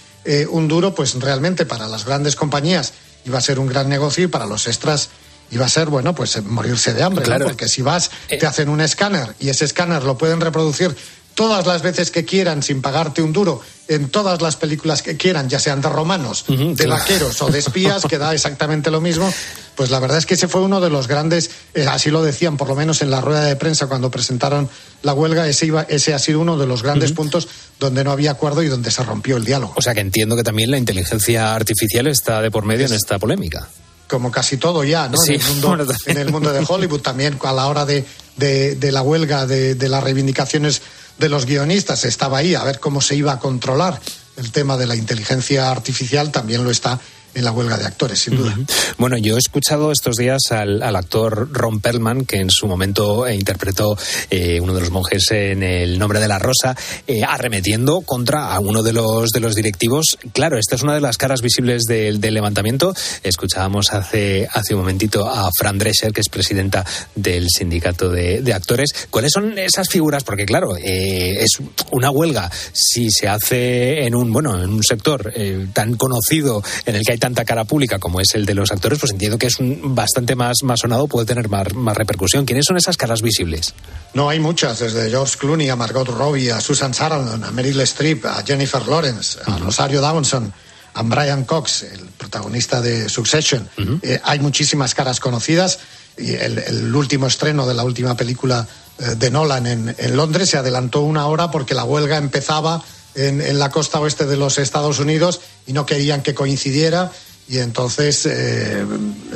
un 0.49 0.67
duro, 0.67 0.93
pues 0.93 1.13
realmente 1.15 1.65
para 1.65 1.87
las 1.87 2.03
grandes 2.03 2.35
compañías 2.35 2.91
iba 3.23 3.37
a 3.37 3.41
ser 3.41 3.59
un 3.59 3.67
gran 3.67 3.87
negocio 3.87 4.25
y 4.25 4.27
para 4.27 4.45
los 4.45 4.67
extras 4.67 5.09
iba 5.51 5.65
a 5.65 5.69
ser, 5.69 5.89
bueno, 5.89 6.15
pues 6.15 6.35
eh, 6.35 6.41
morirse 6.41 6.93
de 6.93 7.03
hambre, 7.03 7.21
¿no? 7.21 7.27
Claro. 7.27 7.45
Porque 7.45 7.67
si 7.67 7.81
vas, 7.81 8.11
te 8.27 8.45
hacen 8.45 8.69
un 8.69 8.81
escáner 8.81 9.35
y 9.39 9.49
ese 9.49 9.65
escáner 9.65 10.03
lo 10.03 10.17
pueden 10.17 10.41
reproducir 10.41 10.95
todas 11.35 11.65
las 11.65 11.81
veces 11.81 12.11
que 12.11 12.25
quieran 12.25 12.61
sin 12.61 12.81
pagarte 12.81 13.21
un 13.21 13.33
duro 13.33 13.61
en 13.87 14.09
todas 14.09 14.41
las 14.41 14.55
películas 14.55 15.01
que 15.01 15.17
quieran, 15.17 15.49
ya 15.49 15.59
sean 15.59 15.81
de 15.81 15.89
romanos, 15.89 16.45
de 16.47 16.75
claro. 16.75 17.01
vaqueros 17.01 17.41
o 17.41 17.49
de 17.49 17.59
espías, 17.59 18.03
que 18.03 18.17
da 18.17 18.33
exactamente 18.33 18.89
lo 18.89 19.01
mismo. 19.01 19.33
Pues 19.75 19.89
la 19.89 19.99
verdad 19.99 20.17
es 20.17 20.25
que 20.25 20.35
ese 20.35 20.47
fue 20.47 20.61
uno 20.61 20.79
de 20.79 20.89
los 20.89 21.07
grandes, 21.07 21.49
eh, 21.73 21.85
así 21.89 22.09
lo 22.09 22.23
decían 22.23 22.57
por 22.57 22.69
lo 22.69 22.75
menos 22.75 23.01
en 23.01 23.09
la 23.09 23.19
rueda 23.19 23.43
de 23.43 23.55
prensa 23.55 23.87
cuando 23.87 24.11
presentaron 24.11 24.69
la 25.01 25.13
huelga, 25.13 25.47
ese, 25.47 25.65
iba, 25.65 25.81
ese 25.83 26.13
ha 26.13 26.19
sido 26.19 26.39
uno 26.39 26.57
de 26.57 26.67
los 26.67 26.83
grandes 26.83 27.11
puntos 27.11 27.47
donde 27.79 28.03
no 28.03 28.11
había 28.11 28.31
acuerdo 28.31 28.63
y 28.63 28.67
donde 28.67 28.91
se 28.91 29.03
rompió 29.03 29.35
el 29.35 29.43
diálogo. 29.43 29.73
O 29.75 29.81
sea 29.81 29.93
que 29.93 30.01
entiendo 30.01 30.35
que 30.35 30.43
también 30.43 30.71
la 30.71 30.77
inteligencia 30.77 31.53
artificial 31.55 32.07
está 32.07 32.41
de 32.41 32.51
por 32.51 32.65
medio 32.65 32.85
en 32.85 32.93
esta 32.93 33.19
polémica. 33.19 33.67
Como 34.11 34.29
casi 34.29 34.57
todo 34.57 34.83
ya, 34.83 35.07
¿no? 35.07 35.17
Sí, 35.17 35.35
en, 35.35 35.41
el 35.41 35.47
mundo, 35.47 35.67
bueno, 35.69 35.85
también. 35.85 36.17
en 36.17 36.17
el 36.27 36.31
mundo 36.31 36.51
de 36.53 36.65
Hollywood 36.67 36.99
también 37.01 37.39
a 37.41 37.53
la 37.53 37.67
hora 37.67 37.85
de, 37.85 38.05
de- 38.37 38.75
de 38.75 38.91
la 38.91 39.01
huelga, 39.01 39.47
de, 39.47 39.73
de 39.75 39.89
las 39.89 40.03
reivindicaciones 40.03 40.81
de 41.17 41.29
los 41.29 41.45
guionistas, 41.45 42.03
estaba 42.03 42.39
ahí 42.39 42.53
a 42.53 42.63
ver 42.63 42.79
cómo 42.79 42.99
se 43.01 43.15
iba 43.15 43.31
a 43.31 43.39
controlar 43.39 43.99
el 44.37 44.51
tema 44.51 44.75
de 44.77 44.85
la 44.87 44.95
inteligencia 44.95 45.71
artificial, 45.71 46.31
también 46.31 46.63
lo 46.63 46.71
está 46.71 46.99
en 47.33 47.45
la 47.45 47.51
huelga 47.51 47.77
de 47.77 47.85
actores, 47.85 48.19
sin 48.19 48.37
duda. 48.37 48.57
Bueno, 48.97 49.17
yo 49.17 49.35
he 49.35 49.39
escuchado 49.39 49.91
estos 49.91 50.15
días 50.15 50.51
al, 50.51 50.81
actor 50.95 51.49
Ron 51.51 51.79
Perlman, 51.79 52.25
que 52.25 52.37
en 52.37 52.49
su 52.49 52.67
momento 52.67 53.25
eh, 53.25 53.35
interpretó 53.35 53.97
eh, 54.29 54.59
uno 54.61 54.73
de 54.73 54.81
los 54.81 54.91
monjes 54.91 55.31
en 55.31 55.63
El 55.63 55.97
nombre 55.97 56.19
de 56.19 56.27
la 56.27 56.39
rosa, 56.39 56.75
eh, 57.07 57.23
arremetiendo 57.23 58.01
contra 58.01 58.53
a 58.53 58.59
uno 58.59 58.83
de 58.83 58.93
los, 58.93 59.29
de 59.29 59.39
los 59.39 59.55
directivos. 59.55 60.17
Claro, 60.33 60.57
esta 60.57 60.75
es 60.75 60.83
una 60.83 60.93
de 60.93 61.01
las 61.01 61.17
caras 61.17 61.41
visibles 61.41 61.83
del, 61.83 62.19
levantamiento. 62.19 62.93
Escuchábamos 63.23 63.91
hace, 63.93 64.47
hace 64.51 64.73
un 64.73 64.81
momentito 64.81 65.27
a 65.27 65.49
Fran 65.57 65.77
Drescher, 65.77 66.11
que 66.11 66.21
es 66.21 66.29
presidenta 66.29 66.85
del 67.15 67.47
sindicato 67.49 68.09
de, 68.09 68.51
actores. 68.53 69.07
¿Cuáles 69.09 69.31
son 69.31 69.57
esas 69.57 69.87
figuras? 69.89 70.23
Porque 70.23 70.45
claro, 70.45 70.75
eh, 70.75 71.37
es 71.39 71.59
una 71.91 72.11
huelga. 72.11 72.51
Si 72.73 73.09
se 73.09 73.27
hace 73.27 74.05
en 74.05 74.15
un, 74.15 74.31
bueno, 74.31 74.61
en 74.61 74.69
un 74.69 74.83
sector 74.83 75.33
tan 75.73 75.95
conocido 75.95 76.61
en 76.85 76.95
el 76.95 77.03
que 77.03 77.13
hay 77.13 77.17
tanta 77.21 77.45
cara 77.45 77.63
pública 77.63 77.99
como 77.99 78.19
es 78.19 78.35
el 78.35 78.45
de 78.45 78.53
los 78.53 78.71
actores, 78.71 78.99
pues 78.99 79.13
entiendo 79.13 79.37
que 79.37 79.47
es 79.47 79.59
un 79.59 79.95
bastante 79.95 80.35
más, 80.35 80.57
más 80.63 80.81
sonado, 80.81 81.07
puede 81.07 81.25
tener 81.25 81.47
más, 81.47 81.73
más 81.73 81.95
repercusión. 81.95 82.43
¿Quiénes 82.43 82.65
son 82.67 82.75
esas 82.75 82.97
caras 82.97 83.21
visibles? 83.21 83.73
No, 84.13 84.27
hay 84.27 84.39
muchas, 84.39 84.79
desde 84.79 85.09
George 85.09 85.37
Clooney 85.37 85.69
a 85.69 85.77
Margot 85.77 86.07
Robbie, 86.07 86.51
a 86.51 86.59
Susan 86.59 86.93
Sarandon, 86.93 87.45
a 87.45 87.51
Meryl 87.51 87.79
Streep, 87.81 88.25
a 88.25 88.43
Jennifer 88.43 88.85
Lawrence, 88.85 89.39
a 89.45 89.57
Rosario 89.59 90.01
Dawson, 90.01 90.51
a 90.93 91.03
Brian 91.03 91.45
Cox, 91.45 91.83
el 91.83 92.01
protagonista 92.17 92.81
de 92.81 93.07
Succession. 93.07 93.69
Eh, 94.01 94.19
hay 94.23 94.39
muchísimas 94.39 94.93
caras 94.93 95.21
conocidas. 95.21 95.79
Y 96.17 96.33
el, 96.33 96.57
el 96.57 96.93
último 96.93 97.27
estreno 97.27 97.65
de 97.65 97.73
la 97.73 97.85
última 97.85 98.17
película 98.17 98.67
eh, 98.99 99.15
de 99.15 99.31
Nolan 99.31 99.65
en, 99.65 99.95
en 99.97 100.17
Londres 100.17 100.49
se 100.49 100.57
adelantó 100.57 101.01
una 101.01 101.25
hora 101.27 101.49
porque 101.49 101.73
la 101.73 101.85
huelga 101.85 102.17
empezaba 102.17 102.83
en, 103.15 103.59
la 103.59 103.69
costa 103.69 103.99
oeste 103.99 104.25
de 104.25 104.37
los 104.37 104.57
Estados 104.57 104.99
Unidos 104.99 105.41
y 105.67 105.73
no 105.73 105.85
querían 105.85 106.21
que 106.21 106.33
coincidiera. 106.33 107.11
Y 107.47 107.57
entonces, 107.57 108.25
eh, 108.25 108.85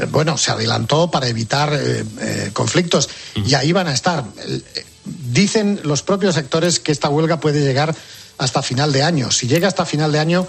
bueno, 0.09 0.37
se 0.37 0.51
adelantó 0.51 1.11
para 1.11 1.27
evitar 1.27 1.73
eh, 1.73 2.03
eh, 2.21 2.49
conflictos. 2.53 3.09
Y 3.35 3.55
ahí 3.55 3.71
van 3.71 3.87
a 3.87 3.93
estar. 3.93 4.23
Dicen 5.03 5.81
los 5.83 6.01
propios 6.01 6.35
sectores 6.35 6.79
que 6.79 6.91
esta 6.91 7.09
huelga 7.09 7.39
puede 7.39 7.61
llegar 7.61 7.95
hasta 8.37 8.61
final 8.61 8.91
de 8.91 9.03
año. 9.03 9.31
Si 9.31 9.47
llega 9.47 9.67
hasta 9.67 9.85
final 9.85 10.11
de 10.11 10.19
año, 10.19 10.47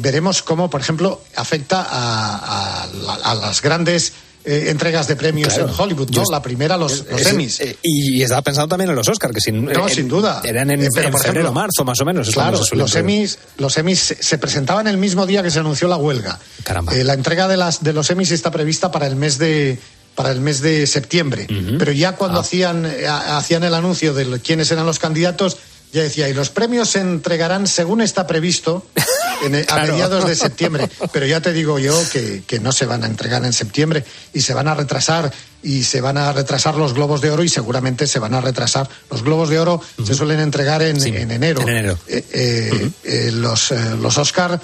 veremos 0.00 0.42
cómo, 0.42 0.70
por 0.70 0.80
ejemplo, 0.80 1.22
afecta 1.36 1.86
a 1.88 3.34
las 3.34 3.62
grandes 3.62 4.12
eh, 4.50 4.70
entregas 4.70 5.06
de 5.08 5.14
premios 5.16 5.52
Claro. 5.52 5.68
en 5.68 5.74
Hollywood. 5.78 6.10
¿no? 6.10 6.22
La 6.30 6.40
primera, 6.40 6.76
los, 6.76 7.04
los 7.10 7.20
Es- 7.20 7.26
Emmys. 7.26 7.60
eh, 7.60 7.76
y 7.82 8.22
estaba 8.22 8.40
pensando 8.42 8.68
también 8.68 8.88
en 8.90 8.96
los 8.96 9.06
Oscars, 9.08 9.34
que 9.34 9.40
sin, 9.40 9.64
No, 9.66 9.86
en- 9.88 9.94
sin 9.94 10.08
duda. 10.08 10.40
Eran 10.42 10.70
en, 10.70 10.84
Eh, 10.84 10.88
pero, 10.94 11.06
en 11.08 11.12
por 11.12 11.20
febrero, 11.20 11.40
ejemplo, 11.48 11.60
marzo, 11.60 11.84
más 11.84 12.00
o 12.00 12.04
menos. 12.04 12.30
Claro, 12.30 12.60
los 12.72 12.94
Emmys, 12.96 13.38
los 13.58 13.76
Emmys 13.76 13.98
se 14.00 14.22
se 14.22 14.38
presentaban 14.38 14.86
el 14.88 14.96
mismo 14.96 15.26
día 15.26 15.42
que 15.42 15.50
se 15.50 15.58
anunció 15.58 15.86
la 15.88 15.96
huelga. 15.96 16.38
Caramba. 16.64 16.94
Eh, 16.94 17.04
la 17.04 17.14
entrega 17.14 17.46
de, 17.48 17.56
las, 17.56 17.82
de 17.84 17.92
los 17.92 18.08
Emmys 18.10 18.30
está 18.30 18.50
prevista 18.50 18.90
para 18.90 19.06
el 19.06 19.16
mes 19.16 19.38
de 19.38 19.78
para 20.14 20.32
el 20.32 20.40
mes 20.40 20.60
de 20.62 20.86
septiembre. 20.88 21.46
Pero 21.78 21.92
ya 21.92 22.08
Ah. 22.08 22.16
cuando 22.16 22.40
hacían, 22.40 22.84
eh, 22.86 23.06
ha- 23.06 23.36
hacían 23.38 23.62
el 23.62 23.72
anuncio 23.74 24.14
de 24.14 24.40
quiénes 24.40 24.68
eran 24.72 24.84
los 24.84 24.98
candidatos, 24.98 25.58
ya 25.92 26.02
decía, 26.02 26.28
y 26.28 26.34
los 26.34 26.50
premios 26.50 26.88
se 26.90 27.00
entregarán 27.00 27.66
según 27.68 28.00
está 28.00 28.26
previsto 28.26 28.84
en- 29.42 29.54
a 29.56 29.62
Claro. 29.64 29.92
mediados 29.92 30.26
de 30.26 30.34
septiembre. 30.34 30.88
Pero 31.12 31.26
ya 31.26 31.40
te 31.40 31.52
digo 31.52 31.78
yo 31.78 32.00
que, 32.10 32.42
que 32.46 32.58
no 32.60 32.72
se 32.72 32.86
van 32.86 33.04
a 33.04 33.06
entregar 33.06 33.44
en 33.44 33.52
septiembre 33.52 34.04
y 34.32 34.40
se 34.40 34.54
van 34.54 34.68
a 34.68 34.74
retrasar 34.74 35.32
y 35.62 35.82
se 35.84 36.00
van 36.00 36.16
a 36.18 36.32
retrasar 36.32 36.76
los 36.76 36.94
globos 36.94 37.20
de 37.20 37.30
oro 37.30 37.42
y 37.42 37.48
seguramente 37.48 38.06
se 38.06 38.18
van 38.18 38.34
a 38.34 38.40
retrasar. 38.40 38.88
Los 39.10 39.22
globos 39.22 39.48
de 39.48 39.58
oro 39.58 39.80
se 40.06 40.14
suelen 40.14 40.40
entregar 40.40 40.82
en, 40.82 41.02
en 41.04 41.30
enero. 41.30 41.62
en 41.62 41.68
enero. 41.68 41.98
Eh, 42.06 42.24
eh, 42.32 42.90
eh, 43.04 43.30
los, 43.32 43.72
eh, 43.72 43.96
los 44.00 44.16
Oscar, 44.18 44.60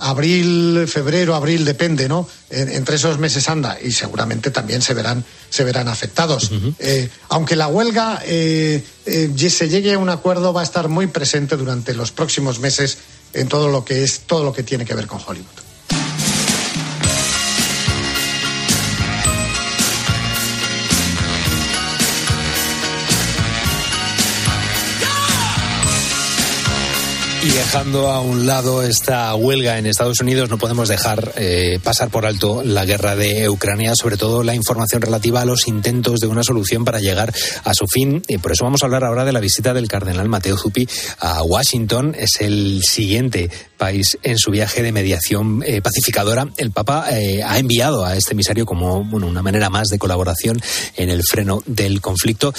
abril, 0.00 0.86
febrero, 0.88 1.34
abril, 1.34 1.64
depende, 1.64 2.08
¿no? 2.08 2.28
En- 2.50 2.68
entre 2.70 2.96
esos 2.96 3.18
meses 3.18 3.48
anda 3.48 3.76
y 3.82 3.92
seguramente 3.92 4.50
también 4.50 4.80
se 4.80 4.94
verán, 4.94 5.24
se 5.50 5.64
verán 5.64 5.88
afectados. 5.88 6.50
Eh, 6.78 7.08
aunque 7.28 7.56
la 7.56 7.66
huelga 7.68 8.22
eh, 8.24 8.82
eh, 9.06 9.50
se 9.50 9.68
llegue 9.68 9.92
a 9.94 9.98
un 9.98 10.08
acuerdo, 10.08 10.52
va 10.52 10.60
a 10.60 10.64
estar 10.64 10.88
muy 10.88 11.08
presente 11.08 11.56
durante 11.56 11.94
los 11.94 12.12
próximos 12.12 12.58
meses 12.60 12.98
en 13.32 13.48
todo 13.48 13.68
lo 13.68 13.84
que 13.84 14.02
es 14.02 14.20
todo 14.20 14.44
lo 14.44 14.52
que 14.52 14.62
tiene 14.62 14.84
que 14.84 14.94
ver 14.94 15.06
con 15.06 15.20
Hollywood. 15.24 15.67
Dejando 27.54 28.08
a 28.10 28.20
un 28.20 28.46
lado 28.46 28.82
esta 28.82 29.34
huelga 29.34 29.78
en 29.78 29.86
Estados 29.86 30.20
Unidos, 30.20 30.48
no 30.50 30.58
podemos 30.58 30.88
dejar 30.88 31.32
eh, 31.36 31.80
pasar 31.82 32.08
por 32.10 32.26
alto 32.26 32.62
la 32.62 32.84
guerra 32.84 33.16
de 33.16 33.48
Ucrania, 33.48 33.94
sobre 33.94 34.16
todo 34.16 34.42
la 34.42 34.54
información 34.54 35.02
relativa 35.02 35.40
a 35.40 35.44
los 35.44 35.66
intentos 35.66 36.20
de 36.20 36.26
una 36.26 36.42
solución 36.42 36.84
para 36.84 37.00
llegar 37.00 37.32
a 37.64 37.74
su 37.74 37.86
fin. 37.86 38.22
Y 38.28 38.38
por 38.38 38.52
eso 38.52 38.64
vamos 38.64 38.82
a 38.82 38.86
hablar 38.86 39.04
ahora 39.04 39.24
de 39.24 39.32
la 39.32 39.40
visita 39.40 39.74
del 39.74 39.88
cardenal 39.88 40.28
Mateo 40.28 40.56
Zuppi 40.56 40.88
a 41.18 41.42
Washington. 41.42 42.14
Es 42.18 42.40
el 42.40 42.80
siguiente 42.82 43.50
país 43.76 44.18
en 44.22 44.38
su 44.38 44.50
viaje 44.50 44.82
de 44.82 44.92
mediación 44.92 45.62
eh, 45.66 45.80
pacificadora. 45.80 46.48
El 46.56 46.70
Papa 46.70 47.06
eh, 47.10 47.42
ha 47.42 47.58
enviado 47.58 48.04
a 48.04 48.16
este 48.16 48.32
emisario 48.32 48.66
como 48.66 49.04
bueno, 49.04 49.26
una 49.26 49.42
manera 49.42 49.70
más 49.70 49.88
de 49.88 49.98
colaboración 49.98 50.60
en 50.96 51.10
el 51.10 51.22
freno 51.22 51.62
del 51.66 52.00
conflicto. 52.00 52.52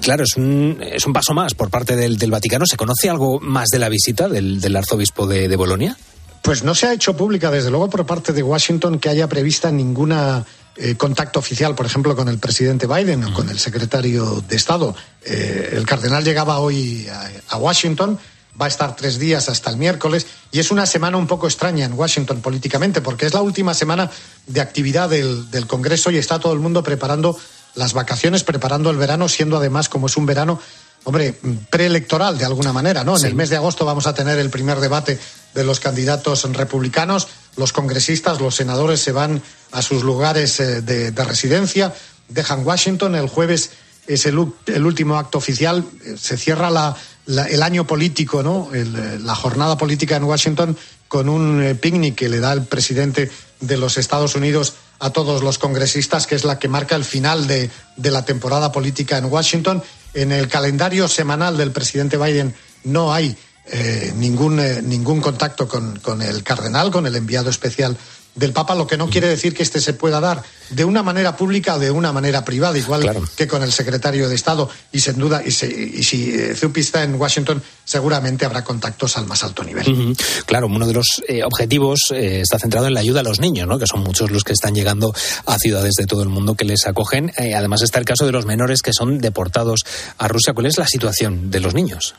Claro, 0.00 0.24
es 0.24 0.36
un, 0.36 0.82
es 0.82 1.06
un 1.06 1.12
paso 1.12 1.32
más 1.34 1.54
por 1.54 1.70
parte 1.70 1.96
del 1.96 2.30
Vaticano. 2.30 2.66
¿Se 2.66 2.76
conoce 2.76 3.08
algo 3.08 3.38
más 3.40 3.68
de 3.68 3.78
la 3.78 3.88
visita 3.88 4.28
del, 4.32 4.76
arzobispo 4.76 5.26
de, 5.26 5.54
Bolonia? 5.56 5.96
Pues 6.42 6.64
no 6.64 6.74
se 6.74 6.86
ha 6.88 6.92
hecho 6.92 7.16
pública, 7.16 7.50
desde 7.50 7.70
luego, 7.70 7.88
por 7.88 8.04
parte 8.04 8.32
de 8.32 8.42
Washington 8.42 8.98
que 8.98 9.08
haya 9.08 9.28
prevista 9.28 9.70
ninguna 9.70 10.44
eh, 10.76 10.96
contacto 10.96 11.38
oficial, 11.38 11.74
por 11.74 11.86
ejemplo, 11.86 12.16
con 12.16 12.28
el 12.28 12.38
presidente 12.38 12.86
Biden 12.86 13.22
o 13.24 13.34
con 13.34 13.48
el 13.48 13.58
secretario 13.58 14.42
de 14.48 14.56
Estado. 14.56 14.96
Eh, 15.24 15.74
el 15.76 15.86
cardenal 15.86 16.24
llegaba 16.24 16.58
hoy 16.58 17.06
a, 17.48 17.56
Washington, 17.58 18.18
va 18.60 18.64
a 18.64 18.68
estar 18.68 18.96
tres 18.96 19.18
días 19.18 19.48
hasta 19.48 19.70
el 19.70 19.76
miércoles 19.76 20.26
y 20.50 20.58
es 20.58 20.70
una 20.70 20.86
semana 20.86 21.18
un 21.18 21.26
poco 21.26 21.46
extraña 21.46 21.84
en 21.84 21.92
Washington 21.92 22.40
políticamente 22.40 23.00
porque 23.00 23.26
es 23.26 23.34
la 23.34 23.42
última 23.42 23.74
semana 23.74 24.10
de 24.46 24.60
actividad 24.60 25.08
del 25.08 25.66
Congreso 25.66 26.10
y 26.10 26.16
está 26.16 26.38
todo 26.38 26.52
el 26.54 26.58
mundo 26.58 26.82
preparando 26.82 27.38
las 27.74 27.92
vacaciones, 27.92 28.44
preparando 28.44 28.90
el 28.90 28.96
verano, 28.96 29.28
siendo 29.28 29.56
además 29.56 29.88
como 29.88 30.06
es 30.06 30.16
un 30.16 30.26
verano 30.26 30.60
hombre, 31.04 31.34
preelectoral 31.70 32.38
de 32.38 32.44
alguna 32.44 32.72
manera, 32.72 33.04
¿no? 33.04 33.16
En 33.16 33.24
el 33.24 33.34
mes 33.34 33.50
de 33.50 33.56
agosto 33.56 33.84
vamos 33.84 34.06
a 34.06 34.14
tener 34.14 34.38
el 34.38 34.50
primer 34.50 34.78
debate 34.80 35.18
de 35.54 35.64
los 35.64 35.80
candidatos 35.80 36.44
republicanos, 36.52 37.28
los 37.56 37.72
congresistas, 37.72 38.40
los 38.40 38.54
senadores 38.54 39.00
se 39.00 39.12
van 39.12 39.42
a 39.72 39.82
sus 39.82 40.02
lugares 40.02 40.58
eh, 40.60 40.80
de, 40.82 41.10
de 41.10 41.24
residencia, 41.24 41.92
dejan 42.28 42.64
Washington, 42.66 43.14
el 43.14 43.28
jueves 43.28 43.70
es 44.06 44.26
el, 44.26 44.46
el 44.66 44.86
último 44.86 45.18
acto 45.18 45.38
oficial. 45.38 45.84
Se 46.18 46.36
cierra 46.36 46.70
la, 46.70 46.96
la- 47.26 47.46
el 47.46 47.62
año 47.62 47.86
político, 47.86 48.42
¿no? 48.42 48.70
El, 48.72 48.94
eh, 48.96 49.18
la 49.20 49.34
jornada 49.34 49.76
política 49.78 50.16
en 50.16 50.24
Washington 50.24 50.76
con 51.08 51.28
un 51.28 51.62
eh, 51.62 51.74
picnic 51.74 52.14
que 52.14 52.28
le 52.28 52.40
da 52.40 52.52
el 52.52 52.62
presidente 52.62 53.30
de 53.60 53.76
los 53.76 53.98
Estados 53.98 54.34
Unidos 54.34 54.74
a 55.02 55.10
todos 55.10 55.42
los 55.42 55.58
congresistas, 55.58 56.28
que 56.28 56.36
es 56.36 56.44
la 56.44 56.60
que 56.60 56.68
marca 56.68 56.94
el 56.94 57.04
final 57.04 57.48
de, 57.48 57.70
de 57.96 58.10
la 58.12 58.24
temporada 58.24 58.70
política 58.70 59.18
en 59.18 59.24
Washington. 59.24 59.82
En 60.14 60.30
el 60.30 60.46
calendario 60.46 61.08
semanal 61.08 61.56
del 61.56 61.72
presidente 61.72 62.16
Biden 62.16 62.54
no 62.84 63.12
hay 63.12 63.36
eh, 63.66 64.12
ningún, 64.16 64.60
eh, 64.60 64.80
ningún 64.80 65.20
contacto 65.20 65.66
con, 65.66 65.98
con 65.98 66.22
el 66.22 66.44
cardenal, 66.44 66.92
con 66.92 67.06
el 67.06 67.16
enviado 67.16 67.50
especial 67.50 67.96
del 68.34 68.52
Papa, 68.52 68.74
lo 68.74 68.86
que 68.86 68.96
no 68.96 69.10
quiere 69.10 69.28
decir 69.28 69.54
que 69.54 69.62
este 69.62 69.80
se 69.80 69.92
pueda 69.92 70.18
dar 70.20 70.42
de 70.70 70.84
una 70.86 71.02
manera 71.02 71.36
pública 71.36 71.74
o 71.74 71.78
de 71.78 71.90
una 71.90 72.12
manera 72.12 72.44
privada, 72.44 72.78
igual 72.78 73.02
que 73.36 73.46
con 73.46 73.62
el 73.62 73.70
secretario 73.72 74.28
de 74.28 74.34
Estado. 74.34 74.70
Y 74.90 75.00
sin 75.00 75.18
duda, 75.18 75.42
y, 75.44 75.50
se- 75.50 75.66
y 75.70 76.02
si 76.02 76.30
eh, 76.34 76.54
Zuppi 76.54 76.80
está 76.80 77.02
en 77.02 77.14
Washington, 77.20 77.62
seguramente 77.84 78.46
habrá 78.46 78.64
contactos 78.64 79.16
al 79.18 79.26
más 79.26 79.44
alto 79.44 79.62
nivel. 79.64 80.14
Claro, 80.46 80.66
uno 80.68 80.86
de 80.86 80.94
los 80.94 81.06
eh, 81.28 81.42
objetivos 81.44 82.00
eh, 82.14 82.40
está 82.40 82.58
centrado 82.58 82.86
en 82.86 82.94
la 82.94 83.00
ayuda 83.00 83.20
a 83.20 83.24
los 83.24 83.38
niños, 83.38 83.68
¿no? 83.68 83.78
que 83.78 83.86
son 83.86 84.00
muchos 84.02 84.30
los 84.30 84.44
que 84.44 84.54
están 84.54 84.74
llegando 84.74 85.12
a 85.46 85.58
ciudades 85.58 85.92
de 85.98 86.06
todo 86.06 86.22
el 86.22 86.30
mundo 86.30 86.54
que 86.54 86.64
les 86.64 86.86
acogen. 86.86 87.30
Eh, 87.36 87.54
además 87.54 87.82
está 87.82 87.98
el 87.98 88.06
caso 88.06 88.24
de 88.24 88.32
los 88.32 88.46
menores 88.46 88.80
que 88.80 88.92
son 88.94 89.18
deportados 89.18 89.80
a 90.16 90.26
Rusia. 90.28 90.54
¿Cuál 90.54 90.66
es 90.66 90.78
la 90.78 90.86
situación 90.86 91.50
de 91.50 91.60
los 91.60 91.74
niños? 91.74 92.14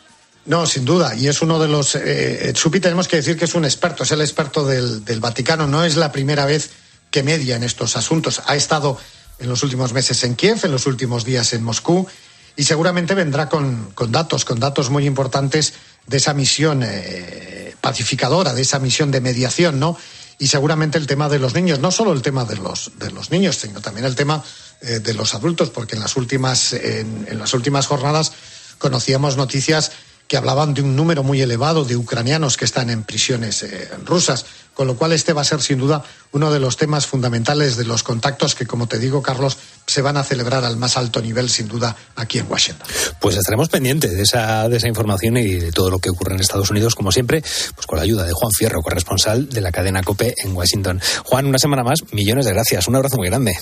No, 0.46 0.66
sin 0.66 0.84
duda. 0.84 1.16
Y 1.16 1.28
es 1.28 1.42
uno 1.42 1.58
de 1.60 1.68
los. 1.68 1.96
Eh, 1.96 2.50
eh, 2.50 2.80
tenemos 2.82 3.08
que 3.08 3.18
decir 3.18 3.38
que 3.38 3.46
es 3.46 3.56
un 3.56 3.66
experto, 3.66 4.04
es 4.04 4.12
el 4.12 4.22
experto 4.22 4.66
del, 4.66 5.06
del 5.06 5.20
Vaticano. 5.20 5.68
No 5.68 5.86
es 5.86 5.96
la 5.96 6.12
primera 6.12 6.46
vez 6.46 6.72
que 7.12 7.24
media 7.24 7.56
en 7.56 7.64
estos 7.64 7.96
asuntos. 7.96 8.42
Ha 8.46 8.56
estado 8.56 8.98
en 9.40 9.50
los 9.50 9.64
últimos 9.64 9.94
meses 9.94 10.24
en 10.24 10.36
Kiev, 10.36 10.60
en 10.64 10.72
los 10.72 10.86
últimos 10.86 11.24
días 11.24 11.54
en 11.54 11.64
Moscú, 11.64 12.08
y 12.56 12.64
seguramente 12.64 13.16
vendrá 13.16 13.50
con, 13.50 13.92
con 13.96 14.12
datos, 14.12 14.46
con 14.46 14.60
datos 14.60 14.90
muy 14.90 15.06
importantes 15.06 15.74
de 16.08 16.18
esa 16.18 16.34
misión 16.34 16.82
eh, 16.84 17.76
pacificadora, 17.82 18.54
de 18.54 18.62
esa 18.62 18.80
misión 18.80 19.12
de 19.12 19.22
mediación, 19.22 19.80
¿no? 19.80 19.98
Y 20.40 20.48
seguramente 20.48 20.98
el 20.98 21.08
tema 21.08 21.30
de 21.30 21.40
los 21.40 21.54
niños, 21.54 21.80
no 21.80 21.92
solo 21.92 22.12
el 22.12 22.22
tema 22.22 22.46
de 22.46 22.58
los, 22.58 22.92
de 22.98 23.12
los 23.12 23.32
niños, 23.32 23.58
sino 23.58 23.80
también 23.82 24.06
el 24.06 24.16
tema 24.16 24.44
eh, 24.82 25.00
de 25.00 25.14
los 25.14 25.36
adultos, 25.36 25.70
porque 25.70 25.96
en 25.96 26.02
las 26.02 26.18
últimas, 26.18 26.74
en, 26.74 27.28
en 27.30 27.40
las 27.40 27.54
últimas 27.54 27.88
jornadas 27.88 28.34
conocíamos 28.78 29.38
noticias 29.38 29.92
que 30.34 30.38
hablaban 30.38 30.74
de 30.74 30.82
un 30.82 30.96
número 30.96 31.22
muy 31.22 31.44
elevado 31.44 31.86
de 31.86 31.96
ucranianos 31.96 32.58
que 32.58 32.66
están 32.66 32.90
en 32.90 33.04
prisiones 33.04 33.62
eh, 33.62 33.88
rusas, 34.04 34.48
con 34.74 34.88
lo 34.88 34.96
cual 34.96 35.12
este 35.12 35.32
va 35.32 35.42
a 35.42 35.44
ser 35.44 35.62
sin 35.62 35.78
duda 35.78 36.04
uno 36.32 36.52
de 36.52 36.60
los 36.60 36.76
temas 36.76 37.06
fundamentales 37.06 37.78
de 37.78 37.86
los 37.86 38.02
contactos 38.02 38.56
que, 38.56 38.66
como 38.66 38.88
te 38.88 38.98
digo, 38.98 39.22
Carlos, 39.22 39.60
se 39.86 40.02
van 40.02 40.18
a 40.18 40.24
celebrar 40.24 40.66
al 40.66 40.76
más 40.76 40.98
alto 40.98 41.22
nivel, 41.22 41.52
sin 41.52 41.68
duda, 41.68 41.96
aquí 42.16 42.40
en 42.40 42.50
Washington. 42.50 42.88
Pues 43.22 43.38
estaremos 43.38 43.70
pendientes 43.70 44.12
de 44.12 44.24
esa, 44.24 44.68
de 44.68 44.78
esa 44.78 44.88
información 44.88 45.38
y 45.38 45.54
de 45.54 45.72
todo 45.72 45.92
lo 45.92 46.00
que 46.00 46.10
ocurre 46.10 46.34
en 46.34 46.40
Estados 46.40 46.72
Unidos, 46.72 46.96
como 46.96 47.12
siempre, 47.12 47.44
pues 47.76 47.86
con 47.86 47.98
la 47.98 48.04
ayuda 48.04 48.24
de 48.26 48.34
Juan 48.34 48.52
Fierro, 48.58 48.82
corresponsal 48.82 49.50
de 49.50 49.62
la 49.62 49.72
cadena 49.72 50.02
COPE 50.02 50.34
en 50.44 50.56
Washington. 50.56 51.00
Juan, 51.26 51.46
una 51.46 51.60
semana 51.60 51.84
más, 51.84 52.00
millones 52.12 52.46
de 52.46 52.54
gracias. 52.54 52.88
Un 52.88 52.96
abrazo 52.96 53.18
muy 53.18 53.28
grande. 53.28 53.54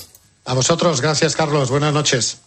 A 0.46 0.54
vosotros, 0.54 1.02
gracias, 1.02 1.36
Carlos. 1.36 1.68
Buenas 1.68 1.92
noches. 1.92 2.38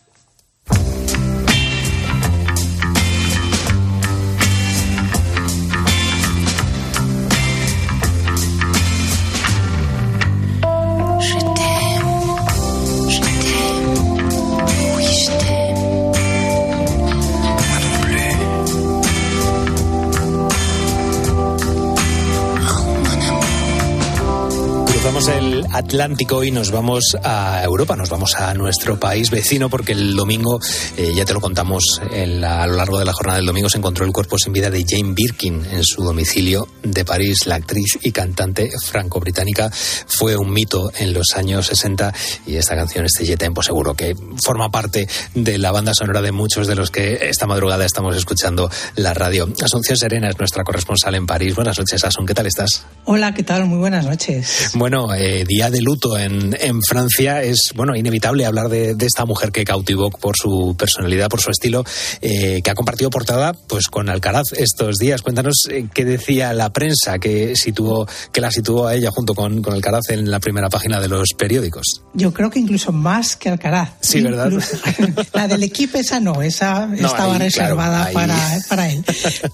Atlántico 25.96 26.44
y 26.44 26.52
nos 26.52 26.72
vamos 26.72 27.16
a 27.24 27.64
Europa, 27.64 27.96
nos 27.96 28.10
vamos 28.10 28.36
a 28.36 28.54
nuestro 28.54 29.00
país 29.00 29.32
vecino 29.32 29.70
porque 29.70 29.94
el 29.94 30.14
domingo, 30.14 30.60
eh, 30.98 31.14
ya 31.16 31.24
te 31.24 31.34
lo 31.34 31.40
contamos 31.40 32.02
en 32.12 32.42
la- 32.42 32.64
a 32.64 32.68
lo 32.68 32.74
largo 32.76 33.00
de 33.00 33.06
la 33.06 33.14
jornada 33.14 33.38
del 33.38 33.46
domingo, 33.46 33.70
se 33.70 33.78
encontró 33.78 34.04
el 34.06 34.12
cuerpo 34.12 34.38
sin 34.38 34.52
vida 34.52 34.70
de 34.70 34.84
Jane 34.86 35.14
Birkin 35.16 35.66
en 35.72 35.86
su 35.86 36.04
domicilio 36.04 36.68
de 36.84 37.06
París. 37.06 37.46
La 37.48 37.56
actriz 37.56 37.98
y 38.02 38.12
cantante 38.12 38.70
franco-británica 38.86 39.72
fue 39.72 40.36
un 40.36 40.52
mito 40.52 40.92
en 41.00 41.14
los 41.14 41.28
años 41.38 41.68
60 41.68 42.14
y 42.46 42.58
esta 42.58 42.76
canción, 42.76 43.06
este 43.06 43.26
Je 43.26 43.38
Tempo, 43.38 43.64
seguro 43.64 43.94
que 43.94 44.18
forma 44.44 44.70
parte 44.70 45.08
de 45.34 45.58
la 45.58 45.72
banda 45.72 45.94
sonora 45.94 46.22
de 46.22 46.34
muchos 46.34 46.68
de 46.68 46.76
los 46.76 46.92
que 46.92 47.30
esta 47.30 47.48
madrugada 47.48 47.86
estamos 47.86 48.18
escuchando 48.18 48.70
la 48.98 49.14
radio. 49.14 49.48
Asunción 49.64 49.96
Serena 49.98 50.28
es 50.28 50.38
nuestra 50.40 50.66
corresponsal 50.66 51.16
en 51.16 51.26
París. 51.26 51.56
Buenas 51.56 51.78
noches, 51.80 52.04
Asun, 52.04 52.26
¿qué 52.26 52.34
tal 52.34 52.48
estás? 52.48 52.84
Hola, 53.06 53.34
¿qué 53.34 53.44
tal? 53.44 53.64
Muy 53.66 53.78
buenas 53.78 54.06
noches. 54.06 54.72
Bueno, 54.74 55.14
eh, 55.14 55.46
día 55.48 55.70
de 55.70 55.85
luto 55.86 56.18
en, 56.18 56.56
en 56.60 56.82
Francia. 56.82 57.42
Es 57.44 57.70
bueno 57.76 57.96
inevitable 57.96 58.46
hablar 58.46 58.68
de, 58.70 58.96
de 58.96 59.06
esta 59.06 59.26
mujer 59.26 59.52
que 59.52 59.64
cautivó 59.64 60.10
por 60.10 60.36
su 60.36 60.76
personalidad, 60.78 61.30
por 61.30 61.40
su 61.42 61.52
estilo, 61.52 61.84
eh, 62.22 62.62
que 62.64 62.72
ha 62.72 62.76
compartido 62.76 63.10
portada 63.10 63.54
pues 63.68 63.88
con 63.88 64.10
Alcaraz 64.10 64.52
estos 64.58 64.98
días. 64.98 65.22
Cuéntanos 65.22 65.68
eh, 65.70 65.88
qué 65.94 66.04
decía 66.04 66.52
la 66.54 66.74
prensa 66.74 67.20
que 67.20 67.56
situó, 67.56 68.08
que 68.34 68.42
la 68.42 68.52
situó 68.52 68.88
a 68.88 68.96
ella 68.96 69.10
junto 69.12 69.34
con, 69.34 69.62
con 69.62 69.74
Alcaraz 69.74 70.10
en 70.10 70.30
la 70.30 70.40
primera 70.40 70.70
página 70.70 71.00
de 71.00 71.08
los 71.08 71.30
periódicos. 71.38 72.02
Yo 72.14 72.34
creo 72.34 72.50
que 72.50 72.60
incluso 72.60 72.92
más 72.92 73.36
que 73.36 73.50
Alcaraz. 73.50 73.92
Sí, 74.02 74.22
¿verdad? 74.22 74.48
Incluso- 74.48 74.78
la 75.34 75.48
del 75.48 75.64
equipo 75.64 75.98
esa 75.98 76.20
no, 76.20 76.42
esa 76.42 76.88
No, 76.88 77.08
estaba 77.08 77.34
ahí, 77.34 77.40
reservada 77.40 78.10
claro, 78.10 78.14
para, 78.34 78.58
para 78.68 78.90
él. 78.92 79.04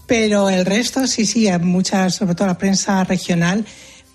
Pero 0.08 0.50
el 0.50 0.66
resto, 0.66 1.06
sí, 1.08 1.26
sí, 1.26 1.48
muchas, 1.62 2.16
sobre 2.16 2.36
todo 2.36 2.48
la 2.48 2.58
prensa 2.58 3.04
regional, 3.04 3.66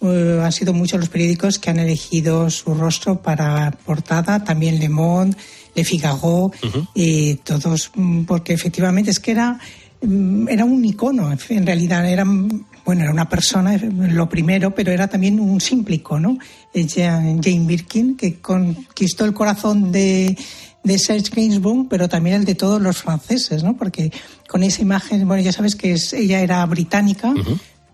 eh, 0.02 0.40
han 0.42 0.52
sido 0.52 0.72
muchos 0.72 1.00
los 1.00 1.08
periódicos 1.08 1.58
que 1.58 1.70
han 1.70 1.78
elegido 1.78 2.48
su 2.50 2.74
rostro 2.74 3.20
para 3.22 3.70
portada, 3.84 4.44
también 4.44 4.78
Le 4.78 4.88
Monde, 4.88 5.36
Le 5.74 5.84
Figaro, 5.84 6.50
y 6.94 7.34
todos, 7.36 7.90
mm, 7.94 8.24
porque 8.24 8.52
efectivamente 8.52 9.10
es 9.10 9.20
que 9.20 9.30
era, 9.32 9.58
mm, 10.02 10.48
era 10.48 10.64
un 10.64 10.84
icono, 10.84 11.30
en 11.48 11.66
realidad 11.66 12.08
era, 12.08 12.24
mm, 12.24 12.64
bueno, 12.84 13.02
era 13.02 13.10
una 13.12 13.28
persona, 13.28 13.74
eh, 13.74 13.80
lo 13.90 14.28
primero, 14.28 14.74
pero 14.74 14.92
era 14.92 15.08
también 15.08 15.40
un 15.40 15.60
simple 15.60 15.96
icono, 15.96 16.38
eh, 16.72 16.86
Jane 16.88 17.40
Birkin, 17.66 18.16
que 18.16 18.40
conquistó 18.40 19.24
el 19.24 19.32
corazón 19.34 19.90
de, 19.92 20.36
de 20.84 20.98
Serge 21.00 21.30
Gainsbourg, 21.34 21.88
pero 21.88 22.08
también 22.08 22.36
el 22.36 22.44
de 22.44 22.54
todos 22.54 22.80
los 22.80 22.98
franceses, 22.98 23.64
¿no? 23.64 23.76
Porque 23.76 24.12
con 24.48 24.62
esa 24.62 24.82
imagen, 24.82 25.26
bueno, 25.26 25.42
ya 25.42 25.50
sabes 25.52 25.74
que 25.74 25.92
es- 25.92 26.12
ella 26.12 26.40
era 26.40 26.64
británica, 26.66 27.34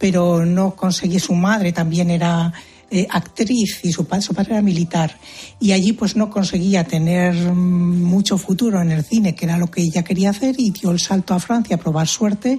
pero 0.02 0.44
no 0.44 0.74
conseguía, 0.74 1.20
su 1.20 1.32
madre 1.34 1.70
también 1.72 2.10
era 2.10 2.52
eh, 2.90 3.06
actriz 3.08 3.78
y 3.84 3.92
su, 3.92 4.04
pa- 4.04 4.20
su 4.20 4.34
padre 4.34 4.54
era 4.54 4.62
militar. 4.62 5.16
Y 5.60 5.70
allí 5.70 5.92
pues 5.92 6.16
no 6.16 6.28
conseguía 6.28 6.82
tener 6.84 7.32
mm, 7.34 8.02
mucho 8.02 8.36
futuro 8.36 8.82
en 8.82 8.90
el 8.90 9.04
cine, 9.04 9.36
que 9.36 9.44
era 9.44 9.56
lo 9.58 9.70
que 9.70 9.80
ella 9.82 10.02
quería 10.02 10.30
hacer, 10.30 10.56
y 10.58 10.70
dio 10.72 10.90
el 10.90 10.98
salto 10.98 11.34
a 11.34 11.38
Francia 11.38 11.76
a 11.76 11.78
probar 11.78 12.08
suerte. 12.08 12.58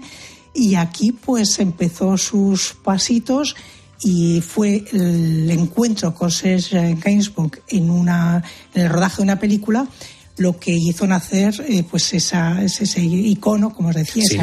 Y 0.55 0.75
aquí 0.75 1.11
pues 1.11 1.59
empezó 1.59 2.17
sus 2.17 2.75
pasitos 2.81 3.55
y 4.01 4.39
fue 4.41 4.85
el 4.93 5.51
encuentro 5.51 6.15
con 6.15 6.31
Serge 6.31 6.95
Gainsbourg 6.95 7.61
en, 7.67 7.89
una, 7.89 8.41
en 8.73 8.81
el 8.83 8.89
rodaje 8.89 9.17
de 9.17 9.23
una 9.23 9.39
película 9.39 9.85
lo 10.37 10.57
que 10.59 10.71
hizo 10.71 11.05
nacer 11.05 11.53
eh, 11.67 11.83
pues 11.83 12.13
esa, 12.13 12.63
ese, 12.63 12.85
ese 12.85 13.01
icono, 13.03 13.71
como 13.73 13.89
os 13.89 13.95
decía, 13.95 14.23
Sí. 14.27 14.37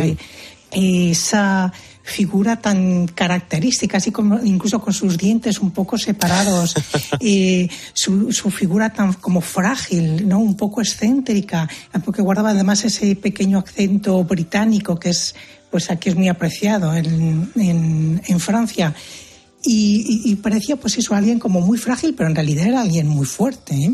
esa, 0.71 1.11
esa 1.11 1.73
figura 2.03 2.57
tan 2.61 3.07
característica, 3.09 3.99
así 3.99 4.11
como 4.11 4.41
incluso 4.43 4.81
con 4.81 4.93
sus 4.93 5.17
dientes 5.17 5.61
un 5.61 5.71
poco 5.71 5.97
separados, 5.99 6.75
eh, 7.21 7.69
su, 7.93 8.33
su 8.33 8.51
figura 8.51 8.93
tan 8.93 9.13
como 9.15 9.41
frágil, 9.41 10.27
no, 10.29 10.39
un 10.39 10.57
poco 10.57 10.81
excéntrica, 10.81 11.69
porque 12.05 12.23
guardaba 12.23 12.51
además 12.51 12.85
ese 12.85 13.15
pequeño 13.17 13.59
acento 13.59 14.23
británico 14.25 14.99
que 14.99 15.11
es, 15.11 15.35
pues 15.71 15.91
aquí 15.91 16.09
es 16.09 16.17
muy 16.17 16.29
apreciado 16.29 16.95
en, 16.95 17.51
en, 17.57 18.23
en 18.27 18.41
Francia. 18.41 18.95
Y, 19.63 20.23
y- 20.27 20.33
y 20.33 20.37
parecía 20.37 20.77
pues 20.77 20.97
eso, 20.97 21.15
alguien 21.15 21.39
como 21.39 21.61
muy 21.61 21.77
frágil, 21.79 22.15
pero 22.15 22.29
en 22.31 22.35
realidad 22.35 22.67
era 22.67 22.81
alguien 22.81 23.07
muy 23.07 23.27
fuerte. 23.27 23.75
¿eh? 23.77 23.93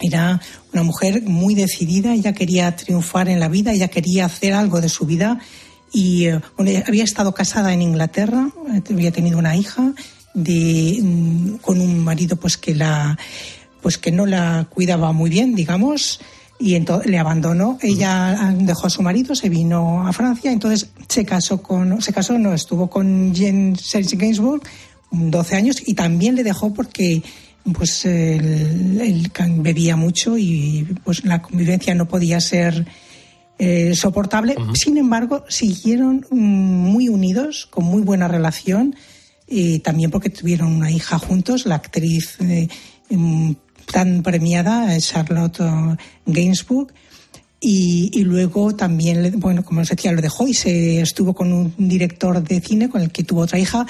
Era 0.00 0.40
una 0.72 0.84
mujer 0.84 1.22
muy 1.22 1.56
decidida, 1.56 2.14
ella 2.14 2.32
quería 2.32 2.74
triunfar 2.76 3.28
en 3.28 3.40
la 3.40 3.48
vida, 3.48 3.72
ella 3.72 3.88
quería 3.88 4.26
hacer 4.26 4.54
algo 4.54 4.80
de 4.80 4.88
su 4.88 5.04
vida 5.04 5.40
y 5.92 6.26
eh, 6.26 6.40
bueno, 6.56 6.82
había 6.86 7.04
estado 7.04 7.32
casada 7.32 7.72
en 7.72 7.82
Inglaterra, 7.82 8.50
eh, 8.74 8.82
había 8.90 9.12
tenido 9.12 9.38
una 9.38 9.56
hija 9.56 9.92
mm, 10.34 11.54
con 11.56 11.80
un 11.80 11.98
marido 12.00 12.36
pues 12.36 12.56
que 12.56 12.74
la 12.74 13.18
pues 13.80 13.96
que 13.98 14.10
no 14.10 14.26
la 14.26 14.66
cuidaba 14.68 15.12
muy 15.12 15.30
bien, 15.30 15.54
digamos, 15.54 16.20
y 16.58 16.74
entonces 16.74 17.08
le 17.08 17.18
abandonó. 17.18 17.78
Ella 17.80 18.52
dejó 18.58 18.88
a 18.88 18.90
su 18.90 19.02
marido, 19.02 19.36
se 19.36 19.48
vino 19.48 20.06
a 20.06 20.12
Francia, 20.12 20.50
entonces 20.50 20.90
se 21.08 21.24
casó 21.24 21.62
con, 21.62 22.02
se 22.02 22.12
casó, 22.12 22.36
no, 22.38 22.52
estuvo 22.52 22.90
con 22.90 23.32
Jane 23.34 23.76
Serge 23.76 24.16
Gainsbourg 24.16 24.62
12 25.10 25.56
años 25.56 25.76
y 25.86 25.94
también 25.94 26.34
le 26.34 26.42
dejó 26.42 26.74
porque 26.74 27.22
pues 27.72 28.04
él, 28.04 29.30
bebía 29.56 29.96
mucho 29.96 30.38
y 30.38 30.86
pues 31.04 31.24
la 31.24 31.42
convivencia 31.42 31.94
no 31.94 32.06
podía 32.06 32.40
ser 32.40 32.86
eh, 33.58 33.94
soportable. 33.94 34.56
Sin 34.74 34.98
embargo, 34.98 35.44
siguieron 35.48 36.24
mm, 36.30 36.36
muy 36.36 37.08
unidos, 37.08 37.66
con 37.70 37.84
muy 37.84 38.02
buena 38.02 38.28
relación, 38.28 38.94
y 39.46 39.80
también 39.80 40.10
porque 40.10 40.30
tuvieron 40.30 40.74
una 40.74 40.90
hija 40.90 41.18
juntos, 41.18 41.66
la 41.66 41.76
actriz 41.76 42.36
eh, 42.40 42.68
mm, 43.10 43.52
tan 43.92 44.22
premiada, 44.22 44.96
Charlotte 45.00 45.60
Gainsbourg. 46.26 46.92
Y, 47.60 48.10
y 48.12 48.22
luego 48.22 48.76
también, 48.76 49.40
bueno, 49.40 49.64
como 49.64 49.80
os 49.80 49.88
decía, 49.88 50.12
lo 50.12 50.22
dejó 50.22 50.46
y 50.46 50.54
se 50.54 51.00
estuvo 51.00 51.34
con 51.34 51.52
un 51.52 51.74
director 51.76 52.40
de 52.40 52.60
cine 52.60 52.88
con 52.88 53.02
el 53.02 53.10
que 53.10 53.24
tuvo 53.24 53.40
otra 53.40 53.58
hija. 53.58 53.84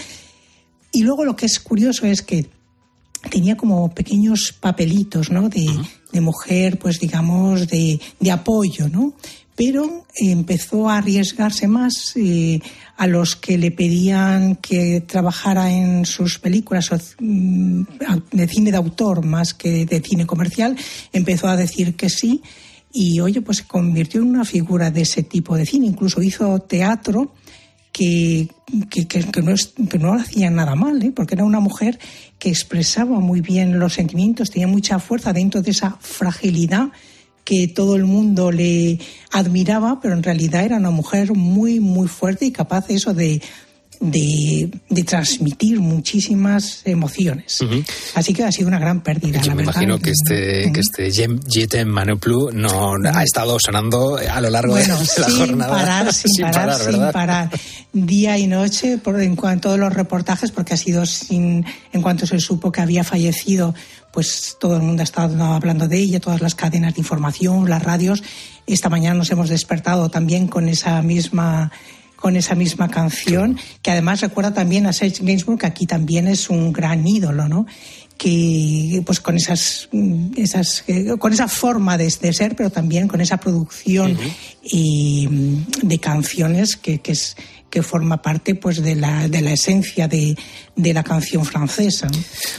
Y 0.90 1.02
luego 1.02 1.24
lo 1.24 1.36
que 1.36 1.44
es 1.44 1.60
curioso 1.60 2.06
es 2.06 2.22
que 2.22 2.48
tenía 3.30 3.56
como 3.58 3.94
pequeños 3.94 4.54
papelitos, 4.58 5.30
¿no? 5.30 5.50
De, 5.50 5.68
de 6.12 6.20
mujer, 6.20 6.78
pues 6.78 6.98
digamos, 6.98 7.68
de, 7.68 8.00
de 8.20 8.30
apoyo, 8.30 8.88
¿no? 8.88 9.12
Pero 9.58 10.06
empezó 10.16 10.88
a 10.88 10.98
arriesgarse 10.98 11.66
más 11.66 12.12
eh, 12.14 12.60
a 12.96 13.08
los 13.08 13.34
que 13.34 13.58
le 13.58 13.72
pedían 13.72 14.54
que 14.54 15.00
trabajara 15.00 15.72
en 15.72 16.06
sus 16.06 16.38
películas 16.38 16.90
mm, 17.18 17.82
de 18.30 18.46
cine 18.48 18.70
de 18.70 18.76
autor 18.76 19.24
más 19.24 19.54
que 19.54 19.84
de 19.84 20.00
cine 20.00 20.26
comercial. 20.26 20.76
Empezó 21.12 21.48
a 21.48 21.56
decir 21.56 21.96
que 21.96 22.08
sí 22.08 22.40
y, 22.92 23.18
oye, 23.18 23.42
pues 23.42 23.58
se 23.58 23.64
convirtió 23.64 24.20
en 24.20 24.28
una 24.28 24.44
figura 24.44 24.92
de 24.92 25.02
ese 25.02 25.24
tipo 25.24 25.56
de 25.56 25.66
cine. 25.66 25.86
Incluso 25.86 26.22
hizo 26.22 26.60
teatro 26.60 27.34
que, 27.90 28.48
que, 28.90 29.08
que- 29.08 29.42
no, 29.42 29.54
que 29.90 29.98
no 29.98 30.14
hacía 30.14 30.50
nada 30.50 30.76
mal, 30.76 31.02
¿eh? 31.02 31.10
porque 31.10 31.34
era 31.34 31.44
una 31.44 31.58
mujer 31.58 31.98
que 32.38 32.48
expresaba 32.48 33.18
muy 33.18 33.40
bien 33.40 33.80
los 33.80 33.94
sentimientos, 33.94 34.50
tenía 34.52 34.68
mucha 34.68 35.00
fuerza 35.00 35.32
dentro 35.32 35.62
de 35.62 35.72
esa 35.72 35.96
fragilidad 36.00 36.90
que 37.48 37.66
todo 37.66 37.96
el 37.96 38.04
mundo 38.04 38.52
le 38.52 38.98
admiraba, 39.32 40.00
pero 40.02 40.12
en 40.12 40.22
realidad 40.22 40.66
era 40.66 40.76
una 40.76 40.90
mujer 40.90 41.32
muy, 41.34 41.80
muy 41.80 42.06
fuerte 42.06 42.44
y 42.44 42.52
capaz 42.52 42.90
eso 42.90 43.14
de, 43.14 43.40
de, 44.00 44.70
de 44.88 45.02
transmitir 45.04 45.80
muchísimas 45.80 46.82
emociones. 46.84 47.58
Así 48.14 48.32
que 48.32 48.44
ha 48.44 48.52
sido 48.52 48.68
una 48.68 48.78
gran 48.78 49.02
pérdida, 49.02 49.40
Yo 49.40 49.48
la 49.50 49.54
me 49.56 49.64
verdad. 49.64 49.82
imagino 49.82 49.98
que 49.98 50.10
este, 50.10 50.72
que 50.72 50.80
este 50.80 51.10
Jetem 51.50 51.88
Manoplu 51.88 52.50
no 52.52 52.94
ha 53.12 53.22
estado 53.24 53.58
sonando 53.58 54.16
a 54.18 54.40
lo 54.40 54.50
largo 54.50 54.72
Bueno, 54.74 54.96
de 54.96 55.04
la 55.18 55.26
sin 55.28 55.36
jornada. 55.38 55.72
parar, 55.72 56.12
sin, 56.14 56.30
parar, 56.42 56.74
sin 56.78 56.86
¿verdad? 56.92 57.12
parar, 57.12 57.50
día 57.92 58.38
y 58.38 58.46
noche, 58.46 58.98
por, 58.98 59.20
en 59.20 59.34
cuanto 59.34 59.68
a 59.68 59.72
todos 59.72 59.80
los 59.80 59.92
reportajes, 59.92 60.52
porque 60.52 60.74
ha 60.74 60.76
sido 60.78 61.04
sin, 61.04 61.64
en 61.92 62.02
cuanto 62.02 62.26
se 62.26 62.38
supo 62.40 62.70
que 62.70 62.80
había 62.80 63.02
fallecido, 63.04 63.74
pues 64.12 64.56
todo 64.60 64.76
el 64.76 64.82
mundo 64.82 65.02
ha 65.02 65.04
estado 65.04 65.44
hablando 65.44 65.88
de 65.88 65.98
ella, 65.98 66.20
todas 66.20 66.40
las 66.40 66.54
cadenas 66.54 66.94
de 66.94 67.00
información, 67.00 67.68
las 67.68 67.82
radios. 67.82 68.22
Esta 68.66 68.88
mañana 68.88 69.14
nos 69.16 69.30
hemos 69.30 69.48
despertado 69.48 70.08
también 70.08 70.46
con 70.46 70.68
esa 70.68 71.02
misma 71.02 71.72
con 72.18 72.36
esa 72.36 72.54
misma 72.54 72.88
canción, 72.88 73.58
que 73.80 73.90
además 73.90 74.20
recuerda 74.20 74.52
también 74.52 74.86
a 74.86 74.92
Serge 74.92 75.24
Gainsbourg, 75.24 75.60
que 75.60 75.66
aquí 75.66 75.86
también 75.86 76.26
es 76.26 76.50
un 76.50 76.72
gran 76.72 77.06
ídolo, 77.06 77.48
¿no? 77.48 77.66
que 78.18 79.00
pues 79.06 79.20
con 79.20 79.36
esas, 79.36 79.88
mm, 79.92 80.32
esas 80.36 80.82
eh, 80.88 81.16
con 81.18 81.32
esa 81.32 81.46
forma 81.46 81.96
de, 81.96 82.12
de 82.20 82.32
ser 82.32 82.56
pero 82.56 82.68
también 82.68 83.06
con 83.06 83.20
esa 83.20 83.36
producción 83.36 84.18
y, 84.60 85.28
mm, 85.30 85.86
de 85.86 85.98
canciones 86.00 86.76
que, 86.76 86.98
que 86.98 87.12
es 87.12 87.36
que 87.70 87.82
forma 87.82 88.22
parte 88.22 88.54
pues 88.54 88.82
de 88.82 88.94
la, 88.96 89.28
de 89.28 89.40
la 89.40 89.52
esencia 89.52 90.08
de, 90.08 90.36
de 90.78 90.94
la 90.94 91.02
canción 91.02 91.44
francesa. 91.44 92.08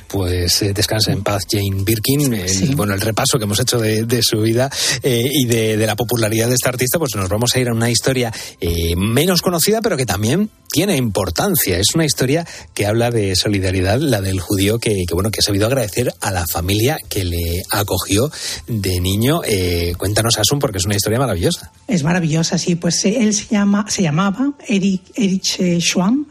Pues 0.07 0.61
eh, 0.61 0.74
descansa 0.74 1.11
en 1.11 1.24
paz 1.24 1.43
Jane 1.49 1.84
Birkin. 1.84 2.34
El, 2.34 2.76
Bueno, 2.76 2.93
el 2.93 3.01
repaso 3.01 3.38
que 3.38 3.45
hemos 3.45 3.59
hecho 3.59 3.80
de, 3.80 4.03
de 4.03 4.22
su 4.22 4.41
vida 4.41 4.70
eh, 5.01 5.26
y 5.32 5.45
de, 5.45 5.78
de 5.78 5.88
la 5.88 5.95
popularidad 5.95 6.49
de 6.49 6.53
esta 6.53 6.70
artista, 6.70 6.99
pues 6.99 7.15
nos 7.15 7.30
vamos 7.30 7.55
a 7.55 7.59
ir 7.59 7.70
a 7.70 7.74
una 7.74 7.89
historia 7.89 8.32
eh, 8.59 8.95
menos 8.95 9.41
conocida, 9.41 9.82
pero 9.82 9.97
que 9.97 10.05
también 10.05 10.49
tiene 10.72 10.97
importancia. 10.97 11.80
Es 11.80 11.95
una 11.95 12.05
historia 12.05 12.45
que 12.76 12.86
habla 12.86 13.09
de 13.09 13.36
solidaridad, 13.36 13.99
la 13.99 14.22
del 14.22 14.39
judío 14.39 14.78
que, 14.78 15.05
que, 15.07 15.13
bueno 15.15 15.32
que 15.32 15.39
ha 15.39 15.43
sabido 15.43 15.65
agradecer 15.65 16.13
a 16.22 16.32
la 16.32 16.45
familia 16.45 16.97
que 17.09 17.24
le 17.24 17.63
acogió 17.72 18.32
de 18.67 18.99
niño. 18.99 19.41
Cuéntanos, 19.97 20.38
Asun, 20.38 20.59
porque 20.59 20.78
es 20.78 20.86
una 20.86 20.95
historia 20.95 21.17
maravillosa. 21.17 21.72
Es 21.88 22.03
maravillosa, 22.03 22.57
sí. 22.59 22.76
Pues 22.76 23.03
él 23.05 23.34
se, 23.34 23.47
llama, 23.47 23.86
se 23.89 24.03
llamaba 24.03 24.53
Eric, 24.67 25.01
Erich 25.15 25.59
eh, 25.59 25.80
Schwamm, 25.80 26.28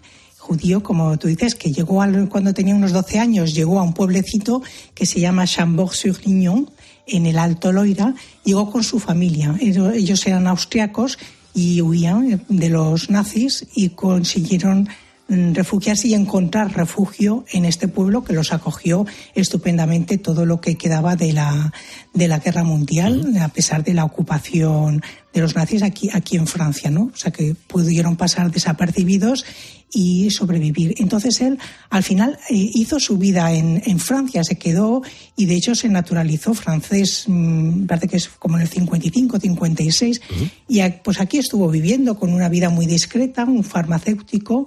judío, 0.48 0.82
como 0.82 1.18
tú 1.18 1.28
dices, 1.28 1.54
que 1.54 1.70
llegó 1.72 2.00
al- 2.00 2.28
cuando 2.30 2.54
tenía 2.54 2.74
unos 2.74 2.92
12 2.92 3.18
años, 3.18 3.54
llegó 3.54 3.78
a 3.78 3.82
un 3.82 3.92
pueblecito 3.92 4.62
que 4.94 5.04
se 5.04 5.20
llama 5.20 5.44
Chambord-sur-Lignon, 5.46 6.70
en 7.06 7.26
el 7.26 7.38
Alto 7.38 7.70
Loira, 7.72 8.14
llegó 8.44 8.70
con 8.70 8.82
su 8.82 8.98
familia. 8.98 9.54
Ellos, 9.60 10.26
eran 10.26 10.46
austriacos 10.46 11.18
y 11.54 11.80
huían 11.82 12.44
de 12.48 12.68
los 12.70 13.10
nazis 13.10 13.66
y 13.74 13.90
consiguieron 13.90 14.88
refugiarse 15.28 16.08
y 16.08 16.14
encontrar 16.14 16.74
refugio 16.74 17.44
en 17.52 17.64
este 17.66 17.86
pueblo 17.86 18.24
que 18.24 18.32
los 18.32 18.52
acogió 18.52 19.06
estupendamente 19.34 20.16
todo 20.18 20.46
lo 20.46 20.60
que 20.60 20.76
quedaba 20.76 21.16
de 21.16 21.32
la, 21.34 21.72
de 22.14 22.28
la 22.28 22.38
guerra 22.38 22.64
mundial, 22.64 23.36
a 23.40 23.48
pesar 23.48 23.84
de 23.84 23.92
la 23.94 24.04
ocupación 24.04 25.02
de 25.34 25.40
los 25.42 25.54
nazis 25.54 25.82
aquí, 25.82 26.08
aquí 26.14 26.36
en 26.38 26.46
Francia, 26.46 26.90
¿no? 26.90 27.10
O 27.12 27.16
sea 27.16 27.30
que 27.30 27.54
pudieron 27.66 28.16
pasar 28.16 28.50
desapercibidos 28.50 29.44
y 29.92 30.30
sobrevivir. 30.30 30.94
Entonces 30.98 31.40
él 31.42 31.58
al 31.90 32.02
final 32.02 32.38
eh, 32.50 32.54
hizo 32.74 32.98
su 32.98 33.18
vida 33.18 33.52
en, 33.52 33.82
en 33.84 33.98
Francia, 33.98 34.42
se 34.44 34.56
quedó 34.56 35.02
y 35.36 35.44
de 35.44 35.56
hecho 35.56 35.74
se 35.74 35.88
naturalizó 35.90 36.54
francés, 36.54 37.24
mm, 37.26 37.84
parece 37.86 38.08
que 38.08 38.16
es 38.16 38.28
como 38.28 38.56
en 38.56 38.62
el 38.62 38.68
55, 38.68 39.38
56, 39.38 40.20
y 40.68 40.80
a- 40.80 41.02
pues 41.02 41.20
aquí 41.20 41.36
estuvo 41.38 41.68
viviendo 41.70 42.18
con 42.18 42.32
una 42.32 42.48
vida 42.48 42.70
muy 42.70 42.86
discreta, 42.86 43.44
un 43.44 43.64
farmacéutico, 43.64 44.66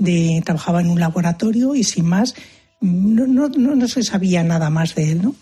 de, 0.00 0.42
trabajaba 0.44 0.80
en 0.80 0.90
un 0.90 0.98
laboratorio 0.98 1.76
y 1.76 1.84
sin 1.84 2.06
más, 2.06 2.34
no, 2.80 3.26
no, 3.26 3.48
no, 3.48 3.76
no 3.76 3.88
se 3.88 4.02
sabía 4.02 4.42
nada 4.42 4.70
más 4.70 4.96
de 4.96 5.12
él, 5.12 5.22
¿no? 5.22 5.36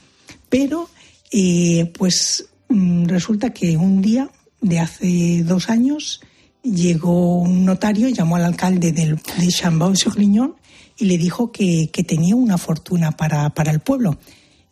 Pero 0.50 0.90
eh, 1.30 1.90
pues 1.96 2.46
mm, 2.68 3.06
resulta 3.06 3.50
que 3.54 3.76
un 3.76 4.02
día 4.02 4.30
de 4.60 4.80
hace 4.80 5.42
dos 5.44 5.70
años 5.70 6.20
llegó 6.62 7.38
un 7.38 7.64
notario, 7.64 8.08
llamó 8.08 8.36
al 8.36 8.44
alcalde 8.44 8.92
del, 8.92 9.16
de 9.16 9.48
Chambord-sur-Lignon 9.48 10.56
y 10.98 11.04
le 11.04 11.16
dijo 11.16 11.52
que, 11.52 11.90
que 11.92 12.02
tenía 12.02 12.34
una 12.34 12.58
fortuna 12.58 13.12
para, 13.12 13.50
para 13.50 13.70
el 13.70 13.80
pueblo. 13.80 14.18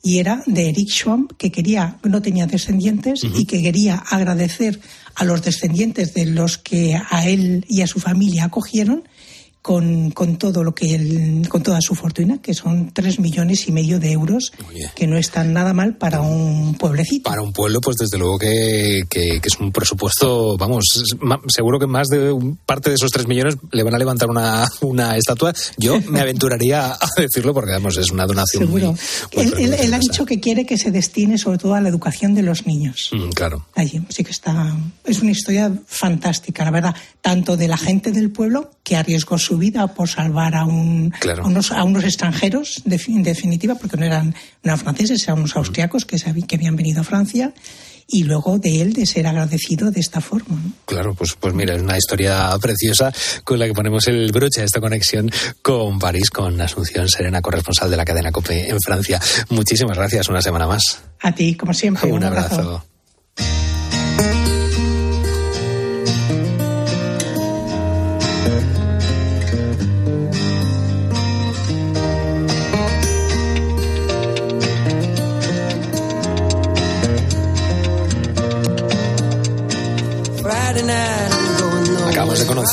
Y 0.02 0.18
era 0.18 0.42
de 0.46 0.68
Eric 0.68 0.88
Schwamm, 0.88 1.28
que 1.38 1.50
quería, 1.50 1.98
no 2.04 2.22
tenía 2.22 2.46
descendientes 2.46 3.22
y 3.24 3.44
que 3.44 3.62
quería 3.62 3.96
agradecer 3.96 4.80
a 5.14 5.24
los 5.24 5.42
descendientes 5.42 6.14
de 6.14 6.26
los 6.26 6.58
que 6.58 6.96
a 7.10 7.26
él 7.26 7.64
y 7.68 7.82
a 7.82 7.86
su 7.86 7.98
familia 7.98 8.44
acogieron 8.44 9.04
con, 9.66 10.12
con 10.12 10.36
todo 10.36 10.62
lo 10.62 10.72
que 10.76 10.94
él, 10.94 11.42
con 11.48 11.60
toda 11.60 11.80
su 11.80 11.96
fortuna, 11.96 12.38
que 12.40 12.54
son 12.54 12.92
tres 12.92 13.18
millones 13.18 13.66
y 13.66 13.72
medio 13.72 13.98
de 13.98 14.12
euros, 14.12 14.52
que 14.94 15.08
no 15.08 15.16
están 15.18 15.52
nada 15.52 15.72
mal 15.72 15.96
para 15.96 16.20
un 16.20 16.76
pueblecito. 16.76 17.28
Para 17.28 17.42
un 17.42 17.52
pueblo, 17.52 17.80
pues 17.80 17.96
desde 17.96 18.16
luego 18.16 18.38
que, 18.38 19.02
que- 19.10 19.40
que 19.40 19.48
es 19.48 19.58
un 19.58 19.72
presupuesto, 19.72 20.56
vamos, 20.56 20.84
ma- 21.18 21.40
seguro 21.48 21.80
que 21.80 21.88
más 21.88 22.06
de 22.06 22.30
un- 22.30 22.54
parte 22.64 22.90
de 22.90 22.94
esos 22.94 23.10
tres 23.10 23.26
millones 23.26 23.56
le 23.72 23.82
van 23.82 23.92
a 23.96 23.98
levantar 23.98 24.30
una, 24.30 24.68
una 24.82 25.16
estatua. 25.16 25.52
Yo 25.78 26.00
me 26.10 26.20
aventuraría 26.20 26.92
a 26.92 26.98
decirlo 27.16 27.52
porque, 27.52 27.72
vamos, 27.72 27.96
es 27.96 28.12
una 28.12 28.24
donación 28.24 28.66
Seguro. 28.66 28.92
muy 28.92 29.42
Él, 29.44 29.52
él- 29.58 29.74
él 29.74 29.94
ha 29.94 29.98
dicho 29.98 30.24
que 30.24 30.38
quiere 30.38 30.64
que 30.64 30.78
se 30.78 30.92
destine 30.92 31.38
sobre 31.38 31.58
todo 31.58 31.74
a 31.74 31.80
la 31.80 31.88
educación 31.88 32.34
de 32.36 32.42
los 32.42 32.66
niños. 32.68 33.10
Mm, 33.12 33.30
claro. 33.30 33.66
Allí, 33.74 34.00
sí 34.10 34.22
que 34.22 34.30
está. 34.30 34.76
Es 35.04 35.22
una 35.22 35.32
historia 35.32 35.72
fantástica, 35.88 36.64
la 36.64 36.70
verdad. 36.70 36.94
Tanto 37.20 37.56
de 37.56 37.66
la 37.66 37.76
gente 37.76 38.12
del 38.12 38.30
pueblo 38.30 38.70
que 38.84 38.94
arriesgó 38.94 39.36
su 39.38 39.55
vida 39.58 39.86
por 39.88 40.08
salvar 40.08 40.54
a, 40.54 40.64
un, 40.64 41.12
Claro. 41.20 41.44
a 41.44 41.46
unos, 41.46 41.72
a 41.72 41.84
unos 41.84 42.04
extranjeros, 42.04 42.82
de, 42.84 43.00
en 43.08 43.22
definitiva, 43.22 43.74
porque 43.74 43.96
no 43.96 44.04
eran, 44.04 44.28
no 44.28 44.34
eran 44.64 44.78
franceses, 44.78 45.22
eran 45.24 45.38
unos 45.38 45.56
austriacos 45.56 46.04
que, 46.04 46.18
se 46.18 46.32
que 46.42 46.56
habían 46.56 46.76
venido 46.76 47.00
a 47.00 47.04
Francia. 47.04 47.52
Y 48.08 48.22
luego 48.22 48.60
de 48.60 48.82
él 48.82 48.92
de 48.92 49.04
ser 49.04 49.26
agradecido 49.26 49.90
de 49.90 49.98
esta 49.98 50.20
forma. 50.20 50.54
¿no? 50.54 50.70
Claro, 50.84 51.14
pues, 51.14 51.34
pues 51.40 51.52
mira, 51.54 51.74
es 51.74 51.82
una 51.82 51.98
historia 51.98 52.56
preciosa 52.62 53.12
con 53.42 53.58
la 53.58 53.66
que 53.66 53.74
ponemos 53.74 54.06
el 54.06 54.30
broche 54.30 54.60
a 54.60 54.64
esta 54.64 54.80
conexión 54.80 55.28
con 55.60 55.98
París, 55.98 56.30
con 56.30 56.60
Asunción 56.60 57.08
Serena, 57.08 57.42
corresponsal 57.42 57.90
de 57.90 57.96
la 57.96 58.04
cadena 58.04 58.30
COPE 58.30 58.70
en 58.70 58.80
Francia. 58.80 59.20
Muchísimas 59.48 59.96
gracias, 59.96 60.28
una 60.28 60.40
semana 60.40 60.68
más. 60.68 61.00
A 61.20 61.32
ti, 61.34 61.56
como 61.56 61.74
siempre. 61.74 62.12
Un 62.12 62.22
abrazo. 62.22 62.84
Friday 63.34 63.75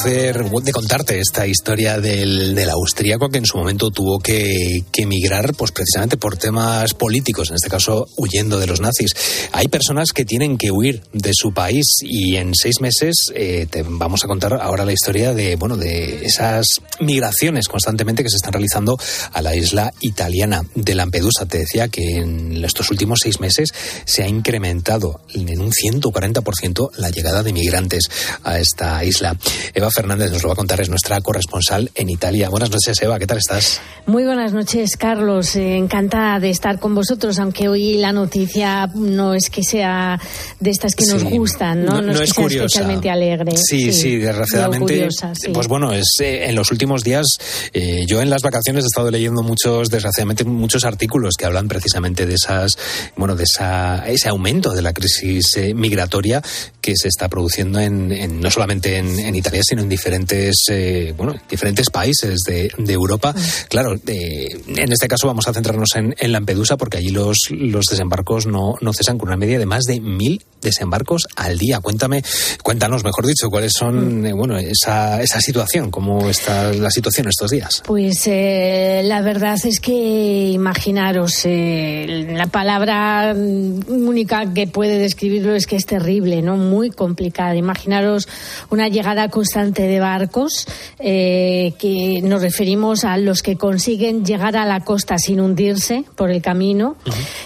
Conocer, 0.04 0.44
de 0.44 0.72
contarte 0.74 1.20
esta 1.20 1.48
historia 1.48 2.02
del, 2.02 2.56
del 2.56 2.70
austríaco 2.70 3.30
que 3.30 3.38
en 3.38 3.46
su 3.46 3.58
momento 3.58 3.90
tuvo 3.90 4.20
que, 4.20 4.84
que 4.92 5.04
emigrar, 5.04 5.54
pues 5.54 5.72
precisamente 5.72 6.18
por 6.18 6.36
temas 6.36 6.94
políticos, 6.94 7.50
en 7.50 7.56
este 7.56 7.70
caso 7.70 8.10
huyendo 8.18 8.60
de 8.60 8.68
los 8.68 8.82
nazis. 8.82 9.14
Hay 9.54 9.70
personas 9.70 10.12
que 10.12 10.26
tienen 10.26 10.58
que 10.58 10.72
huir 10.72 11.04
de 11.14 11.32
su 11.34 11.54
país 11.54 11.86
y 12.02 12.36
en 12.36 12.54
seis 12.54 12.82
meses 12.82 13.32
eh, 13.34 13.66
te 13.70 13.84
vamos 13.84 14.26
a 14.26 14.28
contar 14.28 14.56
ahora 14.62 14.84
la 14.84 14.92
historia 14.92 15.34
de, 15.34 15.56
bueno, 15.56 15.78
de 15.78 16.26
esas 16.26 16.66
migraciones 17.00 17.70
constantemente 17.70 18.24
que 18.24 18.30
se 18.30 18.36
están 18.36 18.52
realizando 18.52 19.00
a 19.32 19.42
la 19.42 19.56
isla 19.56 19.94
italiana 20.02 20.64
de 20.76 20.96
Lampedusa. 20.96 21.46
Te 21.46 21.60
decía 21.60 21.88
que 21.88 22.18
en 22.18 22.64
estos 22.66 22.92
últimos 22.92 23.20
seis 23.24 23.40
meses 23.40 23.70
se 24.04 24.24
ha 24.24 24.28
incrementado 24.28 25.22
en 25.34 25.62
un 25.62 25.72
140% 25.72 26.90
la 26.98 27.10
llegada 27.10 27.42
de 27.42 27.54
migrantes 27.54 28.10
a 28.44 28.60
esta 28.60 29.02
isla. 29.06 29.38
Eva 29.74 29.93
Fernández 29.94 30.32
nos 30.32 30.42
lo 30.44 30.50
va 30.50 30.54
a 30.54 30.56
contar, 30.58 30.82
es 30.82 30.90
nuestra 30.90 31.20
corresponsal 31.22 31.92
en 31.96 32.10
Italia. 32.10 32.50
Buenas 32.50 32.70
noches, 32.72 33.02
Eva, 33.02 33.20
¿qué 33.20 33.28
tal 33.28 33.38
estás? 33.38 33.80
Muy 34.06 34.24
buenas 34.24 34.54
noches, 34.54 34.98
Carlos. 34.98 35.56
Eh, 35.56 35.78
encantada 35.78 36.40
de 36.40 36.50
estar 36.50 36.80
con 36.80 36.96
vosotros, 36.96 37.40
aunque 37.40 37.70
hoy 37.70 37.96
la 37.98 38.12
noticia 38.12 38.88
no 38.96 39.34
es 39.34 39.50
que 39.50 39.64
sea 39.64 40.20
de 40.60 40.70
estas 40.70 40.96
que 40.96 41.06
nos 41.06 41.24
gustan, 41.24 41.86
¿no? 41.86 42.02
No, 42.02 42.12
es 42.12 42.14
no 42.14 42.14
que 42.20 42.24
es 42.24 42.30
sea 42.32 42.44
curiosa. 42.44 42.66
especialmente 42.66 43.10
alegre. 43.10 43.52
Sí, 43.58 43.94
sí, 43.94 44.18
desgraciadamente. 44.18 44.94
Curiosa, 44.94 45.34
sí. 45.36 45.50
Pues 45.54 45.68
bueno, 45.68 45.94
es 45.94 46.08
eh, 46.22 46.46
en 46.50 46.56
los 46.56 46.72
últimos 46.72 47.04
días, 47.04 47.26
eh, 47.74 48.04
yo 48.08 48.22
en 48.22 48.30
las 48.30 48.42
vacaciones 48.42 48.84
he 48.84 48.88
estado 48.88 49.12
leyendo 49.12 49.44
muchos, 49.44 49.90
desgraciadamente, 49.90 50.44
muchos 50.44 50.84
artículos 50.86 51.36
que 51.38 51.46
hablan 51.46 51.68
precisamente 51.68 52.26
de 52.26 52.34
esas, 52.36 52.78
bueno, 53.16 53.36
de 53.36 53.44
esa, 53.44 54.08
ese 54.08 54.30
aumento 54.30 54.72
de 54.74 54.82
la 54.82 54.94
crisis 54.94 55.52
migratoria 55.76 56.42
que 56.82 56.94
se 56.96 57.08
está 57.08 57.30
produciendo 57.30 57.80
en, 57.80 58.12
en- 58.12 58.42
no 58.42 58.50
solamente 58.50 58.98
en, 58.98 59.20
en 59.20 59.36
Italia, 59.36 59.62
sino 59.64 59.83
en 59.84 59.90
diferentes, 59.90 60.56
eh, 60.70 61.14
bueno, 61.16 61.36
diferentes 61.50 61.90
países 61.90 62.40
de, 62.48 62.72
de 62.78 62.94
Europa. 62.94 63.34
Claro, 63.70 63.96
eh, 64.08 64.48
en 64.68 64.92
este 64.92 65.08
caso 65.08 65.28
vamos 65.28 65.48
a 65.48 65.54
centrarnos 65.54 65.96
en, 65.96 66.16
en 66.18 66.32
Lampedusa 66.32 66.78
porque 66.78 66.98
allí 66.98 67.10
los, 67.10 67.38
los 67.52 67.86
desembarcos 67.86 68.46
no, 68.46 68.76
no 68.82 68.94
cesan 68.94 69.18
con 69.18 69.30
una 69.30 69.38
media 69.38 69.60
de 69.60 69.66
más 69.66 69.84
de 69.84 70.00
mil 70.00 70.44
desembarcos 70.64 71.28
al 71.36 71.58
día. 71.58 71.80
Cuéntame, 71.80 72.24
cuéntanos, 72.64 73.04
mejor 73.04 73.28
dicho, 73.28 73.50
cuáles 73.50 73.74
son, 73.78 74.26
eh, 74.26 74.34
bueno, 74.34 74.58
esa, 74.58 75.22
esa 75.22 75.40
situación, 75.42 75.92
cómo 75.92 76.30
está 76.30 76.74
la 76.74 76.90
situación 76.90 77.28
estos 77.28 77.52
días. 77.52 77.84
Pues 77.86 78.24
eh, 78.28 79.02
la 79.04 79.22
verdad 79.22 79.58
es 79.64 79.80
que 79.80 80.50
imaginaros, 80.52 81.42
eh, 81.44 82.26
la 82.32 82.48
palabra 82.48 83.34
mm, 83.34 83.92
única 83.92 84.54
que 84.54 84.68
puede 84.68 84.98
describirlo 84.98 85.54
es 85.54 85.68
que 85.68 85.76
es 85.76 85.86
terrible, 85.86 86.42
¿no? 86.42 86.56
Muy 86.56 86.90
complicada. 86.90 87.56
Imaginaros 87.56 88.28
una 88.70 88.88
llegada 88.88 89.30
constante 89.30 89.73
de 89.82 90.00
barcos, 90.00 90.68
eh, 91.00 91.74
que 91.80 92.22
nos 92.22 92.44
referimos 92.44 93.04
a 93.04 93.18
los 93.18 93.42
que 93.42 93.58
consiguen 93.58 94.24
llegar 94.24 94.56
a 94.56 94.66
la 94.66 94.82
costa 94.82 95.18
sin 95.18 95.40
hundirse 95.40 96.04
por 96.16 96.30
el 96.30 96.42
camino, 96.42 96.96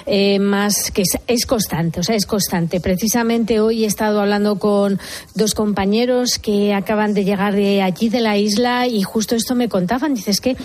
eh, 0.05 0.39
más 0.39 0.91
que 0.91 1.03
es, 1.03 1.17
es 1.27 1.45
constante, 1.45 2.01
o 2.01 2.03
sea, 2.03 2.15
es 2.15 2.25
constante. 2.25 2.81
Precisamente 2.81 3.61
hoy 3.61 3.85
he 3.85 3.87
estado 3.87 4.19
hablando 4.19 4.59
con 4.59 4.99
dos 5.33 5.53
compañeros 5.53 6.39
que 6.39 6.73
acaban 6.73 7.13
de 7.13 7.23
llegar 7.23 7.55
de 7.55 7.81
allí 7.81 8.09
de 8.09 8.19
la 8.19 8.37
isla 8.37 8.87
y 8.87 9.01
justo 9.03 9.35
esto 9.35 9.55
me 9.55 9.69
contaban. 9.69 10.13
Dices 10.13 10.41
que 10.41 10.57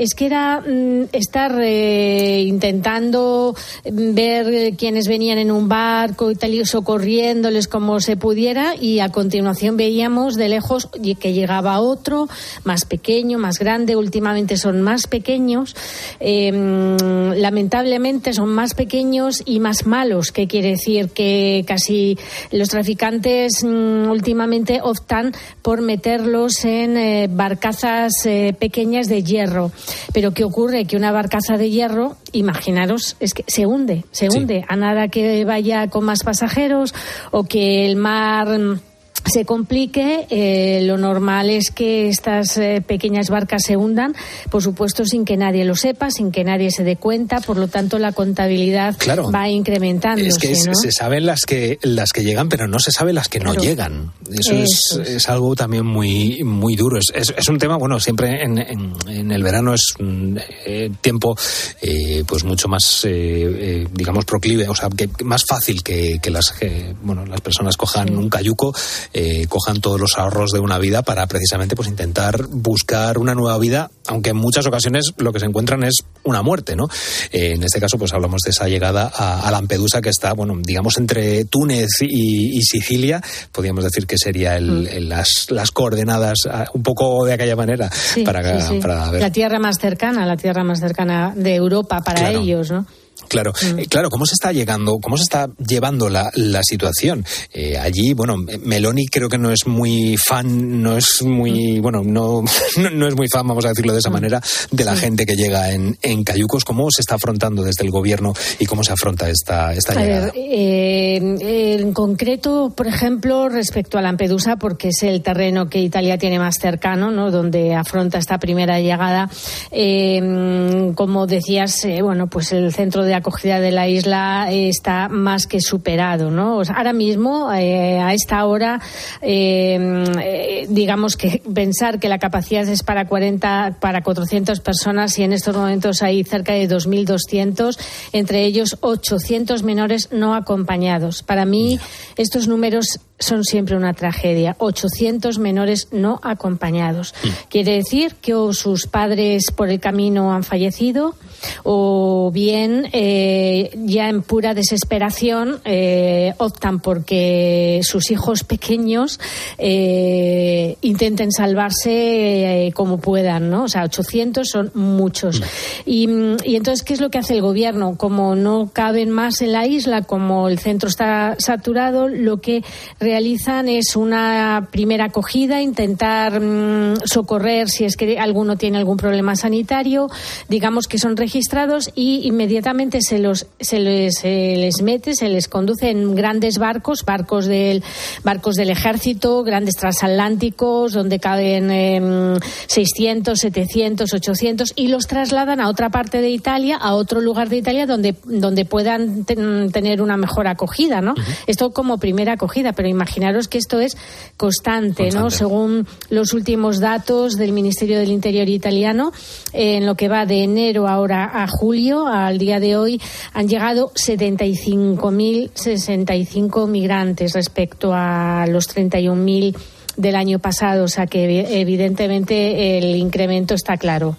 es 0.00 0.14
que 0.14 0.24
era 0.24 0.62
mm, 0.62 1.08
estar 1.12 1.60
eh, 1.60 2.42
intentando 2.46 3.54
mm, 3.84 4.14
ver 4.14 4.74
quienes 4.74 5.06
venían 5.08 5.36
en 5.36 5.50
un 5.50 5.68
barco 5.68 6.30
y 6.30 6.36
tal, 6.36 6.54
y 6.54 6.64
socorriéndoles 6.64 7.68
como 7.68 8.00
se 8.00 8.16
pudiera, 8.16 8.74
y 8.80 9.00
a 9.00 9.10
continuación 9.10 9.76
veíamos 9.76 10.36
de 10.36 10.48
lejos 10.48 10.88
que 11.20 11.32
llegaba 11.34 11.80
otro, 11.80 12.28
más 12.64 12.86
pequeño, 12.86 13.38
más 13.38 13.58
grande, 13.58 13.94
últimamente 13.94 14.56
son 14.56 14.80
más 14.80 15.06
pequeños, 15.06 15.76
mm, 16.18 17.32
lamentablemente 17.36 18.32
son 18.32 18.48
más 18.48 18.72
pequeños 18.72 19.42
y 19.44 19.60
más 19.60 19.86
malos, 19.86 20.32
que 20.32 20.48
quiere 20.48 20.70
decir 20.70 21.10
que 21.10 21.62
casi 21.66 22.16
los 22.52 22.70
traficantes 22.70 23.62
mm, 23.62 24.10
últimamente 24.10 24.80
optan 24.82 25.34
por 25.60 25.82
meterlos 25.82 26.64
en 26.64 26.96
eh, 26.96 27.28
barcazas 27.30 28.24
eh, 28.24 28.54
pequeñas 28.58 29.06
de 29.06 29.22
hierro. 29.22 29.70
Pero 30.12 30.32
¿qué 30.32 30.44
ocurre? 30.44 30.84
Que 30.84 30.96
una 30.96 31.12
barcaza 31.12 31.56
de 31.56 31.70
hierro, 31.70 32.16
imaginaros, 32.32 33.16
es 33.20 33.34
que 33.34 33.44
se 33.46 33.66
hunde, 33.66 34.04
se 34.10 34.28
hunde. 34.28 34.64
A 34.68 34.76
nada 34.76 35.08
que 35.08 35.44
vaya 35.44 35.88
con 35.88 36.04
más 36.04 36.22
pasajeros 36.22 36.94
o 37.30 37.44
que 37.44 37.86
el 37.86 37.96
mar 37.96 38.48
mm, 38.58 38.80
se 39.24 39.44
complique, 39.44 40.26
eh, 40.30 40.80
lo 40.84 40.96
normal 40.98 41.50
es 41.50 41.70
que 41.70 42.08
estas 42.08 42.56
eh, 42.56 42.82
pequeñas 42.86 43.28
barcas 43.30 43.62
se 43.66 43.76
hundan, 43.76 44.14
por 44.50 44.62
supuesto 44.62 45.04
sin 45.04 45.24
que 45.24 45.36
nadie 45.36 45.64
lo 45.64 45.76
sepa, 45.76 46.10
sin 46.10 46.30
que 46.32 46.44
nadie 46.44 46.70
se 46.70 46.84
dé 46.84 46.96
cuenta, 46.96 47.40
por 47.40 47.56
lo 47.56 47.68
tanto 47.68 47.98
la 47.98 48.12
contabilidad 48.12 48.96
Claro. 48.98 49.30
va 49.30 49.48
incrementándose. 49.48 50.28
Es 50.28 50.38
que 50.38 50.54
se, 50.54 50.68
¿no? 50.68 50.74
se 50.74 50.92
saben 50.92 51.26
las 51.26 51.42
que 51.46 51.78
las 51.82 52.10
que 52.12 52.22
llegan, 52.24 52.48
pero 52.48 52.66
no 52.66 52.78
se 52.78 52.90
sabe 52.92 53.12
las 53.12 53.28
que 53.28 53.40
no 53.40 53.54
llegan. 53.54 54.12
Eso, 54.30 54.52
Eso 54.54 55.00
es, 55.02 55.08
es 55.08 55.28
algo 55.28 55.54
también 55.54 55.84
muy 55.86 56.42
muy 56.44 56.76
duro. 56.76 56.98
Es, 56.98 57.12
es- 57.14 57.34
es 57.36 57.48
un 57.48 57.58
tema, 57.58 57.76
bueno, 57.76 58.00
siempre 58.00 58.42
en, 58.42 58.58
en- 58.58 58.92
en 59.08 59.30
el 59.32 59.42
verano 59.42 59.74
es 59.74 59.94
un 59.98 60.40
eh, 60.66 60.90
tiempo 61.00 61.36
eh, 61.82 62.24
pues 62.26 62.44
mucho 62.44 62.68
más, 62.68 63.04
eh, 63.04 63.10
eh, 63.12 63.88
digamos, 63.92 64.24
proclive, 64.24 64.68
o 64.68 64.74
sea, 64.74 64.88
que 64.88 65.08
más 65.24 65.44
fácil 65.46 65.82
que, 65.82 66.18
que 66.20 66.30
las 66.30 66.52
que, 66.52 66.94
bueno, 67.02 67.24
las 67.26 67.40
personas 67.40 67.76
cojan 67.76 68.16
un 68.16 68.28
cayuco, 68.28 68.74
eh, 69.12 69.46
cojan 69.48 69.80
todos 69.80 70.00
los 70.00 70.16
ahorros 70.18 70.50
de 70.52 70.60
una 70.60 70.78
vida 70.78 71.02
para 71.02 71.26
precisamente 71.26 71.74
pues 71.76 71.88
intentar 71.88 72.46
buscar 72.48 73.18
una 73.18 73.34
nueva 73.34 73.58
vida, 73.58 73.90
aunque 74.06 74.30
en 74.30 74.36
muchas 74.36 74.66
ocasiones 74.66 75.12
lo 75.16 75.32
que 75.32 75.40
se 75.40 75.46
encuentran 75.46 75.82
es 75.84 75.94
una 76.24 76.42
muerte, 76.42 76.76
¿no? 76.76 76.88
Eh, 77.32 77.52
en 77.54 77.62
este 77.64 77.80
caso, 77.80 77.98
pues 77.98 78.12
hablamos 78.12 78.40
de 78.44 78.50
esa 78.50 78.68
llegada 78.68 79.10
a, 79.14 79.46
a 79.46 79.50
Lampedusa 79.50 80.00
que 80.00 80.10
está, 80.10 80.32
bueno, 80.32 80.54
digamos 80.62 80.96
entre 80.98 81.44
Túnez 81.46 81.88
y, 82.02 82.56
y 82.58 82.62
Sicilia, 82.62 83.20
podríamos 83.52 83.84
decir 83.84 84.06
que 84.06 84.16
sería 84.18 84.56
el- 84.56 84.86
el- 84.88 85.08
las, 85.08 85.46
las 85.50 85.70
coordenadas 85.70 86.38
ah, 86.50 86.66
un 86.74 86.82
poco 86.82 87.24
de 87.24 87.32
aquella 87.32 87.56
manera 87.56 87.90
Sí, 87.90 88.22
para, 88.22 88.60
sí, 88.60 88.66
sí. 88.74 88.78
para 88.80 89.10
ver. 89.10 89.20
La 89.20 89.32
tierra 89.32 89.58
más 89.58 89.78
cercana, 89.78 90.24
la 90.26 90.36
tierra 90.36 90.62
más 90.62 90.78
cercana 90.80 91.32
de 91.34 91.54
Europa 91.54 92.00
para 92.04 92.20
Claro. 92.20 92.40
ellos, 92.40 92.70
¿no? 92.70 92.86
Claro, 93.30 93.52
eh, 93.78 93.86
claro, 93.88 94.10
¿cómo 94.10 94.26
se 94.26 94.34
está 94.34 94.50
llegando, 94.50 94.98
cómo 95.00 95.16
se 95.16 95.22
está 95.22 95.48
llevando 95.64 96.10
la, 96.10 96.32
la 96.34 96.64
situación? 96.64 97.24
Eh, 97.52 97.78
allí, 97.78 98.12
bueno, 98.12 98.34
Meloni 98.64 99.06
creo 99.06 99.28
que 99.28 99.38
no 99.38 99.52
es 99.52 99.68
muy 99.68 100.16
fan, 100.16 100.82
no 100.82 100.96
es 100.96 101.22
muy, 101.22 101.78
bueno, 101.78 102.02
no, 102.04 102.42
no, 102.76 102.90
no 102.92 103.06
es 103.06 103.14
muy 103.14 103.28
fan, 103.28 103.46
vamos 103.46 103.64
a 103.64 103.68
decirlo 103.68 103.92
de 103.92 104.00
esa 104.00 104.10
manera, 104.10 104.42
de 104.72 104.84
la 104.84 104.96
gente 104.96 105.26
que 105.26 105.36
llega 105.36 105.70
en, 105.70 105.96
en 106.02 106.24
cayucos. 106.24 106.64
¿Cómo 106.64 106.88
se 106.90 107.02
está 107.02 107.14
afrontando 107.14 107.62
desde 107.62 107.84
el 107.84 107.92
gobierno 107.92 108.34
y 108.58 108.66
cómo 108.66 108.82
se 108.82 108.94
afronta 108.94 109.30
esta, 109.30 109.74
esta 109.74 109.94
llegada? 109.94 110.32
ver, 110.32 110.32
eh, 110.34 111.76
en 111.78 111.92
concreto, 111.92 112.72
por 112.76 112.88
ejemplo, 112.88 113.48
respecto 113.48 113.96
a 113.96 114.02
Lampedusa, 114.02 114.56
porque 114.56 114.88
es 114.88 115.04
el 115.04 115.22
terreno 115.22 115.68
que 115.68 115.78
Italia 115.78 116.18
tiene 116.18 116.40
más 116.40 116.56
cercano, 116.60 117.12
¿no? 117.12 117.30
donde 117.30 117.76
afronta 117.76 118.18
esta 118.18 118.38
primera 118.38 118.80
llegada, 118.80 119.30
eh, 119.70 120.90
como 120.96 121.28
decías, 121.28 121.86
bueno, 122.02 122.26
pues 122.26 122.50
el 122.50 122.74
centro 122.74 123.04
de 123.04 123.19
acogida 123.20 123.60
de 123.60 123.70
la 123.70 123.88
isla 123.88 124.48
eh, 124.50 124.68
está 124.68 125.08
más 125.08 125.46
que 125.46 125.60
superado, 125.60 126.30
¿no? 126.30 126.58
O 126.58 126.64
sea, 126.64 126.76
ahora 126.76 126.92
mismo, 126.92 127.52
eh, 127.52 127.98
a 127.98 128.12
esta 128.12 128.44
hora, 128.44 128.80
eh, 129.22 130.66
digamos 130.68 131.16
que 131.16 131.42
pensar 131.54 131.98
que 131.98 132.08
la 132.08 132.18
capacidad 132.18 132.68
es 132.68 132.82
para 132.82 133.06
40, 133.06 133.76
para 133.80 134.02
400 134.02 134.60
personas 134.60 135.18
y 135.18 135.22
en 135.22 135.32
estos 135.32 135.56
momentos 135.56 136.02
hay 136.02 136.24
cerca 136.24 136.52
de 136.52 136.68
2.200, 136.68 137.78
entre 138.12 138.44
ellos 138.44 138.76
800 138.80 139.62
menores 139.62 140.08
no 140.10 140.34
acompañados. 140.34 141.22
Para 141.22 141.44
mí, 141.44 141.78
estos 142.16 142.48
números 142.48 143.00
son 143.20 143.44
siempre 143.44 143.76
una 143.76 143.92
tragedia. 143.92 144.56
800 144.58 145.38
menores 145.38 145.88
no 145.92 146.18
acompañados. 146.22 147.14
Quiere 147.48 147.76
decir 147.76 148.16
que 148.16 148.34
o 148.34 148.52
sus 148.52 148.86
padres 148.86 149.52
por 149.54 149.68
el 149.68 149.78
camino 149.78 150.32
han 150.32 150.42
fallecido 150.42 151.14
o 151.62 152.30
bien 152.32 152.88
eh, 152.92 153.70
ya 153.84 154.08
en 154.08 154.22
pura 154.22 154.54
desesperación 154.54 155.60
eh, 155.64 156.34
optan 156.38 156.80
porque 156.80 157.80
sus 157.82 158.10
hijos 158.10 158.44
pequeños 158.44 159.20
eh, 159.58 160.76
intenten 160.80 161.30
salvarse 161.32 162.72
como 162.74 162.98
puedan, 162.98 163.50
¿no? 163.50 163.64
O 163.64 163.68
sea, 163.68 163.84
800 163.84 164.48
son 164.48 164.70
muchos. 164.74 165.42
Y, 165.84 166.06
mm, 166.06 166.36
y 166.44 166.56
entonces, 166.56 166.82
¿qué 166.82 166.94
es 166.94 167.00
lo 167.00 167.10
que 167.10 167.18
hace 167.18 167.34
el 167.34 167.42
gobierno? 167.42 167.96
Como 167.96 168.34
no 168.34 168.70
caben 168.72 169.10
más 169.10 169.42
en 169.42 169.52
la 169.52 169.66
isla, 169.66 170.02
como 170.02 170.48
el 170.48 170.58
centro 170.58 170.88
está 170.88 171.36
saturado, 171.38 172.08
lo 172.08 172.40
que 172.40 172.62
realizan 173.10 173.68
es 173.68 173.96
una 173.96 174.68
primera 174.70 175.06
acogida, 175.06 175.60
intentar 175.60 176.40
mm, 176.40 176.98
socorrer 177.04 177.68
si 177.68 177.84
es 177.84 177.96
que 177.96 178.20
alguno 178.20 178.56
tiene 178.56 178.78
algún 178.78 178.96
problema 178.96 179.34
sanitario, 179.34 180.08
digamos 180.48 180.86
que 180.86 180.96
son 180.98 181.16
registrados 181.16 181.90
y 181.96 182.26
inmediatamente 182.28 183.00
se 183.00 183.18
los 183.18 183.48
se 183.58 183.80
les, 183.80 184.18
se 184.18 184.54
les 184.56 184.80
mete, 184.82 185.14
se 185.16 185.28
les 185.28 185.48
conduce 185.48 185.90
en 185.90 186.14
grandes 186.14 186.58
barcos, 186.58 187.04
barcos 187.04 187.46
del 187.46 187.82
barcos 188.22 188.54
del 188.54 188.70
ejército, 188.70 189.42
grandes 189.42 189.74
transatlánticos 189.74 190.92
donde 190.92 191.18
caben 191.18 192.38
600, 192.68 193.38
700, 193.38 194.14
800 194.14 194.72
y 194.76 194.86
los 194.86 195.08
trasladan 195.08 195.60
a 195.60 195.68
otra 195.68 195.90
parte 195.90 196.20
de 196.20 196.30
Italia, 196.30 196.76
a 196.76 196.94
otro 196.94 197.20
lugar 197.20 197.48
de 197.48 197.56
Italia 197.56 197.86
donde 197.86 198.14
donde 198.24 198.64
puedan 198.64 199.24
tener 199.24 200.00
una 200.00 200.16
mejor 200.16 200.46
acogida, 200.46 201.00
¿no? 201.00 201.14
Esto 201.48 201.70
como 201.72 201.98
primera 201.98 202.34
acogida, 202.34 202.72
pero 202.72 202.88
imaginaros 203.00 203.48
que 203.48 203.56
esto 203.56 203.80
es 203.80 203.96
constante, 204.36 205.08
¿no? 205.10 205.30
Según 205.30 205.86
los 206.10 206.34
últimos 206.34 206.80
datos 206.80 207.38
del 207.38 207.52
Ministerio 207.52 207.98
del 207.98 208.10
Interior 208.10 208.46
italiano, 208.48 209.12
en 209.54 209.86
lo 209.86 209.94
que 209.94 210.08
va 210.08 210.26
de 210.26 210.44
enero 210.44 210.86
ahora 210.86 211.30
a 211.32 211.46
julio, 211.48 212.06
al 212.06 212.36
día 212.36 212.60
de 212.60 212.76
hoy, 212.76 213.00
han 213.32 213.48
llegado 213.48 213.90
75.065 213.94 216.68
migrantes 216.68 217.32
respecto 217.32 217.94
a 217.94 218.44
los 218.46 218.68
31.000 218.68 219.56
del 219.96 220.16
año 220.16 220.38
pasado, 220.38 220.84
o 220.84 220.88
sea 220.88 221.06
que 221.06 221.60
evidentemente 221.60 222.76
el 222.78 222.94
incremento 222.96 223.54
está 223.54 223.78
claro. 223.78 224.18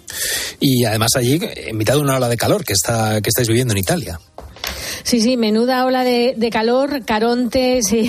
Y 0.58 0.84
además 0.84 1.10
allí, 1.16 1.38
en 1.40 1.76
mitad 1.76 1.94
de 1.94 2.00
una 2.00 2.16
ola 2.16 2.28
de 2.28 2.36
calor 2.36 2.64
que 2.64 2.72
está 2.72 3.20
que 3.20 3.28
estáis 3.28 3.46
viviendo 3.46 3.74
en 3.74 3.78
Italia. 3.78 4.18
Sí, 5.02 5.20
sí, 5.20 5.36
menuda 5.36 5.84
ola 5.84 6.04
de, 6.04 6.48
calor, 6.50 7.04
Caronte 7.04 7.80
se, 7.82 8.02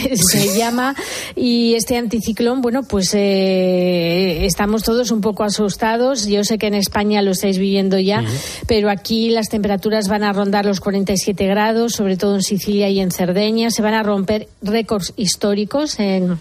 llama, 0.57 0.95
y 1.35 1.75
este 1.75 1.97
anticiclón, 1.97 2.61
bueno, 2.61 2.83
pues 2.83 3.13
eh, 3.13 4.45
estamos 4.45 4.83
todos 4.83 5.11
un 5.11 5.21
poco 5.21 5.43
asustados. 5.43 6.27
Yo 6.27 6.43
sé 6.43 6.57
que 6.57 6.67
en 6.67 6.75
España 6.75 7.21
lo 7.21 7.31
estáis 7.31 7.57
viviendo 7.57 7.99
ya, 7.99 8.23
pero 8.67 8.89
aquí 8.89 9.29
las 9.29 9.49
temperaturas 9.49 10.07
van 10.07 10.23
a 10.23 10.33
rondar 10.33 10.65
los 10.65 10.79
47 10.79 11.45
grados, 11.47 11.93
sobre 11.93 12.17
todo 12.17 12.35
en 12.35 12.43
Sicilia 12.43 12.89
y 12.89 12.99
en 12.99 13.11
Cerdeña. 13.11 13.71
Se 13.71 13.81
van 13.81 13.93
a 13.93 14.03
romper 14.03 14.47
récords 14.61 15.13
históricos 15.17 15.99
en 15.99 16.37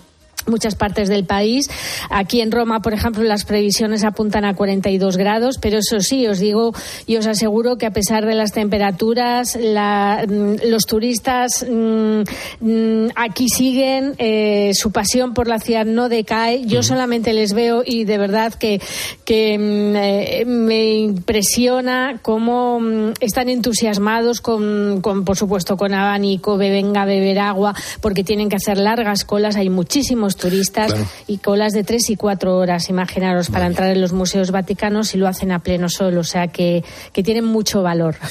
muchas 0.46 0.74
partes 0.74 1.08
del 1.08 1.24
país. 1.24 1.68
Aquí 2.10 2.40
en 2.40 2.50
Roma, 2.50 2.80
por 2.80 2.94
ejemplo, 2.94 3.22
las 3.22 3.44
previsiones 3.44 4.04
apuntan 4.04 4.44
a 4.44 4.54
42 4.54 5.16
grados, 5.16 5.58
pero 5.58 5.78
eso 5.78 6.00
sí, 6.00 6.26
os 6.26 6.38
digo 6.38 6.72
y 7.06 7.16
os 7.16 7.26
aseguro 7.26 7.76
que 7.76 7.86
a 7.86 7.90
pesar 7.92 8.26
de 8.26 8.34
las 8.34 8.52
temperaturas, 8.52 9.56
mm, 9.56 10.68
los 10.68 10.86
turistas 10.86 11.64
mm, 11.68 12.22
mm, 12.60 13.08
aquí 13.16 13.48
siguen, 13.48 14.14
eh, 14.18 14.72
su 14.74 14.90
pasión 14.90 15.34
por 15.34 15.48
la 15.48 15.58
ciudad 15.58 15.86
no 15.86 16.08
decae. 16.08 16.64
Yo 16.66 16.82
solamente 16.82 17.32
les 17.32 17.52
veo 17.52 17.82
y 17.84 18.04
de 18.04 18.18
verdad 18.18 18.54
que, 18.54 18.80
que 19.24 19.54
eh, 19.54 20.44
me 20.44 20.94
impresiona 20.94 22.18
cómo 22.22 22.80
están 23.20 23.48
entusiasmados 23.48 24.40
con, 24.40 25.00
con, 25.00 25.24
por 25.24 25.36
supuesto, 25.36 25.76
con 25.76 25.94
abanico, 25.94 26.56
venga 26.56 27.04
beber 27.04 27.38
agua, 27.38 27.74
porque 28.00 28.24
tienen 28.24 28.48
que 28.48 28.56
hacer 28.56 28.78
largas 28.78 29.24
colas, 29.24 29.56
hay 29.56 29.70
muchísimos 29.70 30.31
turistas 30.36 30.94
y 31.26 31.38
colas 31.38 31.72
de 31.72 31.84
tres 31.84 32.10
y 32.10 32.16
cuatro 32.16 32.56
horas, 32.56 32.88
imaginaros, 32.88 33.50
para 33.50 33.66
entrar 33.66 33.90
en 33.90 34.00
los 34.00 34.12
museos 34.12 34.50
vaticanos 34.50 35.14
y 35.14 35.18
lo 35.18 35.28
hacen 35.28 35.52
a 35.52 35.60
pleno 35.60 35.88
sol, 35.88 36.18
o 36.18 36.24
sea 36.24 36.48
que, 36.48 36.84
que 37.12 37.22
tienen 37.22 37.44
mucho 37.44 37.82
valor. 37.82 38.16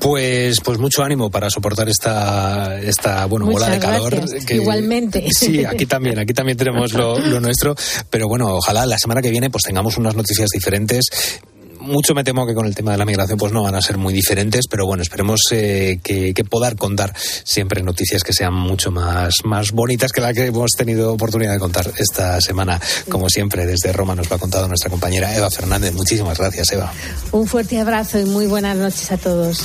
Pues, 0.00 0.60
pues 0.60 0.78
mucho 0.78 1.02
ánimo 1.02 1.30
para 1.30 1.48
soportar 1.48 1.88
esta, 1.88 2.78
esta 2.78 3.24
bueno, 3.26 3.48
ola 3.48 3.70
de 3.70 3.78
calor. 3.78 4.20
Igualmente. 4.50 5.26
Sí, 5.30 5.64
aquí 5.64 5.86
también, 5.86 6.18
aquí 6.18 6.34
también 6.34 6.58
tenemos 6.58 6.92
lo, 6.92 7.18
lo 7.18 7.40
nuestro, 7.40 7.74
pero 8.10 8.28
bueno, 8.28 8.54
ojalá 8.54 8.84
la 8.86 8.98
semana 8.98 9.22
que 9.22 9.30
viene 9.30 9.50
pues 9.50 9.64
tengamos 9.64 9.96
unas 9.96 10.14
noticias 10.14 10.50
diferentes 10.50 11.08
mucho 11.84 12.14
me 12.14 12.24
temo 12.24 12.46
que 12.46 12.54
con 12.54 12.66
el 12.66 12.74
tema 12.74 12.92
de 12.92 12.98
la 12.98 13.04
migración 13.04 13.38
pues 13.38 13.52
no 13.52 13.62
van 13.62 13.74
a 13.74 13.82
ser 13.82 13.98
muy 13.98 14.12
diferentes, 14.12 14.66
pero 14.68 14.86
bueno, 14.86 15.02
esperemos 15.02 15.40
eh, 15.52 16.00
que, 16.02 16.34
que, 16.34 16.44
poder 16.44 16.76
contar 16.76 17.14
siempre 17.16 17.82
noticias 17.82 18.22
que 18.22 18.32
sean 18.32 18.54
mucho 18.54 18.90
más, 18.90 19.34
más 19.44 19.72
bonitas 19.72 20.12
que 20.12 20.20
la 20.20 20.32
que 20.32 20.46
hemos 20.46 20.72
tenido 20.72 21.12
oportunidad 21.12 21.52
de 21.52 21.58
contar 21.58 21.90
esta 21.96 22.40
semana. 22.40 22.80
Como 23.08 23.28
siempre, 23.28 23.66
desde 23.66 23.92
Roma 23.92 24.14
nos 24.14 24.28
lo 24.28 24.36
ha 24.36 24.38
contado 24.38 24.68
nuestra 24.68 24.90
compañera 24.90 25.34
Eva 25.36 25.50
Fernández. 25.50 25.94
Muchísimas 25.94 26.38
gracias, 26.38 26.72
Eva. 26.72 26.92
Un 27.32 27.46
fuerte 27.46 27.78
abrazo 27.78 28.18
y 28.18 28.24
muy 28.24 28.46
buenas 28.46 28.76
noches 28.76 29.10
a 29.12 29.16
todos. 29.16 29.60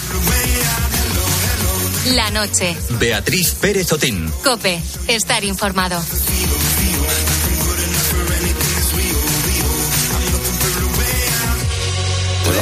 La 2.15 2.29
noche. 2.31 2.75
Beatriz 2.99 3.55
Pérez 3.59 3.91
Otín. 3.91 4.31
Cope, 4.43 4.81
estar 5.07 5.43
informado. 5.43 6.01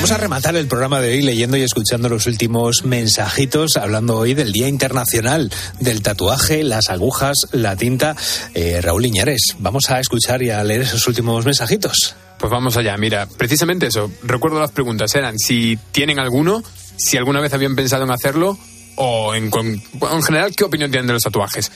Vamos 0.08 0.22
a 0.22 0.24
rematar 0.24 0.56
el 0.56 0.68
programa 0.68 1.02
de 1.02 1.12
hoy 1.12 1.22
leyendo 1.22 1.58
y 1.58 1.64
escuchando 1.64 2.08
los 2.08 2.28
últimos 2.28 2.86
mensajitos, 2.86 3.76
hablando 3.76 4.18
hoy 4.18 4.36
del 4.36 4.54
Día 4.54 4.70
Internacional 4.70 5.52
del 5.82 6.02
Tatuaje, 6.02 6.64
las 6.64 6.90
agujas, 6.90 7.36
la 7.52 7.76
tinta. 7.76 8.16
Eh, 8.54 8.80
Raúl 8.82 9.06
Iñares, 9.06 9.58
vamos 9.60 9.90
a 9.90 10.00
escuchar 10.00 10.42
y 10.44 10.50
a 10.50 10.64
leer 10.64 10.84
esos 10.84 11.06
últimos 11.10 11.44
mensajitos. 11.44 12.16
Pues 12.40 12.50
vamos 12.50 12.78
allá, 12.78 12.96
mira, 12.96 13.28
precisamente 13.28 13.88
eso. 13.88 14.10
Recuerdo 14.24 14.62
las 14.62 14.72
preguntas, 14.72 15.14
eran 15.14 15.38
si 15.38 15.78
tienen 15.92 16.20
alguno, 16.20 16.64
si 16.96 17.18
alguna 17.18 17.42
vez 17.42 17.52
habían 17.52 17.76
pensado 17.76 18.06
en 18.06 18.12
hacerlo 18.12 18.58
o 18.96 19.36
en, 19.36 19.52
en 19.54 20.24
general 20.24 20.56
qué 20.56 20.64
opinión 20.64 20.90
tienen 20.90 21.08
de 21.08 21.14
los 21.14 21.24
tatuajes. 21.24 21.70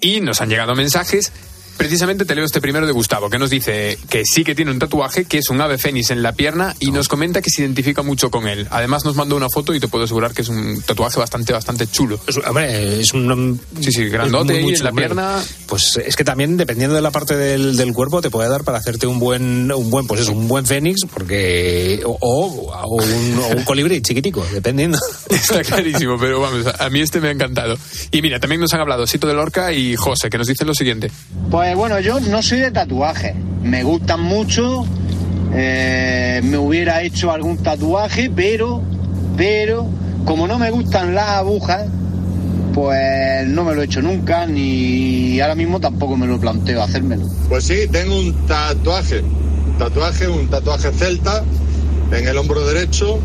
Y 0.00 0.22
nos 0.22 0.40
han 0.40 0.48
llegado 0.48 0.74
mensajes 0.74 1.32
Precisamente 1.76 2.24
te 2.24 2.34
leo 2.34 2.44
este 2.44 2.60
primero 2.60 2.86
de 2.86 2.92
Gustavo, 2.92 3.28
que 3.28 3.38
nos 3.38 3.50
dice 3.50 3.98
que 4.08 4.22
sí 4.24 4.44
que 4.44 4.54
tiene 4.54 4.70
un 4.70 4.78
tatuaje, 4.78 5.24
que 5.24 5.38
es 5.38 5.50
un 5.50 5.60
ave 5.60 5.78
fénix 5.78 6.10
en 6.10 6.22
la 6.22 6.32
pierna, 6.32 6.74
y 6.80 6.90
nos 6.90 7.08
comenta 7.08 7.42
que 7.42 7.50
se 7.50 7.62
identifica 7.62 8.02
mucho 8.02 8.30
con 8.30 8.46
él. 8.46 8.66
Además 8.70 9.04
nos 9.04 9.16
mandó 9.16 9.36
una 9.36 9.48
foto 9.48 9.74
y 9.74 9.80
te 9.80 9.88
puedo 9.88 10.04
asegurar 10.04 10.32
que 10.32 10.42
es 10.42 10.48
un 10.48 10.82
tatuaje 10.82 11.18
bastante, 11.18 11.52
bastante 11.52 11.86
chulo. 11.86 12.18
Es, 12.26 12.36
hombre, 12.38 13.00
es 13.00 13.12
un... 13.12 13.60
Sí, 13.80 13.92
sí, 13.92 14.04
grandote 14.08 14.60
y 14.60 14.74
en 14.74 14.84
la 14.84 14.92
pierna... 14.92 15.42
Pues 15.66 15.96
es 16.04 16.16
que 16.16 16.24
también, 16.24 16.56
dependiendo 16.56 16.94
de 16.94 17.02
la 17.02 17.10
parte 17.10 17.36
del, 17.36 17.76
del, 17.76 17.92
cuerpo, 17.92 18.20
te 18.20 18.30
puede 18.30 18.48
dar 18.48 18.64
para 18.64 18.78
hacerte 18.78 19.06
un 19.06 19.18
buen, 19.18 19.70
un 19.72 19.90
buen 19.90 20.06
pues 20.06 20.20
es 20.20 20.28
un 20.28 20.46
buen 20.46 20.66
fénix, 20.66 21.00
porque... 21.12 22.02
O, 22.04 22.16
o, 22.20 23.02
un, 23.02 23.38
o 23.38 23.56
un 23.56 23.64
colibrí 23.64 24.00
chiquitico, 24.02 24.46
dependiendo. 24.52 24.98
Está 25.30 25.62
clarísimo, 25.62 26.16
pero 26.18 26.40
vamos, 26.40 26.66
a 26.78 26.90
mí 26.90 27.00
este 27.00 27.20
me 27.20 27.28
ha 27.28 27.32
encantado. 27.32 27.76
Y 28.10 28.22
mira, 28.22 28.38
también 28.38 28.60
nos 28.60 28.72
han 28.74 28.80
hablado 28.80 29.06
Sito 29.06 29.26
de 29.26 29.34
Lorca 29.34 29.72
y 29.72 29.96
José, 29.96 30.30
que 30.30 30.38
nos 30.38 30.46
dicen 30.46 30.66
lo 30.66 30.74
siguiente. 30.74 31.10
Pues 31.50 31.63
pues 31.64 31.76
bueno, 31.76 31.98
yo 31.98 32.20
no 32.20 32.42
soy 32.42 32.60
de 32.60 32.70
tatuajes. 32.70 33.34
Me 33.62 33.84
gustan 33.84 34.20
mucho. 34.20 34.84
Eh, 35.54 36.42
me 36.44 36.58
hubiera 36.58 37.00
hecho 37.00 37.30
algún 37.30 37.56
tatuaje, 37.56 38.28
pero, 38.28 38.82
pero, 39.34 39.86
como 40.26 40.46
no 40.46 40.58
me 40.58 40.70
gustan 40.70 41.14
las 41.14 41.26
agujas, 41.30 41.86
pues 42.74 43.48
no 43.48 43.64
me 43.64 43.74
lo 43.74 43.80
he 43.80 43.86
hecho 43.86 44.02
nunca, 44.02 44.44
ni 44.44 45.40
ahora 45.40 45.54
mismo 45.54 45.80
tampoco 45.80 46.18
me 46.18 46.26
lo 46.26 46.38
planteo 46.38 46.82
hacérmelo. 46.82 47.26
Pues 47.48 47.64
sí, 47.64 47.88
tengo 47.90 48.18
un 48.18 48.46
tatuaje. 48.46 49.22
Tatuaje, 49.78 50.28
un 50.28 50.50
tatuaje 50.50 50.92
celta 50.92 51.42
en 52.12 52.28
el 52.28 52.36
hombro 52.36 52.66
derecho, 52.66 53.18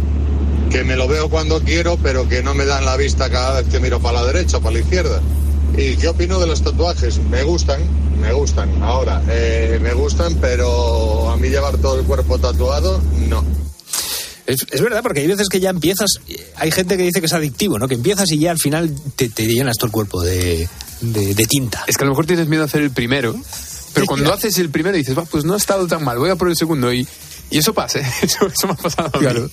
que 0.69 0.85
me 0.85 0.95
lo 0.95 1.09
veo 1.09 1.29
cuando 1.29 1.59
quiero, 1.59 1.97
pero 2.01 2.29
que 2.29 2.41
no 2.41 2.53
me 2.53 2.63
dan 2.65 2.85
la 2.85 2.95
vista 2.95 3.29
cada 3.29 3.59
vez 3.59 3.69
que 3.69 3.81
miro 3.81 3.99
para 3.99 4.21
la 4.21 4.27
derecha 4.27 4.57
o 4.57 4.61
para 4.61 4.75
la 4.75 4.79
izquierda. 4.79 5.19
¿Y 5.77 5.97
qué 5.97 6.07
opino 6.07 6.39
de 6.39 6.47
los 6.47 6.61
tatuajes? 6.61 7.19
Me 7.29 7.43
gustan, 7.43 7.81
me 8.20 8.34
gustan. 8.34 8.82
Ahora, 8.84 9.22
eh, 9.30 9.80
me 9.82 9.93
gustan, 9.93 10.36
pero 10.36 11.30
a 11.30 11.38
mí 11.38 11.49
llevar 11.49 11.78
todo 11.78 11.99
el 11.99 12.05
cuerpo 12.05 12.38
tatuado, 12.38 13.01
no. 13.28 13.43
Es, 14.45 14.82
verdad, 14.82 15.03
porque 15.03 15.20
hay 15.20 15.28
veces 15.28 15.47
que 15.47 15.59
ya 15.59 15.70
empiezas, 15.70 16.09
hay 16.55 16.72
gente 16.72 16.97
que 16.97 17.03
dice 17.03 17.20
que 17.20 17.28
es 17.28 17.34
adictivo, 17.34 17.78
¿no? 17.78 17.88
Que 17.88 17.93
empiezas 17.93 18.32
y 18.32 18.39
ya 18.39 18.49
al 18.49 18.57
final 18.57 18.91
te, 19.15 19.30
llenas 19.45 19.78
todo 19.78 19.86
el 19.86 19.91
cuerpo 19.91 20.24
de, 20.24 20.67
tinta. 21.47 21.84
Es 21.88 21.97
que 21.97 22.03
a 22.03 22.05
lo 22.05 22.13
mejor 22.13 22.26
tienes 22.26 22.47
miedo 22.47 22.63
a 22.63 22.65
hacer 22.65 22.82
el 22.82 22.89
primero, 22.89 23.36
pero 23.93 24.07
cuando 24.07 24.34
haces 24.34 24.57
el 24.57 24.72
primero 24.72 24.97
dices, 24.97 25.15
va, 25.15 25.26
pues 25.26 25.45
no 25.45 25.53
ha 25.53 25.57
estado 25.57 25.86
tan 25.86 26.03
mal, 26.03 26.17
voy 26.17 26.32
a 26.32 26.36
por 26.36 26.49
el 26.49 26.55
segundo 26.55 26.91
y, 26.91 27.07
y 27.51 27.59
eso 27.59 27.76
pasa, 27.76 27.99
¿eh? 27.99 28.05
eso, 28.24 28.47
me 28.65 28.74
ha 28.74 28.76
pasado 28.76 29.11
a 29.13 29.20
mí. 29.20 29.49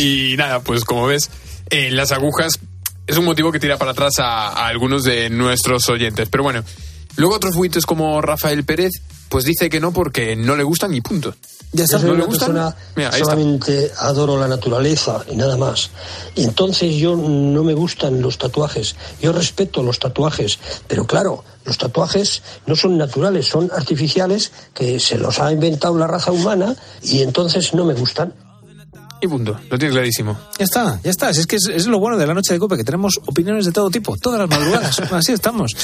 Y 0.00 0.36
nada, 0.36 0.60
pues 0.60 0.84
como 0.84 1.08
ves, 1.08 1.30
eh, 1.70 1.90
las 1.90 2.12
agujas 2.12 2.60
es 3.08 3.16
un 3.16 3.24
motivo 3.24 3.50
que 3.50 3.58
tira 3.58 3.76
para 3.76 3.90
atrás 3.90 4.20
a, 4.20 4.50
a 4.50 4.68
algunos 4.68 5.02
de 5.02 5.30
nuestros 5.30 5.88
oyentes. 5.88 6.28
Pero 6.30 6.44
bueno, 6.44 6.62
Luego 7.18 7.34
otros 7.34 7.56
buitres 7.56 7.84
como 7.84 8.20
Rafael 8.22 8.64
Pérez, 8.64 8.92
pues 9.28 9.44
dice 9.44 9.68
que 9.68 9.80
no 9.80 9.92
porque 9.92 10.36
no 10.36 10.54
le 10.54 10.62
gustan 10.62 10.94
y 10.94 11.00
punto. 11.00 11.34
Ya 11.72 11.82
está, 11.82 11.98
soy 11.98 12.10
una 12.10 12.28
persona 12.28 12.76
solamente 13.18 13.90
adoro 13.98 14.38
la 14.38 14.46
naturaleza 14.46 15.24
y 15.28 15.34
nada 15.34 15.56
más. 15.56 15.90
Y 16.36 16.44
entonces 16.44 16.94
yo 16.94 17.16
no 17.16 17.64
me 17.64 17.74
gustan 17.74 18.22
los 18.22 18.38
tatuajes. 18.38 18.94
Yo 19.20 19.32
respeto 19.32 19.82
los 19.82 19.98
tatuajes, 19.98 20.60
pero 20.86 21.08
claro, 21.08 21.42
los 21.64 21.76
tatuajes 21.76 22.40
no 22.66 22.76
son 22.76 22.96
naturales, 22.96 23.48
son 23.48 23.68
artificiales 23.74 24.52
que 24.72 25.00
se 25.00 25.18
los 25.18 25.40
ha 25.40 25.50
inventado 25.52 25.98
la 25.98 26.06
raza 26.06 26.30
humana 26.30 26.76
y 27.02 27.22
entonces 27.22 27.74
no 27.74 27.84
me 27.84 27.94
gustan. 27.94 28.32
Y 29.20 29.26
punto, 29.26 29.58
lo 29.68 29.78
tienes 29.78 29.94
clarísimo. 29.94 30.38
Ya 30.58 30.64
está, 30.64 31.00
ya 31.02 31.10
está. 31.10 31.34
Si 31.34 31.40
es 31.40 31.46
que 31.46 31.56
es, 31.56 31.66
es, 31.66 31.86
lo 31.86 31.98
bueno 31.98 32.16
de 32.16 32.26
la 32.26 32.34
noche 32.34 32.52
de 32.52 32.60
cope, 32.60 32.76
que 32.76 32.84
tenemos 32.84 33.18
opiniones 33.26 33.64
de 33.64 33.72
todo 33.72 33.90
tipo, 33.90 34.16
todas 34.16 34.38
las 34.38 34.48
madrugadas. 34.48 35.00
Así 35.12 35.32
estamos. 35.32 35.74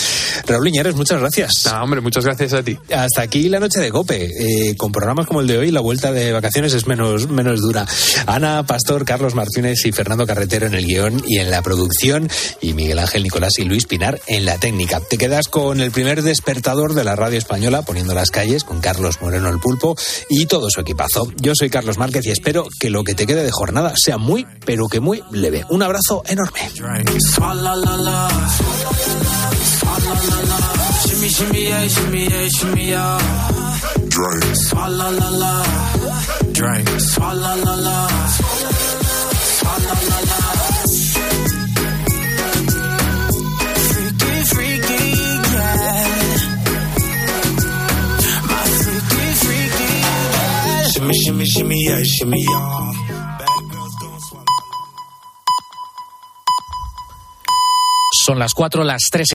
Raúl 0.47 0.68
Iñares, 0.68 0.95
muchas 0.95 1.18
gracias. 1.18 1.66
Ah, 1.66 1.82
hombre, 1.82 2.01
muchas 2.01 2.24
gracias 2.24 2.53
a 2.53 2.62
ti. 2.62 2.78
Hasta 2.95 3.22
aquí 3.22 3.49
la 3.49 3.59
noche 3.59 3.80
de 3.80 3.91
cope. 3.91 4.26
Eh, 4.26 4.76
con 4.76 4.93
programas 4.93 5.26
como 5.26 5.41
el 5.41 5.49
de 5.49 5.59
hoy, 5.59 5.70
la 5.72 5.80
vuelta 5.80 6.12
de 6.12 6.32
vacaciones 6.32 6.74
es 6.74 6.87
menos, 6.87 7.28
menos 7.28 7.61
dura. 7.61 7.87
Ana 8.26 8.64
Pastor, 8.66 9.05
Carlos 9.05 9.35
Martínez 9.35 9.85
y 9.85 9.93
Fernando 9.93 10.26
Carretero 10.26 10.66
en 10.66 10.74
el 10.74 10.87
guion 10.87 11.22
y 11.26 11.39
en 11.39 11.51
la 11.51 11.62
producción, 11.62 12.28
y 12.61 12.72
Miguel 12.74 12.99
Ángel 12.99 13.24
Nicolás 13.24 13.59
y 13.59 13.64
Luis 13.64 13.87
Pinar 13.87 14.20
en 14.28 14.45
la 14.45 14.59
técnica. 14.59 15.01
Te 15.01 15.18
quedas 15.18 15.49
con 15.49 15.80
el 15.80 15.91
primer 15.91 16.22
despertador 16.22 16.95
de 16.95 17.05
la 17.05 17.16
radio 17.16 17.39
española, 17.39 17.82
poniendo 17.82 18.14
las 18.14 18.30
calles, 18.30 18.62
con 18.62 18.80
Carlos 18.80 19.20
Moreno 19.20 19.49
el 19.49 19.59
Pulpo 19.59 19.97
y 20.28 20.47
todo 20.47 20.70
su 20.70 20.80
equipazo. 20.80 21.32
Yo 21.37 21.53
soy 21.55 21.70
Carlos 21.70 21.99
Márquez 21.99 22.26
y 22.26 22.30
espero 22.30 22.68
que 22.78 22.91
lo 22.91 23.03
que 23.03 23.14
te 23.27 23.33
quede 23.33 23.45
de 23.45 23.53
jornada 23.53 23.95
sea 23.97 24.18
muy, 24.18 24.47
pero 24.66 24.87
que 24.87 25.01
muy 25.01 25.22
leve. 25.31 25.64
Un 25.70 25.83
abrazo 25.83 26.22
enorme. 26.27 26.61
Shimmy, 51.14 51.45
shimmy, 52.05 52.43
yeah. 52.43 53.03
Son 58.25 58.39
las 58.39 58.55
4, 58.55 58.85
las 58.85 59.03
3 59.11 59.22